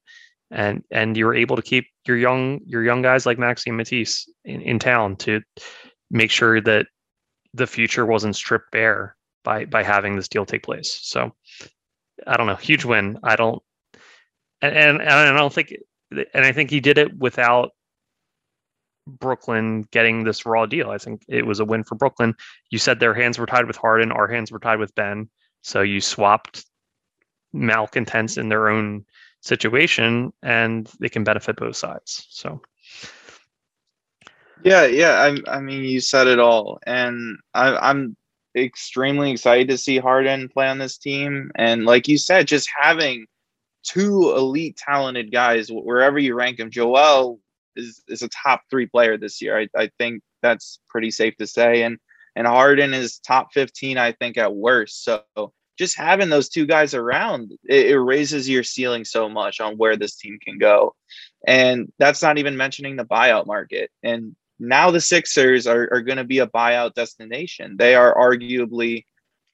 and 0.52 0.84
and 0.92 1.18
you 1.18 1.26
were 1.26 1.36
able 1.36 1.56
to 1.56 1.62
keep 1.62 1.88
your 2.06 2.18
young 2.18 2.60
your 2.66 2.84
young 2.84 3.02
guys 3.02 3.26
like 3.26 3.38
Maxey 3.38 3.70
and 3.70 3.78
Matisse 3.78 4.30
in, 4.46 4.62
in 4.62 4.80
town 4.80 5.16
to 5.18 5.42
make 6.10 6.32
sure 6.32 6.62
that 6.62 6.88
the 7.54 7.68
future 7.68 8.06
wasn't 8.06 8.36
stripped 8.36 8.72
bare 8.72 9.16
by 9.44 9.66
by 9.66 9.84
having 9.84 10.16
this 10.16 10.28
deal 10.28 10.46
take 10.46 10.64
place. 10.64 11.00
So 11.04 11.34
I 12.26 12.38
don't 12.38 12.48
know, 12.48 12.56
huge 12.56 12.86
win. 12.86 13.20
I 13.24 13.36
don't 13.36 13.62
and 14.62 14.76
and, 14.76 15.02
and 15.02 15.12
I 15.12 15.34
don't 15.34 15.54
think 15.54 15.76
and 16.12 16.46
I 16.46 16.52
think 16.54 16.70
he 16.70 16.80
did 16.80 16.98
it 16.98 17.18
without 17.18 17.72
Brooklyn 19.06 19.84
getting 19.92 20.24
this 20.24 20.46
raw 20.46 20.66
deal. 20.66 20.90
I 20.90 20.98
think 20.98 21.24
it 21.28 21.46
was 21.46 21.60
a 21.60 21.66
win 21.66 21.84
for 21.84 21.96
Brooklyn. 21.96 22.36
You 22.70 22.80
said 22.80 23.00
their 23.00 23.14
hands 23.14 23.38
were 23.38 23.46
tied 23.46 23.68
with 23.68 23.78
Harden, 23.78 24.12
our 24.12 24.28
hands 24.28 24.52
were 24.52 24.60
tied 24.60 24.80
with 24.80 24.96
Ben. 24.96 25.30
So 25.68 25.82
you 25.82 26.00
swapped 26.00 26.66
malcontents 27.52 28.38
in 28.38 28.48
their 28.48 28.70
own 28.70 29.04
situation 29.42 30.32
and 30.42 30.90
they 31.02 31.10
can 31.10 31.26
benefit 31.26 31.58
both 31.58 31.76
sides. 31.76 32.26
So 32.30 32.62
yeah, 34.64 34.86
yeah. 34.86 35.16
I, 35.20 35.58
I 35.58 35.60
mean, 35.60 35.84
you 35.84 36.00
said 36.00 36.28
it 36.28 36.40
all, 36.40 36.80
and 36.88 37.38
I, 37.54 37.76
I'm 37.76 38.16
extremely 38.56 39.32
excited 39.32 39.68
to 39.68 39.78
see 39.78 39.98
Harden 39.98 40.48
play 40.48 40.70
on 40.70 40.78
this 40.78 40.98
team. 40.98 41.52
And 41.56 41.84
like 41.84 42.08
you 42.08 42.18
said, 42.18 42.48
just 42.48 42.70
having 42.80 43.26
two 43.84 44.34
elite 44.38 44.78
talented 44.78 45.34
guys 45.34 45.68
wherever 45.70 46.18
you 46.18 46.34
rank 46.34 46.60
them. 46.60 46.72
Joel 46.72 47.42
is 47.76 48.02
is 48.08 48.22
a 48.22 48.30
top 48.30 48.62
three 48.70 48.86
player 48.86 49.18
this 49.18 49.42
year. 49.42 49.60
I, 49.60 49.68
I 49.76 49.92
think 49.98 50.24
that's 50.42 50.80
pretty 50.88 51.12
safe 51.12 51.36
to 51.38 51.46
say. 51.46 51.84
And 51.84 52.00
and 52.38 52.46
Harden 52.46 52.94
is 52.94 53.18
top 53.18 53.52
15, 53.52 53.98
I 53.98 54.12
think, 54.12 54.38
at 54.38 54.54
worst. 54.54 55.04
So 55.04 55.24
just 55.78 55.98
having 55.98 56.30
those 56.30 56.50
two 56.50 56.66
guys 56.66 56.94
around, 56.94 57.52
it, 57.68 57.92
it, 57.92 58.00
raises 58.00 58.50
your 58.50 58.64
ceiling 58.64 59.06
so 59.06 59.30
much 59.30 59.60
on 59.60 59.78
where 59.78 59.96
this 59.96 60.16
team 60.16 60.40
can 60.44 60.58
go. 60.58 60.96
And 61.46 61.92
that's 62.00 62.22
not 62.22 62.38
even 62.38 62.58
mentioning 62.58 62.96
the 62.96 63.06
buyout 63.06 63.46
market. 63.46 63.92
And 64.04 64.36
now 64.60 64.90
the 64.92 65.02
Sixers 65.02 65.68
are, 65.68 65.88
are 65.92 66.02
going 66.02 66.18
to 66.18 66.24
be 66.24 66.40
a 66.40 66.48
buyout 66.48 66.96
destination. 66.96 67.78
They 67.78 67.96
are 67.96 68.16
arguably 68.16 69.06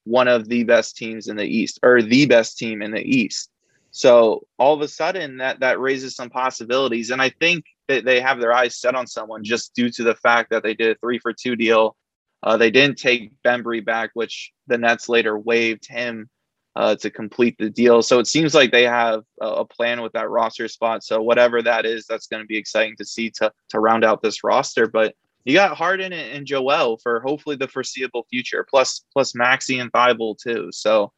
one 0.05 0.27
of 0.27 0.47
the 0.47 0.63
best 0.63 0.97
teams 0.97 1.27
in 1.27 1.35
the 1.35 1.45
East, 1.45 1.79
or 1.83 2.01
the 2.01 2.25
best 2.25 2.57
team 2.57 2.81
in 2.81 2.91
the 2.91 3.03
East. 3.03 3.49
So 3.91 4.47
all 4.57 4.73
of 4.73 4.81
a 4.81 4.87
sudden 4.87 5.37
that 5.37 5.59
that 5.59 5.79
raises 5.79 6.15
some 6.15 6.29
possibilities. 6.29 7.11
And 7.11 7.21
I 7.21 7.29
think 7.29 7.65
that 7.87 8.05
they 8.05 8.19
have 8.21 8.39
their 8.39 8.53
eyes 8.53 8.75
set 8.75 8.95
on 8.95 9.07
someone 9.07 9.43
just 9.43 9.75
due 9.75 9.91
to 9.91 10.03
the 10.03 10.15
fact 10.15 10.49
that 10.49 10.63
they 10.63 10.73
did 10.73 10.95
a 10.95 10.99
three 10.99 11.19
for 11.19 11.31
two 11.31 11.55
deal 11.55 11.95
uh, 12.43 12.57
they 12.57 12.69
didn't 12.69 12.97
take 12.97 13.31
Bembry 13.43 13.83
back, 13.83 14.11
which 14.13 14.51
the 14.67 14.77
Nets 14.77 15.07
later 15.07 15.37
waived 15.39 15.87
him 15.87 16.29
uh, 16.75 16.95
to 16.95 17.09
complete 17.09 17.55
the 17.57 17.69
deal. 17.69 18.01
So 18.01 18.19
it 18.19 18.27
seems 18.27 18.53
like 18.53 18.71
they 18.71 18.83
have 18.83 19.21
a, 19.39 19.47
a 19.47 19.65
plan 19.65 20.01
with 20.01 20.13
that 20.13 20.29
roster 20.29 20.67
spot. 20.67 21.03
So 21.03 21.21
whatever 21.21 21.61
that 21.61 21.85
is, 21.85 22.05
that's 22.07 22.27
going 22.27 22.43
to 22.43 22.47
be 22.47 22.57
exciting 22.57 22.95
to 22.97 23.05
see 23.05 23.29
to 23.37 23.51
to 23.69 23.79
round 23.79 24.03
out 24.03 24.21
this 24.21 24.43
roster. 24.43 24.87
But 24.87 25.15
you 25.45 25.53
got 25.53 25.77
Harden 25.77 26.13
and, 26.13 26.45
Joel 26.45 26.97
for 26.97 27.21
hopefully 27.21 27.55
the 27.55 27.67
foreseeable 27.67 28.25
future, 28.29 28.65
plus 28.69 29.05
plus 29.13 29.35
Maxey 29.35 29.79
and 29.79 29.91
Thybulle 29.91 30.37
too. 30.37 30.69
So 30.71 31.11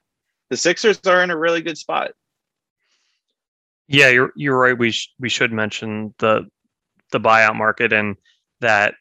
the 0.50 0.58
Sixers 0.58 1.00
are 1.08 1.24
in 1.24 1.32
a 1.32 1.38
really 1.38 1.62
good 1.62 1.78
spot. 1.78 2.12
Yeah, 3.88 4.10
you're 4.10 4.32
you're 4.36 4.58
right. 4.58 4.78
We 4.78 4.92
sh- 4.92 5.14
we 5.20 5.30
should 5.30 5.52
mention 5.52 6.14
the 6.20 6.48
the 7.12 7.20
buyout 7.20 7.56
market 7.56 7.94
and 7.94 8.16
that 8.62 8.96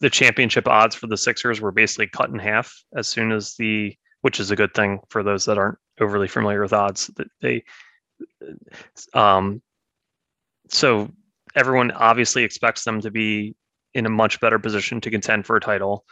the 0.00 0.10
championship 0.10 0.68
odds 0.68 0.94
for 0.94 1.06
the 1.06 1.16
Sixers 1.16 1.60
were 1.60 1.72
basically 1.72 2.06
cut 2.06 2.30
in 2.30 2.38
half 2.38 2.72
as 2.94 3.08
soon 3.08 3.32
as 3.32 3.54
the, 3.56 3.96
which 4.22 4.40
is 4.40 4.50
a 4.50 4.56
good 4.56 4.74
thing 4.74 5.00
for 5.08 5.22
those 5.22 5.44
that 5.44 5.58
aren't 5.58 5.78
overly 6.00 6.28
familiar 6.28 6.60
with 6.60 6.72
odds. 6.72 7.08
That 7.16 7.28
they, 7.40 7.64
um, 9.14 9.62
so 10.68 11.10
everyone 11.56 11.90
obviously 11.92 12.44
expects 12.44 12.84
them 12.84 13.00
to 13.00 13.10
be 13.10 13.54
in 13.94 14.06
a 14.06 14.10
much 14.10 14.40
better 14.40 14.58
position 14.58 15.00
to 15.00 15.10
contend 15.10 15.46
for 15.46 15.56
a 15.56 15.60
title. 15.60 16.04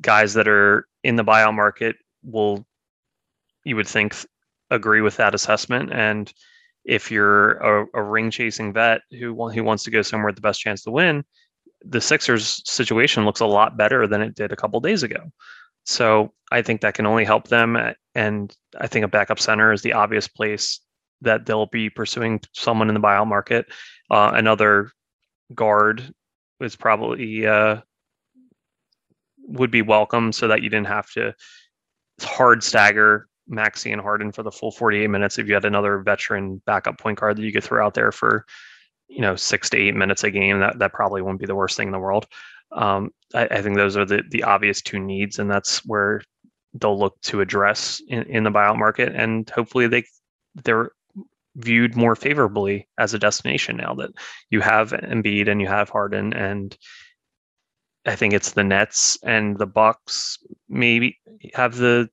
Guys 0.00 0.34
that 0.34 0.48
are 0.48 0.86
in 1.02 1.16
the 1.16 1.24
buyout 1.24 1.54
market 1.54 1.96
will, 2.22 2.64
you 3.64 3.76
would 3.76 3.88
think, 3.88 4.14
agree 4.70 5.02
with 5.02 5.16
that 5.16 5.34
assessment. 5.34 5.92
And 5.92 6.32
if 6.84 7.10
you're 7.10 7.52
a, 7.52 7.86
a 7.94 8.02
ring 8.02 8.30
chasing 8.30 8.72
vet 8.72 9.02
who 9.10 9.50
who 9.50 9.62
wants 9.62 9.84
to 9.84 9.90
go 9.90 10.02
somewhere 10.02 10.28
with 10.28 10.36
the 10.36 10.40
best 10.40 10.60
chance 10.60 10.82
to 10.82 10.90
win, 10.90 11.24
the 11.84 12.00
Sixers 12.00 12.62
situation 12.68 13.24
looks 13.24 13.40
a 13.40 13.46
lot 13.46 13.76
better 13.76 14.06
than 14.06 14.22
it 14.22 14.34
did 14.34 14.52
a 14.52 14.56
couple 14.56 14.80
days 14.80 15.02
ago. 15.02 15.32
So 15.84 16.32
I 16.50 16.62
think 16.62 16.80
that 16.80 16.94
can 16.94 17.06
only 17.06 17.24
help 17.24 17.48
them. 17.48 17.76
And 18.14 18.56
I 18.78 18.86
think 18.86 19.04
a 19.04 19.08
backup 19.08 19.40
center 19.40 19.72
is 19.72 19.82
the 19.82 19.94
obvious 19.94 20.28
place 20.28 20.80
that 21.22 21.46
they'll 21.46 21.66
be 21.66 21.90
pursuing 21.90 22.40
someone 22.52 22.88
in 22.88 22.94
the 22.94 23.00
buyout 23.00 23.26
market. 23.26 23.66
Uh, 24.10 24.32
another 24.34 24.90
guard 25.54 26.12
is 26.60 26.76
probably 26.76 27.46
uh, 27.46 27.80
would 29.46 29.70
be 29.70 29.82
welcome 29.82 30.32
so 30.32 30.48
that 30.48 30.62
you 30.62 30.68
didn't 30.68 30.86
have 30.86 31.10
to 31.12 31.34
hard 32.20 32.62
stagger 32.62 33.28
Maxey 33.48 33.92
and 33.92 34.00
Harden 34.00 34.32
for 34.32 34.42
the 34.42 34.52
full 34.52 34.70
48 34.70 35.08
minutes 35.08 35.38
if 35.38 35.48
you 35.48 35.54
had 35.54 35.64
another 35.64 35.98
veteran 35.98 36.62
backup 36.64 36.98
point 36.98 37.18
guard 37.18 37.36
that 37.36 37.42
you 37.42 37.52
could 37.52 37.64
throw 37.64 37.84
out 37.84 37.94
there 37.94 38.12
for 38.12 38.46
you 39.12 39.20
know 39.20 39.36
six 39.36 39.68
to 39.70 39.76
eight 39.76 39.94
minutes 39.94 40.24
a 40.24 40.30
game 40.30 40.60
that 40.60 40.78
that 40.78 40.92
probably 40.92 41.22
won't 41.22 41.40
be 41.40 41.46
the 41.46 41.54
worst 41.54 41.76
thing 41.76 41.88
in 41.88 41.92
the 41.92 41.98
world. 41.98 42.26
Um, 42.72 43.10
I, 43.34 43.46
I, 43.46 43.62
think 43.62 43.76
those 43.76 43.96
are 43.96 44.06
the 44.06 44.22
the 44.30 44.44
obvious 44.44 44.80
two 44.80 44.98
needs 44.98 45.38
and 45.38 45.50
that's 45.50 45.84
where 45.84 46.22
they'll 46.72 46.98
look 46.98 47.20
to 47.22 47.42
address 47.42 48.00
in, 48.08 48.22
in 48.22 48.44
the 48.44 48.50
buyout 48.50 48.78
market 48.78 49.14
and 49.14 49.48
hopefully 49.50 49.86
they 49.88 50.04
they're 50.64 50.92
viewed 51.56 51.96
more 51.96 52.16
favorably 52.16 52.88
as 52.96 53.12
a 53.12 53.18
destination 53.18 53.76
now 53.76 53.94
that 53.94 54.10
you 54.48 54.62
have 54.62 54.92
Embiid 54.92 55.48
and 55.48 55.60
you 55.60 55.66
have 55.66 55.90
Harden 55.90 56.32
and 56.32 56.74
I 58.06 58.16
think 58.16 58.32
it's 58.32 58.52
the 58.52 58.64
Nets 58.64 59.18
and 59.22 59.58
the 59.58 59.66
Bucks 59.66 60.38
maybe 60.68 61.18
have 61.52 61.76
the 61.76 62.08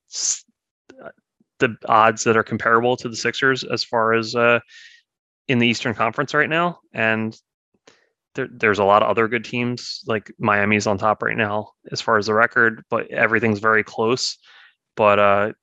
the 1.60 1.76
odds 1.88 2.24
that 2.26 2.38
are 2.38 2.44
comparable 2.44 2.98
to 2.98 3.10
the 3.10 3.16
Sixers 3.16 3.64
as 3.64 3.84
far 3.84 4.14
as 4.14 4.36
uh, 4.36 4.60
in 5.50 5.58
the 5.58 5.68
Eastern 5.68 5.96
Conference 5.96 6.34
right 6.34 6.48
now, 6.48 6.80
and 6.94 7.36
there, 8.36 8.48
there's 8.52 8.80
a 8.80 8.84
lot 8.84 9.02
of 9.02 9.10
other 9.10 9.28
good 9.28 9.44
teams. 9.44 10.04
Like 10.06 10.32
Miami's 10.40 10.88
on 10.88 10.98
top 10.98 11.24
right 11.24 11.36
now 11.36 11.72
as 11.92 12.00
far 12.00 12.18
as 12.18 12.28
the 12.28 12.36
record, 12.36 12.84
but 12.90 13.10
everything's 13.10 13.60
very 13.60 13.84
close. 13.84 14.38
But 14.96 15.18
uh, 15.20 15.54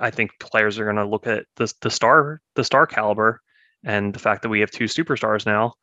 I 0.00 0.10
think 0.10 0.30
players 0.40 0.78
are 0.78 0.84
going 0.84 0.96
to 0.96 1.06
look 1.06 1.26
at 1.26 1.44
the 1.56 1.72
the 1.82 1.90
star 1.90 2.40
the 2.54 2.64
star 2.64 2.86
caliber 2.86 3.40
and 3.84 4.14
the 4.14 4.18
fact 4.18 4.42
that 4.42 4.48
we 4.48 4.60
have 4.60 4.70
two 4.70 4.84
superstars 4.84 5.44
now, 5.44 5.74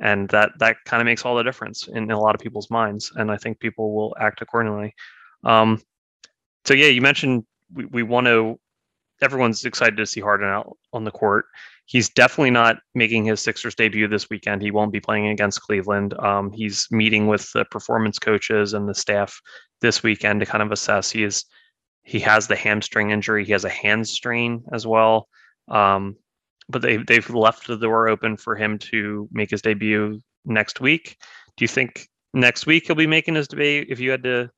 and 0.00 0.28
that 0.30 0.52
that 0.58 0.76
kind 0.86 1.02
of 1.02 1.04
makes 1.04 1.24
all 1.24 1.36
the 1.36 1.42
difference 1.42 1.86
in, 1.88 2.10
a 2.10 2.18
lot 2.18 2.34
of 2.34 2.40
people's 2.40 2.70
minds. 2.70 3.12
And 3.16 3.30
I 3.30 3.36
think 3.36 3.60
people 3.60 3.94
will 3.94 4.16
act 4.18 4.40
accordingly. 4.40 4.94
Um, 5.44 5.82
so 6.64 6.72
yeah, 6.72 6.88
you 6.88 7.02
mentioned 7.02 7.44
we, 7.74 7.84
we 7.84 8.02
want 8.02 8.26
to. 8.26 8.58
Everyone's 9.22 9.66
excited 9.66 9.98
to 9.98 10.06
see 10.06 10.22
Harden 10.22 10.48
out 10.48 10.78
on 10.94 11.04
the 11.04 11.10
court. 11.10 11.44
He's 11.90 12.08
definitely 12.08 12.52
not 12.52 12.76
making 12.94 13.24
his 13.24 13.40
Sixers 13.40 13.74
debut 13.74 14.06
this 14.06 14.30
weekend. 14.30 14.62
He 14.62 14.70
won't 14.70 14.92
be 14.92 15.00
playing 15.00 15.26
against 15.26 15.62
Cleveland. 15.62 16.14
Um, 16.20 16.52
he's 16.52 16.86
meeting 16.92 17.26
with 17.26 17.50
the 17.50 17.64
performance 17.64 18.16
coaches 18.16 18.74
and 18.74 18.88
the 18.88 18.94
staff 18.94 19.40
this 19.80 20.00
weekend 20.00 20.38
to 20.38 20.46
kind 20.46 20.62
of 20.62 20.70
assess. 20.70 21.10
He 21.10 21.24
is 21.24 21.44
he 22.04 22.20
has 22.20 22.46
the 22.46 22.54
hamstring 22.54 23.10
injury. 23.10 23.44
He 23.44 23.50
has 23.50 23.64
a 23.64 23.68
hand 23.68 24.06
strain 24.06 24.62
as 24.72 24.86
well. 24.86 25.26
Um, 25.66 26.14
but 26.68 26.82
they 26.82 26.98
they've 26.98 27.28
left 27.28 27.66
the 27.66 27.76
door 27.76 28.08
open 28.08 28.36
for 28.36 28.54
him 28.54 28.78
to 28.92 29.28
make 29.32 29.50
his 29.50 29.60
debut 29.60 30.20
next 30.44 30.80
week. 30.80 31.16
Do 31.56 31.64
you 31.64 31.68
think 31.68 32.06
next 32.32 32.66
week 32.66 32.86
he'll 32.86 32.94
be 32.94 33.08
making 33.08 33.34
his 33.34 33.48
debut? 33.48 33.84
If 33.88 33.98
you 33.98 34.12
had 34.12 34.22
to 34.22 34.48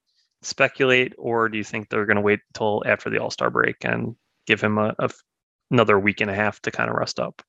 speculate, 0.42 1.14
or 1.16 1.48
do 1.48 1.56
you 1.56 1.64
think 1.64 1.88
they're 1.88 2.04
going 2.04 2.16
to 2.16 2.20
wait 2.20 2.40
until 2.50 2.82
after 2.84 3.08
the 3.08 3.22
All 3.22 3.30
Star 3.30 3.48
break 3.48 3.76
and 3.86 4.16
give 4.46 4.60
him 4.60 4.76
a, 4.76 4.94
a, 4.98 5.08
another 5.72 5.98
week 5.98 6.20
and 6.20 6.30
a 6.30 6.34
half 6.34 6.60
to 6.62 6.70
kind 6.70 6.88
of 6.90 6.96
rest 6.96 7.18
up? 7.18 7.42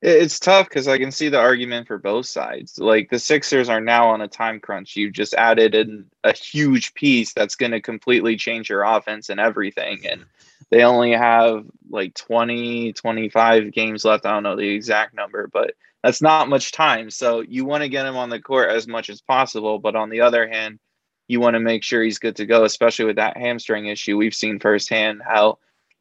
It's 0.00 0.38
tough 0.38 0.68
because 0.68 0.86
I 0.86 0.98
can 0.98 1.10
see 1.10 1.28
the 1.28 1.40
argument 1.40 1.88
for 1.88 1.98
both 1.98 2.26
sides. 2.26 2.78
Like 2.78 3.10
the 3.10 3.18
Sixers 3.18 3.68
are 3.68 3.80
now 3.80 4.10
on 4.10 4.20
a 4.20 4.28
time 4.28 4.60
crunch. 4.60 4.94
You 4.94 5.10
just 5.10 5.34
added 5.34 5.74
in 5.74 6.06
a 6.22 6.32
huge 6.32 6.94
piece 6.94 7.32
that's 7.32 7.56
going 7.56 7.72
to 7.72 7.80
completely 7.80 8.36
change 8.36 8.68
your 8.70 8.84
offense 8.84 9.28
and 9.28 9.40
everything. 9.40 10.06
And 10.06 10.24
they 10.70 10.84
only 10.84 11.12
have 11.12 11.64
like 11.90 12.14
20, 12.14 12.92
25 12.92 13.72
games 13.72 14.04
left. 14.04 14.24
I 14.24 14.30
don't 14.30 14.44
know 14.44 14.54
the 14.54 14.68
exact 14.68 15.14
number, 15.14 15.48
but 15.52 15.74
that's 16.04 16.22
not 16.22 16.48
much 16.48 16.70
time. 16.70 17.10
So 17.10 17.40
you 17.40 17.64
want 17.64 17.82
to 17.82 17.88
get 17.88 18.06
him 18.06 18.16
on 18.16 18.30
the 18.30 18.40
court 18.40 18.70
as 18.70 18.86
much 18.86 19.10
as 19.10 19.20
possible. 19.20 19.80
But 19.80 19.96
on 19.96 20.10
the 20.10 20.20
other 20.20 20.48
hand, 20.48 20.78
you 21.26 21.40
want 21.40 21.54
to 21.54 21.60
make 21.60 21.82
sure 21.82 22.04
he's 22.04 22.20
good 22.20 22.36
to 22.36 22.46
go, 22.46 22.62
especially 22.62 23.06
with 23.06 23.16
that 23.16 23.36
hamstring 23.36 23.86
issue. 23.86 24.16
We've 24.16 24.32
seen 24.32 24.60
firsthand 24.60 25.22
how 25.26 25.58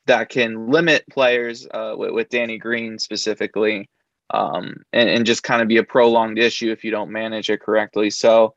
that 0.08 0.30
can 0.30 0.70
limit 0.70 1.06
players 1.10 1.68
uh, 1.74 1.94
with, 1.98 2.12
with, 2.12 2.30
Danny 2.30 2.58
Green 2.58 3.00
specifically, 3.00 3.90
um, 4.30 4.78
and, 4.92 5.10
and, 5.10 5.26
just 5.26 5.44
kind 5.44 5.62
of 5.62 5.68
be 5.68 5.78
a 5.78 5.84
prolonged 5.84 6.40
issue 6.40 6.72
if 6.72 6.84
you 6.84 6.92
don't 6.92 7.12
manage 7.12 7.50
it 7.50 7.62
correctly. 7.62 8.10
So 8.10 8.56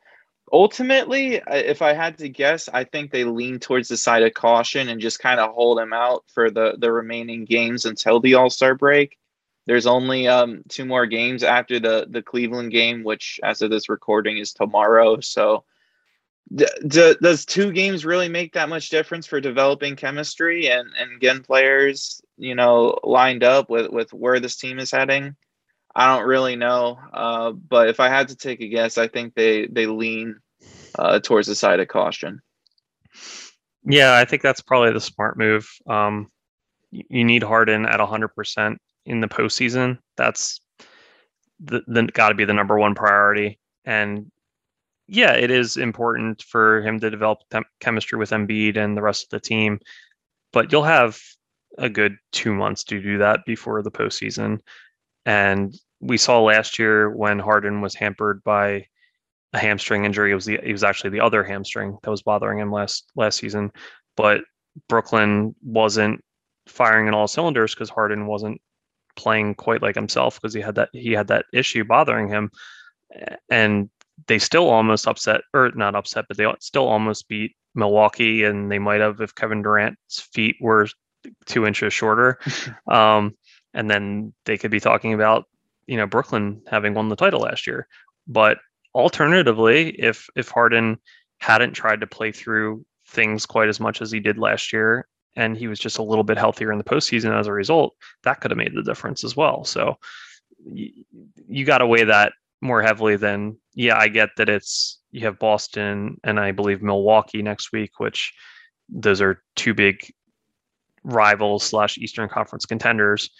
ultimately, 0.53 1.41
if 1.47 1.83
I 1.83 1.93
had 1.93 2.19
to 2.19 2.29
guess, 2.29 2.69
I 2.73 2.85
think 2.85 3.11
they 3.11 3.25
lean 3.25 3.59
towards 3.59 3.89
the 3.89 3.97
side 3.97 4.23
of 4.23 4.35
caution 4.35 4.89
and 4.89 5.01
just 5.01 5.21
kind 5.21 5.39
of 5.39 5.53
hold 5.53 5.79
him 5.79 5.93
out 5.93 6.25
for 6.33 6.51
the 6.51 6.75
the 6.79 6.91
remaining 6.91 7.45
games 7.45 7.85
until 7.85 8.21
the 8.21 8.35
All 8.35 8.51
Star 8.51 8.75
break. 8.75 9.17
There's 9.67 9.87
only 9.87 10.27
um, 10.27 10.63
two 10.69 10.85
more 10.85 11.07
games 11.07 11.45
after 11.45 11.79
the 11.79 12.07
the 12.09 12.23
Cleveland 12.23 12.73
game, 12.73 13.05
which 13.05 13.39
as 13.43 13.63
of 13.63 13.71
this 13.71 13.89
recording 13.89 14.39
is 14.39 14.53
tomorrow. 14.53 15.21
So 15.21 15.65
D- 16.55 17.15
does 17.21 17.45
two 17.45 17.73
games 17.73 18.05
really 18.05 18.29
make 18.29 18.55
that 18.55 18.69
much 18.69 18.89
difference 18.89 19.27
for 19.27 19.41
developing 19.41 19.97
chemistry 19.97 20.69
and, 20.69 20.89
and 20.99 21.21
getting 21.21 21.43
players, 21.43 22.21
you 22.37 22.55
know, 22.55 22.99
lined 23.05 23.45
up 23.45 23.71
with, 23.71 23.91
with 23.91 24.13
where 24.13 24.41
this 24.41 24.57
team 24.57 24.79
is 24.79 24.91
heading? 24.91 25.37
I 25.95 26.15
don't 26.15 26.27
really 26.27 26.57
know. 26.57 26.99
Uh, 27.13 27.53
but 27.53 27.89
if 27.89 28.01
I 28.01 28.09
had 28.09 28.29
to 28.29 28.37
take 28.37 28.61
a 28.61 28.69
guess, 28.69 28.99
I 28.99 29.09
think 29.09 29.35
they, 29.35 29.67
they 29.67 29.87
lean 29.87 30.41
uh, 30.99 31.21
towards 31.21 31.47
the 31.47 31.55
side 31.55 31.81
of 31.81 31.89
caution. 31.89 32.43
Yeah, 33.85 34.15
I 34.15 34.25
think 34.25 34.43
that's 34.43 34.61
probably 34.61 34.93
the 34.93 35.01
smart 35.01 35.39
move. 35.39 35.69
Um, 35.87 36.31
you 36.91 37.25
need 37.25 37.43
Harden 37.43 37.87
at 37.87 38.01
100% 38.01 38.77
in 39.07 39.21
the 39.21 39.29
postseason. 39.29 39.99
That's 40.17 40.61
the, 41.61 41.83
the 41.87 42.05
got 42.05 42.31
to 42.31 42.35
be 42.35 42.45
the 42.45 42.55
number 42.55 42.79
one 42.79 42.95
priority. 42.95 43.59
And 43.85 44.31
yeah, 45.11 45.33
it 45.33 45.51
is 45.51 45.77
important 45.77 46.43
for 46.43 46.83
him 46.83 47.01
to 47.01 47.11
develop 47.11 47.41
chemistry 47.81 48.17
with 48.17 48.31
Embiid 48.31 48.77
and 48.77 48.97
the 48.97 49.03
rest 49.03 49.25
of 49.25 49.31
the 49.31 49.41
team, 49.41 49.81
but 50.53 50.71
you'll 50.71 50.85
have 50.85 51.21
a 51.79 51.89
good 51.89 52.17
two 52.31 52.55
months 52.55 52.85
to 52.85 53.03
do 53.03 53.19
that 53.19 53.41
before 53.45 53.83
the 53.83 53.91
postseason. 53.91 54.61
And 55.27 55.75
we 56.01 56.17
saw 56.17 56.41
last 56.41 56.79
year 56.79 57.11
when 57.11 57.41
Harden 57.41 57.81
was 57.81 57.95
hampered 57.95 58.45
by 58.45 58.87
a 59.53 59.59
hamstring 59.59 60.05
injury. 60.05 60.31
It 60.31 60.37
was 60.37 60.45
the 60.45 60.61
it 60.63 60.73
was 60.73 60.85
actually 60.85 61.11
the 61.11 61.21
other 61.21 61.43
hamstring 61.43 61.99
that 62.03 62.11
was 62.11 62.23
bothering 62.23 62.61
him 62.61 62.71
last 62.71 63.11
last 63.17 63.39
season. 63.39 63.73
But 64.17 64.43
Brooklyn 64.89 65.57
wasn't 65.61 66.25
firing 66.69 67.09
in 67.09 67.15
all 67.15 67.27
cylinders 67.27 67.75
because 67.75 67.91
Harden 67.91 68.27
wasn't 68.27 68.61
playing 69.17 69.57
quite 69.57 69.83
like 69.83 69.97
himself 69.97 70.41
because 70.41 70.55
he 70.55 70.61
had 70.61 70.77
that 70.77 70.91
he 70.93 71.13
had 71.13 71.27
that 71.29 71.47
issue 71.53 71.83
bothering 71.83 72.29
him. 72.29 72.51
And 73.51 73.91
they 74.27 74.39
still 74.39 74.69
almost 74.69 75.07
upset, 75.07 75.43
or 75.55 75.71
not 75.75 75.95
upset, 75.95 76.27
but 76.29 76.37
they 76.37 76.47
still 76.61 76.89
almost 76.89 77.29
beat 77.29 77.55
Milwaukee, 77.75 78.45
and 78.45 78.71
they 78.71 78.79
might 78.79 79.01
have 79.01 79.21
if 79.21 79.35
Kevin 79.35 79.63
Durant's 79.63 80.21
feet 80.33 80.57
were 80.61 80.89
two 81.47 81.67
inches 81.67 81.93
shorter. 81.93 82.39
um, 82.91 83.37
and 83.75 83.91
then 83.91 84.33
they 84.45 84.59
could 84.59 84.71
be 84.71 84.81
talking 84.81 85.15
about, 85.15 85.47
you 85.87 85.97
know, 85.97 86.07
Brooklyn 86.07 86.63
having 86.67 86.95
won 86.95 87.09
the 87.09 87.17
title 87.17 87.41
last 87.41 87.67
year. 87.67 87.87
But 88.27 88.59
alternatively, 88.95 89.91
if 89.91 90.29
if 90.37 90.49
Harden 90.49 90.99
hadn't 91.39 91.73
tried 91.73 92.01
to 92.01 92.07
play 92.07 92.33
through 92.33 92.85
things 93.07 93.47
quite 93.47 93.69
as 93.69 93.81
much 93.81 94.03
as 94.03 94.11
he 94.11 94.21
did 94.21 94.39
last 94.39 94.73
year, 94.73 95.07
and 95.37 95.57
he 95.57 95.69
was 95.69 95.79
just 95.79 95.99
a 95.99 96.03
little 96.03 96.25
bit 96.25 96.39
healthier 96.39 96.73
in 96.73 96.79
the 96.79 96.85
postseason 96.85 97.39
as 97.39 97.47
a 97.47 97.53
result, 97.53 97.95
that 98.23 98.41
could 98.41 98.51
have 98.51 98.59
made 98.59 98.75
the 98.75 98.83
difference 98.83 99.25
as 99.25 99.37
well. 99.37 99.65
So 99.65 99.97
you, 100.65 101.05
you 101.49 101.65
got 101.65 101.79
to 101.79 101.87
weigh 101.87 102.05
that 102.05 102.33
more 102.61 102.83
heavily 102.83 103.17
than 103.17 103.57
yeah, 103.75 103.97
I 103.99 104.09
get 104.09 104.31
that 104.37 104.49
it's 104.49 105.01
you 105.11 105.23
have 105.23 105.39
Boston 105.39 106.19
and 106.25 106.39
I 106.39 106.53
believe 106.53 106.83
Milwaukee 106.83 107.43
next 107.43 107.73
week, 107.73 107.99
which 107.99 108.33
those 108.89 109.21
are 109.21 109.43
two 109.57 109.75
big 109.75 109.97
rivals 111.03 111.65
slash 111.65 111.99
Eastern 111.99 112.29
Conference 112.29 112.67
contenders. 112.67 113.31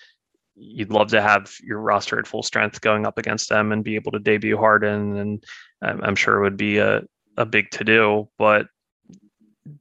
You'd 0.57 0.91
love 0.91 1.09
to 1.09 1.23
have 1.23 1.53
your 1.63 1.81
roster 1.81 2.19
at 2.19 2.27
full 2.27 2.43
strength 2.43 2.81
going 2.81 3.07
up 3.07 3.19
against 3.19 3.49
them 3.49 3.73
and 3.73 3.85
be 3.85 3.95
able 3.95 4.13
to 4.13 4.19
debut 4.19 4.57
Harden, 4.57 5.17
and 5.17 5.45
I'm 5.83 6.17
sure 6.17 6.37
it 6.37 6.43
would 6.43 6.57
be 6.57 6.79
a 6.79 7.03
a 7.37 7.47
big 7.47 7.71
to 7.71 7.85
do. 7.85 8.29
But 8.39 8.67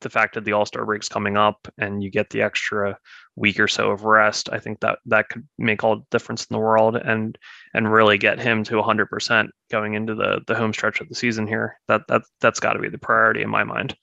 the 0.02 0.10
fact 0.10 0.36
that 0.36 0.46
the 0.46 0.54
All 0.54 0.66
Star 0.66 0.86
break's 0.86 1.10
coming 1.10 1.38
up 1.38 1.68
and 1.78 2.04
you 2.04 2.10
get 2.10 2.30
the 2.30 2.42
extra 2.42 2.98
week 3.36 3.60
or 3.60 3.68
so 3.68 3.92
of 3.92 4.04
rest, 4.04 4.50
I 4.52 4.60
think 4.60 4.80
that 4.82 5.00
that 5.06 5.30
could 5.30 5.48
make 5.58 5.84
all 5.84 5.98
the 5.98 6.06
difference 6.12 6.46
in 6.46 6.54
the 6.54 6.60
world 6.60 6.96
and 6.96 7.38
and 7.74 7.92
really 7.92 8.18
get 8.18 8.40
him 8.40 8.64
to 8.66 8.76
100% 8.76 9.50
going 9.72 9.94
into 9.94 10.16
the 10.16 10.42
the 10.48 10.56
home 10.56 10.74
stretch 10.74 11.02
of 11.02 11.10
the 11.10 11.16
season 11.16 11.48
here. 11.48 11.80
That 11.88 12.02
that 12.08 12.24
that's 12.42 12.60
got 12.60 12.74
to 12.74 12.80
be 12.80 12.90
the 12.90 12.98
priority 12.98 13.42
in 13.42 13.50
my 13.50 13.64
mind. 13.64 13.96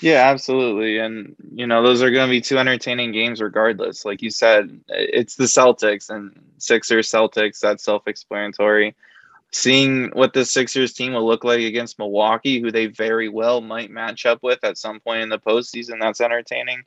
Yeah, 0.00 0.30
absolutely. 0.30 0.98
And 0.98 1.36
you 1.52 1.66
know, 1.66 1.82
those 1.82 2.02
are 2.02 2.10
going 2.10 2.26
to 2.26 2.30
be 2.30 2.40
two 2.40 2.58
entertaining 2.58 3.12
games 3.12 3.40
regardless. 3.40 4.04
Like 4.04 4.22
you 4.22 4.30
said, 4.30 4.80
it's 4.88 5.36
the 5.36 5.44
Celtics 5.44 6.10
and 6.10 6.40
Sixers 6.58 7.10
Celtics, 7.10 7.60
that's 7.60 7.84
self-explanatory 7.84 8.96
seeing 9.52 10.10
what 10.14 10.32
the 10.32 10.44
Sixers 10.44 10.94
team 10.94 11.12
will 11.12 11.26
look 11.26 11.44
like 11.44 11.60
against 11.60 11.98
Milwaukee, 11.98 12.60
who 12.60 12.72
they 12.72 12.86
very 12.86 13.28
well 13.28 13.60
might 13.60 13.90
match 13.90 14.26
up 14.26 14.42
with 14.42 14.64
at 14.64 14.78
some 14.78 14.98
point 15.00 15.22
in 15.22 15.28
the 15.28 15.38
postseason. 15.38 16.00
That's 16.00 16.20
entertaining. 16.20 16.84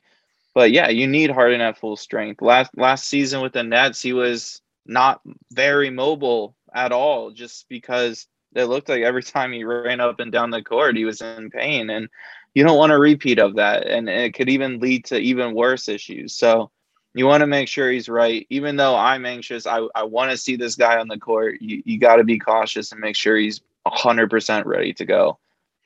But 0.54 0.72
yeah, 0.72 0.88
you 0.88 1.06
need 1.06 1.30
Harden 1.30 1.60
at 1.60 1.78
full 1.78 1.96
strength. 1.96 2.42
Last 2.42 2.76
last 2.76 3.08
season 3.08 3.40
with 3.40 3.52
the 3.52 3.62
Nets, 3.62 4.02
he 4.02 4.12
was 4.12 4.60
not 4.84 5.20
very 5.52 5.90
mobile 5.90 6.56
at 6.74 6.92
all, 6.92 7.30
just 7.30 7.68
because 7.68 8.26
it 8.54 8.64
looked 8.64 8.88
like 8.88 9.02
every 9.02 9.22
time 9.22 9.52
he 9.52 9.64
ran 9.64 10.00
up 10.00 10.18
and 10.18 10.32
down 10.32 10.50
the 10.50 10.62
court, 10.62 10.96
he 10.96 11.04
was 11.04 11.20
in 11.20 11.50
pain. 11.50 11.90
And 11.90 12.08
you 12.54 12.64
don't 12.64 12.78
want 12.78 12.92
a 12.92 12.98
repeat 12.98 13.38
of 13.38 13.56
that. 13.56 13.86
And 13.86 14.08
it 14.08 14.34
could 14.34 14.48
even 14.48 14.80
lead 14.80 15.04
to 15.06 15.18
even 15.18 15.54
worse 15.54 15.88
issues. 15.88 16.34
So 16.34 16.70
you 17.16 17.26
want 17.26 17.40
to 17.40 17.46
make 17.46 17.66
sure 17.66 17.90
he's 17.90 18.10
right. 18.10 18.46
Even 18.50 18.76
though 18.76 18.94
I'm 18.94 19.24
anxious, 19.24 19.66
I, 19.66 19.86
I 19.94 20.02
want 20.02 20.30
to 20.30 20.36
see 20.36 20.54
this 20.54 20.74
guy 20.74 20.98
on 20.98 21.08
the 21.08 21.18
court. 21.18 21.62
You, 21.62 21.82
you 21.86 21.98
got 21.98 22.16
to 22.16 22.24
be 22.24 22.38
cautious 22.38 22.92
and 22.92 23.00
make 23.00 23.16
sure 23.16 23.36
he's 23.36 23.62
100% 23.86 24.66
ready 24.66 24.92
to 24.92 25.04
go. 25.06 25.38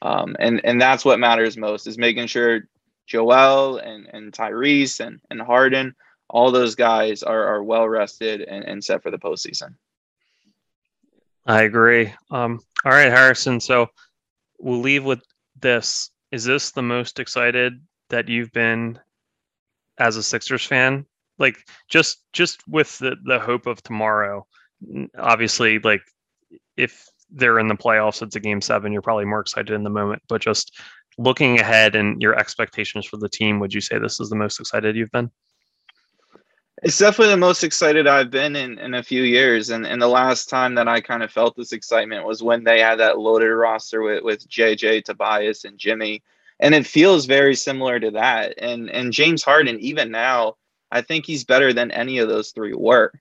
Um, 0.02 0.34
and, 0.40 0.60
and 0.64 0.80
that's 0.80 1.04
what 1.04 1.20
matters 1.20 1.56
most 1.56 1.86
is 1.86 1.96
making 1.96 2.26
sure 2.26 2.66
Joel 3.06 3.78
and, 3.78 4.08
and 4.12 4.32
Tyrese 4.32 4.98
and, 4.98 5.20
and 5.30 5.40
Harden, 5.40 5.94
all 6.28 6.50
those 6.50 6.74
guys 6.74 7.22
are, 7.22 7.44
are 7.44 7.62
well 7.62 7.88
rested 7.88 8.40
and, 8.40 8.64
and 8.64 8.84
set 8.84 9.00
for 9.00 9.12
the 9.12 9.18
postseason. 9.18 9.76
I 11.46 11.62
agree. 11.62 12.12
Um, 12.32 12.58
all 12.84 12.90
right, 12.90 13.12
Harrison. 13.12 13.60
So 13.60 13.86
we'll 14.58 14.80
leave 14.80 15.04
with 15.04 15.22
this. 15.60 16.10
Is 16.32 16.44
this 16.44 16.72
the 16.72 16.82
most 16.82 17.20
excited 17.20 17.80
that 18.08 18.28
you've 18.28 18.50
been 18.50 18.98
as 19.96 20.16
a 20.16 20.24
Sixers 20.24 20.64
fan 20.64 21.06
like 21.40 21.56
just 21.88 22.22
just 22.32 22.62
with 22.68 22.96
the 22.98 23.16
the 23.24 23.40
hope 23.40 23.66
of 23.66 23.82
tomorrow 23.82 24.46
obviously 25.18 25.78
like 25.80 26.02
if 26.76 27.10
they're 27.30 27.58
in 27.58 27.68
the 27.68 27.74
playoffs, 27.74 28.22
it's 28.22 28.36
a 28.36 28.40
game 28.40 28.60
seven, 28.60 28.92
you're 28.92 29.02
probably 29.02 29.24
more 29.24 29.40
excited 29.40 29.70
in 29.70 29.84
the 29.84 29.90
moment. 29.90 30.22
But 30.28 30.40
just 30.40 30.78
looking 31.18 31.60
ahead 31.60 31.94
and 31.94 32.20
your 32.20 32.38
expectations 32.38 33.06
for 33.06 33.16
the 33.16 33.28
team, 33.28 33.60
would 33.60 33.74
you 33.74 33.80
say 33.80 33.98
this 33.98 34.20
is 34.20 34.30
the 34.30 34.36
most 34.36 34.58
excited 34.58 34.96
you've 34.96 35.12
been? 35.12 35.30
It's 36.82 36.98
definitely 36.98 37.32
the 37.32 37.38
most 37.38 37.62
excited 37.62 38.06
I've 38.06 38.30
been 38.30 38.56
in, 38.56 38.78
in 38.78 38.94
a 38.94 39.02
few 39.02 39.22
years. 39.22 39.68
And, 39.68 39.86
and 39.86 40.00
the 40.00 40.08
last 40.08 40.48
time 40.48 40.74
that 40.76 40.88
I 40.88 41.00
kind 41.00 41.22
of 41.22 41.30
felt 41.30 41.54
this 41.56 41.72
excitement 41.72 42.26
was 42.26 42.42
when 42.42 42.64
they 42.64 42.80
had 42.80 42.98
that 43.00 43.18
loaded 43.18 43.52
roster 43.52 44.00
with, 44.00 44.24
with 44.24 44.48
JJ, 44.48 45.04
Tobias, 45.04 45.64
and 45.64 45.78
Jimmy. 45.78 46.22
And 46.58 46.74
it 46.74 46.86
feels 46.86 47.26
very 47.26 47.54
similar 47.54 48.00
to 48.00 48.10
that. 48.12 48.54
And 48.58 48.90
and 48.90 49.12
James 49.12 49.42
Harden, 49.42 49.78
even 49.80 50.10
now, 50.10 50.56
I 50.90 51.02
think 51.02 51.26
he's 51.26 51.44
better 51.44 51.72
than 51.72 51.90
any 51.90 52.18
of 52.18 52.28
those 52.28 52.50
three 52.50 52.74
were. 52.74 53.12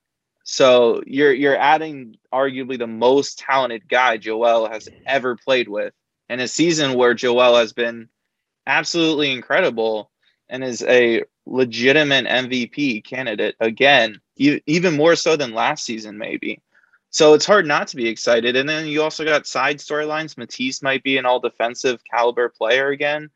So 0.44 1.04
you're 1.06 1.34
you're 1.34 1.58
adding 1.58 2.18
arguably 2.34 2.78
the 2.78 2.88
most 2.88 3.40
talented 3.40 3.88
guy 3.88 4.18
Joel 4.18 4.70
has 4.70 4.90
ever 5.06 5.36
played 5.36 5.68
with 5.68 5.94
in 6.30 6.40
a 6.40 6.48
season 6.48 6.96
where 6.96 7.14
Joel 7.14 7.56
has 7.56 7.74
been 7.74 8.10
absolutely 8.66 9.32
incredible 9.32 10.10
and 10.48 10.64
is 10.64 10.84
a 10.84 11.24
legitimate 11.46 12.26
MVP 12.26 13.04
candidate 13.04 13.56
again, 13.60 14.22
even 14.38 14.96
more 14.96 15.16
so 15.16 15.36
than 15.36 15.54
last 15.54 15.86
season, 15.86 16.18
maybe. 16.18 16.62
So 17.12 17.34
it's 17.34 17.46
hard 17.46 17.66
not 17.66 17.88
to 17.90 17.96
be 17.96 18.08
excited. 18.08 18.56
And 18.56 18.70
then 18.70 18.86
you 18.86 19.02
also 19.02 19.26
got 19.26 19.48
side 19.48 19.80
storylines. 19.80 20.38
Matisse 20.38 20.82
might 20.84 21.04
be 21.04 21.18
an 21.18 21.26
all 21.26 21.40
defensive 21.40 22.02
caliber 22.10 22.50
player 22.50 22.90
again. 22.90 23.30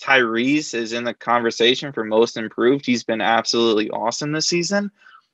Tyrese 0.00 0.74
is 0.74 0.92
in 0.92 1.04
the 1.04 1.14
conversation 1.14 1.92
for 1.92 2.04
most 2.04 2.36
improved. 2.36 2.86
He's 2.86 3.04
been 3.04 3.20
absolutely 3.20 3.90
awesome 3.90 4.32
this 4.32 4.48
season. 4.48 4.90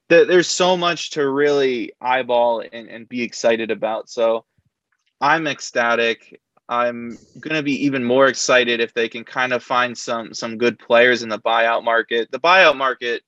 There's 0.08 0.48
so 0.48 0.76
much 0.76 1.10
to 1.10 1.28
really 1.28 1.92
eyeball 2.00 2.60
and, 2.60 2.88
and 2.88 3.08
be 3.08 3.22
excited 3.22 3.70
about. 3.70 4.08
So 4.08 4.44
I'm 5.20 5.46
ecstatic. 5.46 6.40
I'm 6.68 7.16
to 7.42 7.62
be 7.62 7.84
even 7.84 8.04
more 8.04 8.26
excited 8.26 8.80
if 8.80 8.92
they 8.92 9.08
can 9.08 9.24
kind 9.24 9.52
of 9.52 9.62
find 9.62 9.96
some 9.96 10.34
some 10.34 10.58
good 10.58 10.78
players 10.78 11.22
in 11.22 11.28
the 11.28 11.38
buyout 11.38 11.84
market. 11.84 12.30
The 12.30 12.40
buyout 12.40 12.76
market 12.76 13.22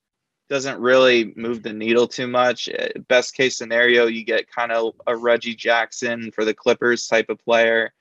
doesn't 0.48 0.80
really 0.80 1.32
move 1.36 1.62
the 1.62 1.72
needle 1.72 2.08
too 2.08 2.26
much. 2.26 2.68
Uh, 2.68 2.88
best 3.08 3.34
case 3.34 3.56
scenario, 3.56 4.06
you 4.06 4.24
get 4.24 4.50
kind 4.50 4.72
of 4.72 4.94
a 5.06 5.16
Reggie 5.16 5.54
Jackson 5.54 6.32
for 6.32 6.44
the 6.44 6.54
Clippers 6.54 7.06
type 7.06 7.28
of 7.28 7.38
player. 7.44 7.92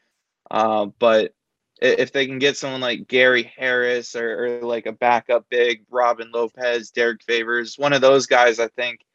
Uh, 0.49 0.87
but 0.97 1.33
if 1.81 2.11
they 2.11 2.25
can 2.25 2.39
get 2.39 2.57
someone 2.57 2.81
like 2.81 3.07
Gary 3.07 3.51
Harris 3.55 4.15
or, 4.15 4.45
or, 4.45 4.61
like 4.61 4.85
a 4.85 4.91
backup 4.91 5.45
big, 5.49 5.83
Robin 5.89 6.31
Lopez, 6.31 6.91
Derrick 6.91 7.23
Favors, 7.23 7.77
one 7.77 7.93
of 7.93 8.01
those 8.01 8.25
guys, 8.25 8.59
I 8.59 8.67
think 8.69 9.05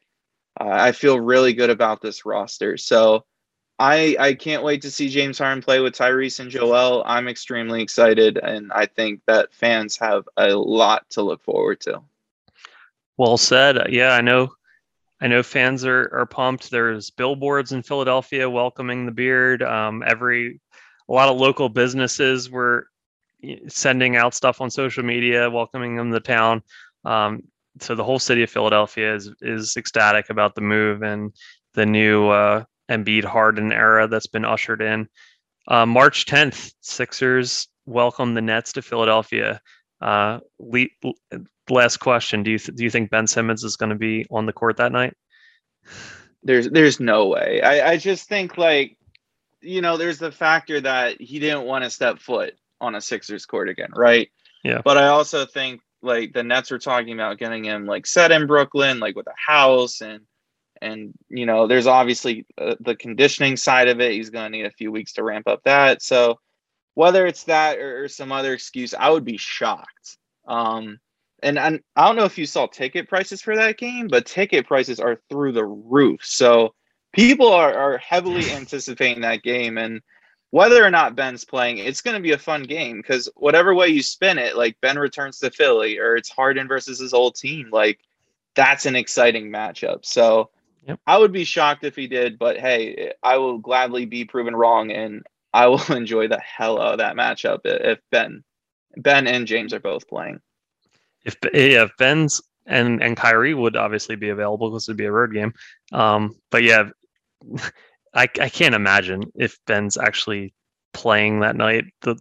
uh, 0.59 0.69
I 0.69 0.91
feel 0.91 1.19
really 1.19 1.53
good 1.53 1.69
about 1.69 2.01
this 2.01 2.25
roster. 2.25 2.77
So 2.77 3.25
I 3.79 4.15
I 4.19 4.33
can't 4.33 4.63
wait 4.63 4.83
to 4.83 4.91
see 4.91 5.09
James 5.09 5.39
Harden 5.39 5.63
play 5.63 5.79
with 5.79 5.95
Tyrese 5.95 6.39
and 6.39 6.51
Joel. 6.51 7.03
I'm 7.05 7.27
extremely 7.27 7.81
excited, 7.81 8.37
and 8.37 8.71
I 8.71 8.85
think 8.85 9.21
that 9.25 9.53
fans 9.53 9.97
have 9.97 10.27
a 10.37 10.49
lot 10.55 11.09
to 11.11 11.21
look 11.21 11.43
forward 11.43 11.79
to. 11.81 12.01
Well 13.17 13.37
said. 13.37 13.89
Yeah, 13.89 14.11
I 14.11 14.21
know. 14.21 14.53
I 15.19 15.27
know 15.27 15.41
fans 15.41 15.85
are 15.85 16.09
are 16.13 16.25
pumped. 16.25 16.69
There's 16.69 17.09
billboards 17.09 17.71
in 17.71 17.81
Philadelphia 17.81 18.49
welcoming 18.49 19.05
the 19.05 19.11
beard. 19.11 19.63
Um, 19.63 20.03
every 20.05 20.59
a 21.13 21.15
lot 21.15 21.29
of 21.29 21.37
local 21.37 21.69
businesses 21.69 22.49
were 22.49 22.87
sending 23.67 24.15
out 24.15 24.33
stuff 24.33 24.61
on 24.61 24.71
social 24.71 25.03
media 25.03 25.47
welcoming 25.47 25.95
them 25.95 26.11
to 26.11 26.19
town. 26.19 26.63
Um, 27.05 27.43
so 27.79 27.93
the 27.93 28.03
whole 28.03 28.17
city 28.17 28.41
of 28.41 28.49
Philadelphia 28.49 29.13
is 29.13 29.29
is 29.41 29.77
ecstatic 29.77 30.31
about 30.31 30.55
the 30.55 30.61
move 30.61 31.03
and 31.03 31.31
the 31.75 31.85
new 31.85 32.29
uh, 32.29 32.63
Embiid 32.89 33.25
Harden 33.25 33.71
era 33.71 34.07
that's 34.07 34.25
been 34.25 34.43
ushered 34.43 34.81
in. 34.81 35.07
Uh, 35.67 35.85
March 35.85 36.25
10th, 36.25 36.73
Sixers 36.81 37.67
welcome 37.85 38.33
the 38.33 38.41
Nets 38.41 38.73
to 38.73 38.81
Philadelphia. 38.81 39.61
Uh, 40.01 40.39
le- 40.57 41.13
last 41.69 41.97
question: 41.97 42.41
Do 42.41 42.49
you 42.49 42.57
th- 42.57 42.75
do 42.75 42.83
you 42.83 42.89
think 42.89 43.11
Ben 43.11 43.27
Simmons 43.27 43.63
is 43.63 43.77
going 43.77 43.91
to 43.91 43.95
be 43.95 44.25
on 44.31 44.47
the 44.47 44.53
court 44.53 44.77
that 44.77 44.91
night? 44.91 45.13
There's 46.41 46.69
there's 46.69 46.99
no 46.99 47.27
way. 47.27 47.61
I, 47.61 47.91
I 47.91 47.97
just 47.97 48.27
think 48.27 48.57
like 48.57 48.97
you 49.63 49.81
know 49.81 49.97
there's 49.97 50.19
the 50.19 50.31
factor 50.31 50.79
that 50.81 51.19
he 51.19 51.39
didn't 51.39 51.65
want 51.65 51.83
to 51.83 51.89
step 51.89 52.19
foot 52.19 52.53
on 52.81 52.95
a 52.95 53.01
Sixers 53.01 53.45
court 53.45 53.69
again, 53.69 53.91
right? 53.95 54.29
Yeah. 54.63 54.81
But 54.83 54.97
I 54.97 55.07
also 55.07 55.45
think 55.45 55.81
like 56.01 56.33
the 56.33 56.43
Nets 56.43 56.69
were 56.69 56.79
talking 56.79 57.13
about 57.13 57.37
getting 57.37 57.63
him 57.63 57.85
like 57.85 58.05
set 58.05 58.31
in 58.31 58.45
Brooklyn, 58.45 58.99
like 58.99 59.15
with 59.15 59.27
a 59.27 59.33
house 59.35 60.01
and 60.01 60.21
and 60.83 61.13
you 61.29 61.45
know 61.45 61.65
there's 61.65 61.87
obviously 61.87 62.45
uh, 62.57 62.75
the 62.81 62.95
conditioning 62.95 63.55
side 63.55 63.87
of 63.87 64.01
it 64.01 64.11
he's 64.11 64.29
going 64.29 64.51
to 64.51 64.57
need 64.57 64.65
a 64.65 64.71
few 64.71 64.91
weeks 64.91 65.13
to 65.13 65.23
ramp 65.23 65.47
up 65.47 65.61
that 65.63 66.01
so 66.01 66.37
whether 66.93 67.25
it's 67.25 67.45
that 67.45 67.79
or, 67.79 68.03
or 68.03 68.07
some 68.07 68.31
other 68.31 68.53
excuse 68.53 68.93
i 68.93 69.09
would 69.09 69.23
be 69.23 69.37
shocked 69.37 70.17
um 70.47 70.99
and, 71.41 71.57
and 71.57 71.79
i 71.95 72.05
don't 72.05 72.17
know 72.17 72.25
if 72.25 72.37
you 72.37 72.45
saw 72.45 72.67
ticket 72.67 73.07
prices 73.07 73.41
for 73.41 73.55
that 73.55 73.77
game 73.77 74.07
but 74.07 74.25
ticket 74.25 74.67
prices 74.67 74.99
are 74.99 75.17
through 75.29 75.53
the 75.53 75.65
roof 75.65 76.19
so 76.23 76.73
people 77.13 77.47
are, 77.47 77.73
are 77.73 77.97
heavily 77.97 78.51
anticipating 78.51 79.21
that 79.21 79.43
game 79.43 79.77
and 79.77 80.01
whether 80.51 80.83
or 80.83 80.91
not 80.91 81.15
ben's 81.15 81.45
playing 81.45 81.79
it's 81.79 82.01
going 82.01 82.15
to 82.15 82.21
be 82.21 82.31
a 82.31 82.37
fun 82.37 82.63
game 82.63 82.97
because 82.97 83.29
whatever 83.35 83.73
way 83.73 83.87
you 83.87 84.03
spin 84.03 84.37
it 84.37 84.55
like 84.55 84.79
ben 84.81 84.99
returns 84.99 85.39
to 85.39 85.49
philly 85.49 85.97
or 85.97 86.15
it's 86.15 86.29
harden 86.29 86.67
versus 86.67 86.99
his 86.99 87.13
old 87.13 87.35
team 87.35 87.69
like 87.71 87.99
that's 88.55 88.85
an 88.85 88.95
exciting 88.95 89.49
matchup 89.49 90.05
so 90.05 90.49
Yep. 90.87 90.99
I 91.07 91.17
would 91.17 91.31
be 91.31 91.43
shocked 91.43 91.83
if 91.83 91.95
he 91.95 92.07
did, 92.07 92.37
but 92.37 92.57
hey, 92.57 93.13
I 93.23 93.37
will 93.37 93.57
gladly 93.57 94.05
be 94.05 94.25
proven 94.25 94.55
wrong, 94.55 94.91
and 94.91 95.25
I 95.53 95.67
will 95.67 95.83
enjoy 95.93 96.27
the 96.27 96.39
hell 96.39 96.81
out 96.81 96.93
of 96.93 96.97
that 96.99 97.15
matchup 97.15 97.61
if 97.63 97.99
Ben, 98.11 98.43
Ben 98.97 99.27
and 99.27 99.47
James 99.47 99.73
are 99.73 99.79
both 99.79 100.07
playing. 100.07 100.39
If 101.25 101.37
yeah, 101.53 101.83
if 101.83 101.91
Ben's 101.97 102.41
and 102.65 103.01
and 103.01 103.15
Kyrie 103.15 103.53
would 103.53 103.77
obviously 103.77 104.15
be 104.15 104.29
available 104.29 104.69
because 104.69 104.87
it'd 104.87 104.97
be 104.97 105.05
a 105.05 105.11
road 105.11 105.33
game. 105.33 105.53
Um, 105.93 106.35
but 106.51 106.63
yeah, 106.63 106.89
I 108.13 108.23
I 108.39 108.49
can't 108.49 108.75
imagine 108.75 109.23
if 109.35 109.57
Ben's 109.65 109.97
actually 109.97 110.53
playing 110.93 111.39
that 111.39 111.55
night. 111.55 111.85
The 112.01 112.17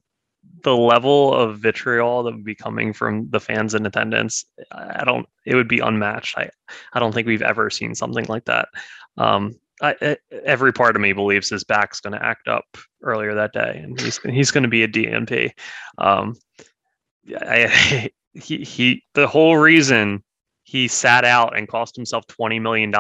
the 0.64 0.76
level 0.76 1.34
of 1.34 1.58
vitriol 1.58 2.22
that 2.22 2.34
would 2.34 2.44
be 2.44 2.54
coming 2.54 2.92
from 2.92 3.28
the 3.30 3.40
fans 3.40 3.74
in 3.74 3.84
attendance, 3.86 4.44
I 4.70 5.04
don't. 5.04 5.26
It 5.44 5.54
would 5.54 5.68
be 5.68 5.80
unmatched. 5.80 6.38
I 6.38 6.50
I 6.92 7.00
don't 7.00 7.12
think 7.12 7.26
we've 7.26 7.42
ever 7.42 7.70
seen 7.70 7.94
something 7.94 8.24
like 8.26 8.44
that. 8.46 8.68
Um, 9.16 9.56
I, 9.82 10.16
every 10.44 10.72
part 10.72 10.94
of 10.94 11.02
me 11.02 11.12
believes 11.12 11.48
his 11.48 11.64
back's 11.64 12.00
going 12.00 12.12
to 12.12 12.24
act 12.24 12.46
up 12.46 12.64
earlier 13.02 13.34
that 13.34 13.52
day, 13.52 13.80
and 13.82 14.00
he's 14.00 14.18
he's 14.18 14.50
going 14.50 14.62
to 14.62 14.68
be 14.68 14.84
a 14.84 14.88
DNP. 14.88 15.50
Um, 15.98 16.36
I, 17.36 18.10
he 18.34 18.58
he. 18.58 19.02
The 19.14 19.26
whole 19.26 19.56
reason 19.56 20.22
he 20.72 20.88
sat 20.88 21.22
out 21.22 21.54
and 21.54 21.68
cost 21.68 21.94
himself 21.94 22.26
$20 22.28 22.58
million 22.58 22.90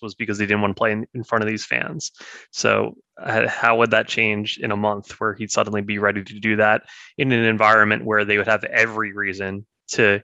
was 0.00 0.14
because 0.16 0.38
he 0.38 0.46
didn't 0.46 0.60
want 0.60 0.76
to 0.76 0.78
play 0.78 0.92
in, 0.92 1.04
in 1.12 1.24
front 1.24 1.42
of 1.42 1.48
these 1.48 1.66
fans. 1.66 2.12
So, 2.52 2.96
uh, 3.20 3.48
how 3.48 3.78
would 3.78 3.90
that 3.90 4.06
change 4.06 4.58
in 4.58 4.70
a 4.70 4.76
month 4.76 5.10
where 5.18 5.34
he'd 5.34 5.50
suddenly 5.50 5.82
be 5.82 5.98
ready 5.98 6.22
to 6.22 6.38
do 6.38 6.54
that 6.54 6.82
in 7.18 7.32
an 7.32 7.42
environment 7.42 8.04
where 8.04 8.24
they 8.24 8.38
would 8.38 8.46
have 8.46 8.62
every 8.62 9.12
reason 9.12 9.66
to 9.88 10.22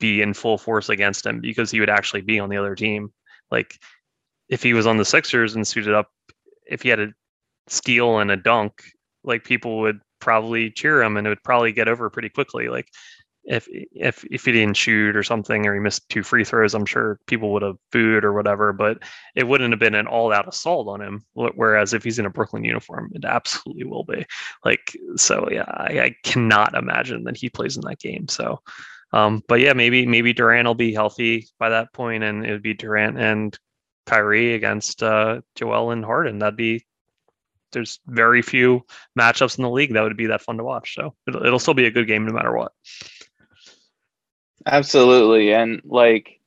be 0.00 0.22
in 0.22 0.32
full 0.32 0.56
force 0.56 0.88
against 0.88 1.26
him 1.26 1.42
because 1.42 1.70
he 1.70 1.78
would 1.78 1.90
actually 1.90 2.22
be 2.22 2.38
on 2.38 2.48
the 2.48 2.56
other 2.56 2.74
team? 2.74 3.12
Like, 3.50 3.74
if 4.48 4.62
he 4.62 4.72
was 4.72 4.86
on 4.86 4.96
the 4.96 5.04
Sixers 5.04 5.56
and 5.56 5.68
suited 5.68 5.92
up, 5.92 6.10
if 6.64 6.80
he 6.80 6.88
had 6.88 7.00
a 7.00 7.12
steal 7.66 8.20
and 8.20 8.30
a 8.30 8.36
dunk, 8.38 8.82
like 9.24 9.44
people 9.44 9.80
would 9.80 10.00
probably 10.20 10.70
cheer 10.70 11.02
him 11.02 11.18
and 11.18 11.26
it 11.26 11.30
would 11.30 11.44
probably 11.44 11.72
get 11.72 11.86
over 11.86 12.08
pretty 12.08 12.30
quickly. 12.30 12.70
Like, 12.70 12.88
if 13.48 13.66
if 13.70 14.24
if 14.30 14.44
he 14.44 14.52
didn't 14.52 14.76
shoot 14.76 15.16
or 15.16 15.22
something 15.22 15.66
or 15.66 15.72
he 15.74 15.80
missed 15.80 16.08
two 16.10 16.22
free 16.22 16.44
throws, 16.44 16.74
I'm 16.74 16.84
sure 16.84 17.18
people 17.26 17.50
would 17.52 17.62
have 17.62 17.76
booed 17.90 18.24
or 18.24 18.34
whatever, 18.34 18.74
but 18.74 18.98
it 19.34 19.48
wouldn't 19.48 19.72
have 19.72 19.80
been 19.80 19.94
an 19.94 20.06
all-out 20.06 20.46
assault 20.46 20.86
on 20.86 21.00
him. 21.00 21.24
Whereas 21.34 21.94
if 21.94 22.04
he's 22.04 22.18
in 22.18 22.26
a 22.26 22.30
Brooklyn 22.30 22.64
uniform, 22.64 23.10
it 23.14 23.24
absolutely 23.24 23.84
will 23.84 24.04
be. 24.04 24.26
Like 24.64 24.96
so, 25.16 25.48
yeah, 25.50 25.64
I, 25.66 26.00
I 26.00 26.16
cannot 26.24 26.74
imagine 26.74 27.24
that 27.24 27.38
he 27.38 27.48
plays 27.48 27.76
in 27.76 27.82
that 27.86 28.00
game. 28.00 28.28
So, 28.28 28.60
um, 29.14 29.42
but 29.48 29.60
yeah, 29.60 29.72
maybe 29.72 30.04
maybe 30.04 30.34
Durant 30.34 30.66
will 30.66 30.74
be 30.74 30.92
healthy 30.92 31.48
by 31.58 31.70
that 31.70 31.92
point, 31.94 32.22
and 32.24 32.44
it 32.44 32.52
would 32.52 32.62
be 32.62 32.74
Durant 32.74 33.18
and 33.18 33.58
Kyrie 34.06 34.54
against 34.54 35.02
uh, 35.02 35.40
Joel 35.54 35.90
and 35.92 36.04
Harden. 36.04 36.38
That'd 36.38 36.56
be 36.56 36.84
there's 37.72 38.00
very 38.06 38.42
few 38.42 38.84
matchups 39.18 39.58
in 39.58 39.62
the 39.62 39.70
league 39.70 39.92
that 39.94 40.02
would 40.02 40.16
be 40.16 40.26
that 40.26 40.42
fun 40.42 40.58
to 40.58 40.64
watch. 40.64 40.94
So 40.94 41.14
it'll, 41.26 41.44
it'll 41.44 41.58
still 41.58 41.74
be 41.74 41.86
a 41.86 41.90
good 41.90 42.06
game 42.06 42.26
no 42.26 42.32
matter 42.32 42.54
what. 42.54 42.72
Absolutely. 44.70 45.52
And 45.54 45.80
like 45.84 46.40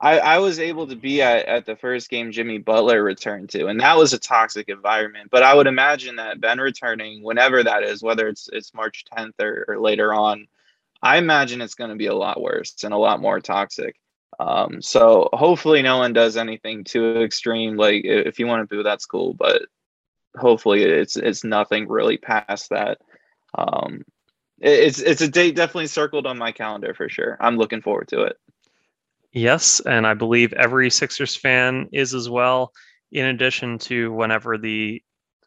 I, 0.00 0.18
I 0.18 0.38
was 0.38 0.58
able 0.58 0.88
to 0.88 0.96
be 0.96 1.22
at, 1.22 1.46
at 1.46 1.64
the 1.64 1.76
first 1.76 2.10
game 2.10 2.32
Jimmy 2.32 2.58
Butler 2.58 3.02
returned 3.04 3.50
to, 3.50 3.68
and 3.68 3.80
that 3.80 3.96
was 3.96 4.12
a 4.12 4.18
toxic 4.18 4.68
environment. 4.68 5.30
But 5.30 5.44
I 5.44 5.54
would 5.54 5.68
imagine 5.68 6.16
that 6.16 6.40
Ben 6.40 6.58
returning, 6.58 7.22
whenever 7.22 7.62
that 7.62 7.84
is, 7.84 8.02
whether 8.02 8.26
it's 8.28 8.48
it's 8.52 8.74
March 8.74 9.04
10th 9.16 9.34
or, 9.40 9.64
or 9.68 9.78
later 9.80 10.12
on, 10.12 10.48
I 11.02 11.18
imagine 11.18 11.60
it's 11.60 11.76
going 11.76 11.90
to 11.90 11.96
be 11.96 12.06
a 12.06 12.14
lot 12.16 12.40
worse 12.42 12.82
and 12.82 12.92
a 12.92 12.98
lot 12.98 13.20
more 13.20 13.40
toxic. 13.40 13.96
Um, 14.40 14.82
so 14.82 15.28
hopefully 15.32 15.82
no 15.82 15.98
one 15.98 16.12
does 16.14 16.36
anything 16.36 16.82
too 16.82 17.22
extreme. 17.22 17.76
Like 17.76 18.02
if 18.04 18.40
you 18.40 18.48
want 18.48 18.68
to 18.68 18.76
boo, 18.76 18.82
that's 18.82 19.06
cool. 19.06 19.34
But 19.34 19.62
hopefully 20.36 20.82
it's 20.82 21.16
it's 21.16 21.44
nothing 21.44 21.88
really 21.88 22.16
past 22.18 22.70
that. 22.70 22.98
Um, 23.56 24.02
it's 24.62 25.00
it's 25.00 25.20
a 25.20 25.28
date 25.28 25.56
definitely 25.56 25.88
circled 25.88 26.26
on 26.26 26.38
my 26.38 26.52
calendar 26.52 26.94
for 26.94 27.08
sure. 27.08 27.36
I'm 27.40 27.56
looking 27.56 27.82
forward 27.82 28.08
to 28.08 28.22
it. 28.22 28.36
Yes, 29.32 29.80
and 29.80 30.06
I 30.06 30.14
believe 30.14 30.52
every 30.52 30.90
Sixers 30.90 31.34
fan 31.34 31.88
is 31.92 32.14
as 32.14 32.28
well. 32.28 32.72
In 33.10 33.26
addition 33.26 33.78
to 33.80 34.12
whenever 34.12 34.56
the 34.56 35.02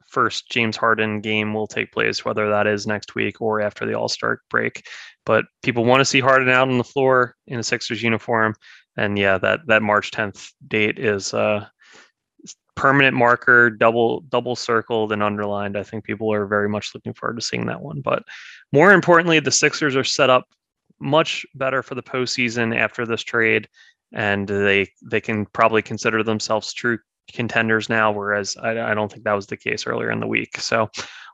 first 0.08 0.50
James 0.50 0.78
Harden 0.78 1.22
game 1.22 1.54
will 1.54 1.68
take 1.68 1.92
place, 1.92 2.24
whether 2.24 2.50
that 2.50 2.68
is 2.68 2.88
next 2.88 3.16
week 3.16 3.42
or 3.42 3.62
after 3.62 3.86
the 3.86 3.94
All 3.94 4.08
Star 4.08 4.42
break. 4.50 4.88
But 5.26 5.46
people 5.64 5.86
want 5.86 6.02
to 6.02 6.06
see 6.06 6.20
Harden 6.20 6.50
out 6.50 6.70
on 6.70 6.78
the 6.78 6.84
floor 6.84 7.36
in 7.48 7.60
a 7.60 7.64
Sixers 7.64 8.04
uniform, 8.04 8.56
and 8.98 9.18
yeah, 9.18 9.38
that 9.38 9.62
that 9.68 9.82
March 9.82 10.12
10th 10.12 10.52
date 10.68 11.00
is 11.00 11.34
uh, 11.34 11.66
permanent 12.76 13.16
marker, 13.16 13.70
double 13.70 14.22
double 14.22 14.56
circled 14.56 15.12
and 15.12 15.24
underlined. 15.24 15.78
I 15.78 15.84
think 15.84 16.04
people 16.04 16.32
are 16.34 16.46
very 16.46 16.70
much 16.70 16.94
looking 16.94 17.14
forward 17.14 17.40
to 17.40 17.46
seeing 17.46 17.66
that 17.68 17.82
one. 17.82 18.02
But 18.02 18.24
more 18.72 18.94
importantly, 18.94 19.40
the 19.40 19.52
Sixers 19.52 19.96
are 19.96 20.04
set 20.04 20.30
up 20.30 20.48
much 21.00 21.46
better 21.56 21.82
for 21.84 21.96
the 21.96 22.04
postseason 22.04 22.76
after 22.76 23.06
this 23.06 23.24
trade, 23.24 23.68
and 24.14 24.48
they 24.48 24.88
they 25.04 25.22
can 25.22 25.46
probably 25.48 25.82
consider 25.82 26.24
themselves 26.24 26.74
true 26.74 27.00
contenders 27.34 27.90
now, 27.90 28.12
whereas 28.12 28.56
I, 28.58 28.92
I 28.92 28.94
don't 28.94 29.12
think 29.12 29.24
that 29.24 29.34
was 29.34 29.48
the 29.48 29.58
case 29.58 29.88
earlier 29.88 30.12
in 30.12 30.20
the 30.20 30.28
week. 30.28 30.60
So, 30.60 30.90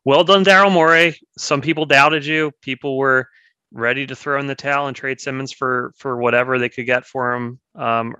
well 0.05 0.23
done, 0.23 0.45
Daryl 0.45 0.71
Morey. 0.71 1.19
Some 1.37 1.61
people 1.61 1.85
doubted 1.85 2.25
you. 2.25 2.51
People 2.61 2.97
were 2.97 3.27
ready 3.73 4.05
to 4.05 4.15
throw 4.15 4.39
in 4.39 4.47
the 4.47 4.55
towel 4.55 4.87
and 4.87 4.95
trade 4.95 5.19
Simmons 5.19 5.51
for 5.51 5.93
for 5.97 6.17
whatever 6.17 6.59
they 6.59 6.69
could 6.69 6.85
get 6.85 7.05
for 7.05 7.33
him 7.33 7.59
um, 7.75 8.15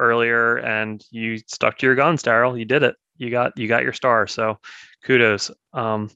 earlier, 0.00 0.56
and 0.56 1.04
you 1.10 1.38
stuck 1.46 1.78
to 1.78 1.86
your 1.86 1.94
guns, 1.94 2.22
Daryl. 2.22 2.58
You 2.58 2.64
did 2.64 2.82
it. 2.82 2.96
You 3.18 3.30
got 3.30 3.56
you 3.56 3.68
got 3.68 3.82
your 3.82 3.92
star. 3.92 4.26
So, 4.26 4.58
kudos. 5.04 5.50
Um, 5.72 6.10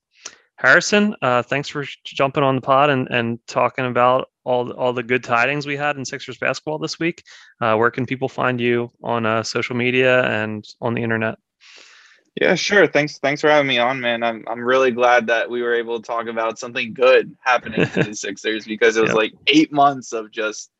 Harrison, 0.56 1.14
uh, 1.20 1.42
thanks 1.42 1.68
for 1.68 1.84
jumping 2.04 2.42
on 2.42 2.56
the 2.56 2.60
pod 2.60 2.88
and, 2.88 3.08
and 3.10 3.38
talking 3.46 3.86
about 3.86 4.30
all 4.44 4.70
all 4.72 4.92
the 4.92 5.02
good 5.02 5.24
tidings 5.24 5.66
we 5.66 5.76
had 5.76 5.96
in 5.96 6.04
Sixers 6.04 6.38
basketball 6.38 6.78
this 6.78 6.98
week. 6.98 7.22
Uh, 7.60 7.76
where 7.76 7.90
can 7.90 8.06
people 8.06 8.28
find 8.28 8.60
you 8.60 8.90
on 9.02 9.26
uh, 9.26 9.42
social 9.42 9.76
media 9.76 10.24
and 10.24 10.64
on 10.80 10.94
the 10.94 11.02
internet? 11.02 11.38
Yeah, 12.40 12.56
sure. 12.56 12.86
Thanks. 12.88 13.18
Thanks 13.18 13.40
for 13.40 13.48
having 13.48 13.68
me 13.68 13.78
on, 13.78 14.00
man. 14.00 14.22
I'm 14.22 14.44
I'm 14.48 14.60
really 14.60 14.90
glad 14.90 15.28
that 15.28 15.48
we 15.48 15.62
were 15.62 15.74
able 15.74 16.00
to 16.00 16.06
talk 16.06 16.26
about 16.26 16.58
something 16.58 16.92
good 16.92 17.36
happening 17.40 17.86
to 17.86 18.02
the 18.02 18.14
Sixers 18.14 18.64
because 18.64 18.96
it 18.96 19.02
was 19.02 19.10
yep. 19.10 19.16
like 19.16 19.34
eight 19.46 19.72
months 19.72 20.12
of 20.12 20.32
just 20.32 20.70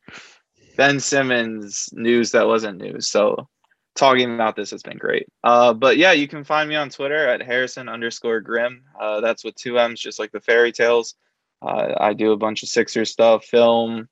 Ben 0.75 0.99
Simmons 0.99 1.89
news 1.93 2.31
that 2.31 2.47
wasn't 2.47 2.81
news. 2.81 3.07
So 3.07 3.47
talking 3.95 4.33
about 4.33 4.55
this 4.55 4.71
has 4.71 4.83
been 4.83 4.97
great. 4.97 5.27
Uh, 5.43 5.73
but 5.73 5.97
yeah, 5.97 6.11
you 6.11 6.27
can 6.27 6.43
find 6.43 6.69
me 6.69 6.75
on 6.75 6.89
Twitter 6.89 7.27
at 7.27 7.41
Harrison 7.41 7.89
underscore 7.89 8.41
Grimm. 8.41 8.83
Uh, 8.99 9.21
that's 9.21 9.43
with 9.43 9.55
two 9.55 9.79
M's, 9.79 9.99
just 9.99 10.19
like 10.19 10.31
the 10.31 10.41
fairy 10.41 10.71
tales. 10.71 11.15
Uh, 11.61 11.93
I 11.99 12.13
do 12.13 12.31
a 12.31 12.37
bunch 12.37 12.63
of 12.63 12.69
Sixer 12.69 13.05
stuff, 13.05 13.45
film, 13.45 14.07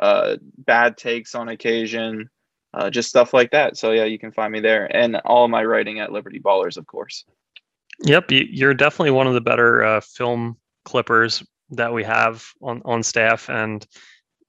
uh, 0.00 0.36
bad 0.58 0.96
takes 0.96 1.34
on 1.34 1.48
occasion, 1.48 2.30
uh, 2.72 2.90
just 2.90 3.10
stuff 3.10 3.34
like 3.34 3.50
that. 3.50 3.76
So 3.76 3.92
yeah, 3.92 4.04
you 4.04 4.18
can 4.18 4.32
find 4.32 4.52
me 4.52 4.60
there, 4.60 4.94
and 4.96 5.16
all 5.24 5.46
my 5.48 5.64
writing 5.64 6.00
at 6.00 6.12
Liberty 6.12 6.40
Ballers, 6.40 6.76
of 6.76 6.86
course. 6.86 7.24
Yep, 8.02 8.26
you're 8.30 8.74
definitely 8.74 9.10
one 9.10 9.26
of 9.26 9.34
the 9.34 9.42
better 9.42 9.84
uh, 9.84 10.00
film 10.00 10.56
clippers 10.86 11.44
that 11.70 11.92
we 11.92 12.02
have 12.02 12.44
on 12.62 12.80
on 12.84 13.02
staff 13.02 13.50
and 13.50 13.86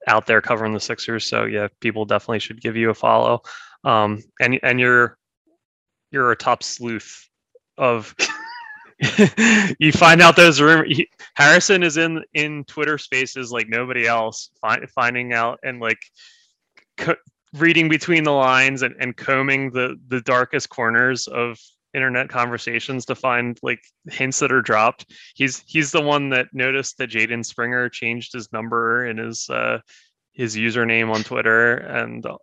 out 0.08 0.26
there 0.26 0.42
covering 0.42 0.74
the 0.74 0.80
Sixers. 0.80 1.28
So 1.28 1.46
yeah, 1.46 1.68
people 1.80 2.06
definitely 2.06 2.40
should 2.40 2.62
give 2.62 2.76
you 2.76 2.90
a 2.90 2.94
follow 2.94 3.42
um, 3.84 4.22
and 4.40 4.60
and 4.64 4.80
you're 4.80 5.18
you're 6.12 6.32
a 6.32 6.36
top 6.36 6.64
sleuth 6.64 7.28
of 7.78 8.16
you 9.80 9.92
find 9.92 10.22
out 10.22 10.36
those 10.36 10.62
rumors. 10.62 11.02
Harrison 11.36 11.84
is 11.84 11.98
in 11.98 12.24
in 12.34 12.64
Twitter 12.66 12.98
Spaces 12.98 13.52
like 13.52 13.68
nobody 13.70 14.06
else, 14.06 14.52
find, 14.60 14.88
finding 14.92 15.34
out 15.34 15.60
and 15.64 15.80
like 15.80 16.00
co- 16.98 17.16
reading 17.54 17.90
between 17.90 18.24
the 18.24 18.32
lines 18.32 18.82
and, 18.82 18.96
and 19.00 19.18
combing 19.18 19.72
the 19.72 19.98
the 20.08 20.22
darkest 20.22 20.70
corners 20.70 21.28
of 21.28 21.60
internet 21.94 22.30
conversations 22.30 23.06
to 23.06 23.16
find 23.16 23.60
like 23.62 23.82
hints 24.10 24.40
that 24.40 24.52
are 24.52 24.62
dropped. 24.62 25.06
He's 25.36 25.64
he's 25.66 25.92
the 25.92 26.02
one 26.02 26.30
that 26.30 26.48
noticed 26.54 26.98
that 26.98 27.10
Jaden 27.10 27.46
Springer 27.46 27.90
changed 27.90 28.34
his 28.34 28.52
number 28.52 29.06
and 29.06 29.20
his 29.20 29.50
uh, 29.50 29.80
his 30.34 30.56
username 30.56 31.14
on 31.14 31.24
Twitter, 31.24 31.76
and 31.76 32.26
uh, 32.26 32.38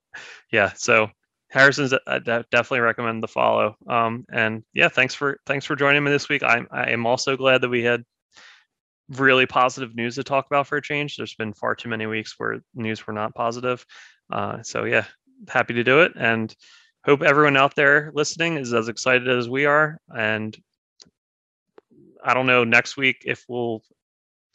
yeah, 0.52 0.72
so 0.74 1.10
Harrison's 1.50 1.92
I 1.92 1.98
uh, 2.06 2.18
definitely 2.50 2.80
recommend 2.80 3.22
the 3.22 3.28
follow. 3.28 3.76
Um, 3.88 4.26
and 4.30 4.62
yeah, 4.74 4.88
thanks 4.88 5.14
for 5.14 5.40
thanks 5.46 5.64
for 5.64 5.76
joining 5.76 6.04
me 6.04 6.10
this 6.10 6.28
week. 6.28 6.42
I'm 6.42 6.68
I 6.70 6.90
am 6.90 7.06
also 7.06 7.36
glad 7.36 7.62
that 7.62 7.70
we 7.70 7.82
had 7.82 8.04
really 9.10 9.46
positive 9.46 9.96
news 9.96 10.16
to 10.16 10.24
talk 10.24 10.46
about 10.46 10.66
for 10.66 10.76
a 10.76 10.82
change. 10.82 11.16
There's 11.16 11.34
been 11.34 11.54
far 11.54 11.74
too 11.74 11.88
many 11.88 12.06
weeks 12.06 12.34
where 12.36 12.60
news 12.74 13.06
were 13.06 13.14
not 13.14 13.34
positive. 13.34 13.84
Uh, 14.30 14.62
so 14.62 14.84
yeah, 14.84 15.04
happy 15.48 15.74
to 15.74 15.84
do 15.84 16.00
it, 16.02 16.12
and 16.16 16.54
hope 17.08 17.22
everyone 17.22 17.56
out 17.56 17.74
there 17.74 18.12
listening 18.14 18.58
is 18.58 18.74
as 18.74 18.88
excited 18.88 19.28
as 19.30 19.48
we 19.48 19.64
are. 19.64 19.98
And 20.14 20.54
I 22.22 22.34
don't 22.34 22.44
know 22.46 22.64
next 22.64 22.98
week 22.98 23.22
if 23.24 23.46
we'll 23.48 23.82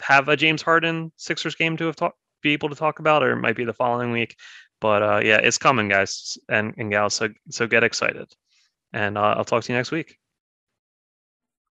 have 0.01 0.29
a 0.29 0.37
James 0.37 0.61
Harden 0.61 1.11
Sixers 1.15 1.55
game 1.55 1.77
to 1.77 1.85
have 1.85 1.95
talk, 1.95 2.13
be 2.43 2.53
able 2.53 2.69
to 2.69 2.75
talk 2.75 2.99
about, 2.99 3.23
or 3.23 3.31
it 3.31 3.37
might 3.37 3.55
be 3.55 3.65
the 3.65 3.73
following 3.73 4.11
week. 4.11 4.35
But 4.79 5.01
uh, 5.01 5.21
yeah, 5.23 5.37
it's 5.37 5.57
coming, 5.57 5.89
guys 5.89 6.37
and, 6.47 6.75
and 6.77 6.91
gals. 6.91 7.15
So 7.15 7.29
so 7.49 7.65
get 7.65 7.83
excited, 7.83 8.31
and 8.91 9.17
uh, 9.17 9.33
I'll 9.37 9.45
talk 9.45 9.63
to 9.63 9.71
you 9.71 9.77
next 9.77 9.91
week. 9.91 10.17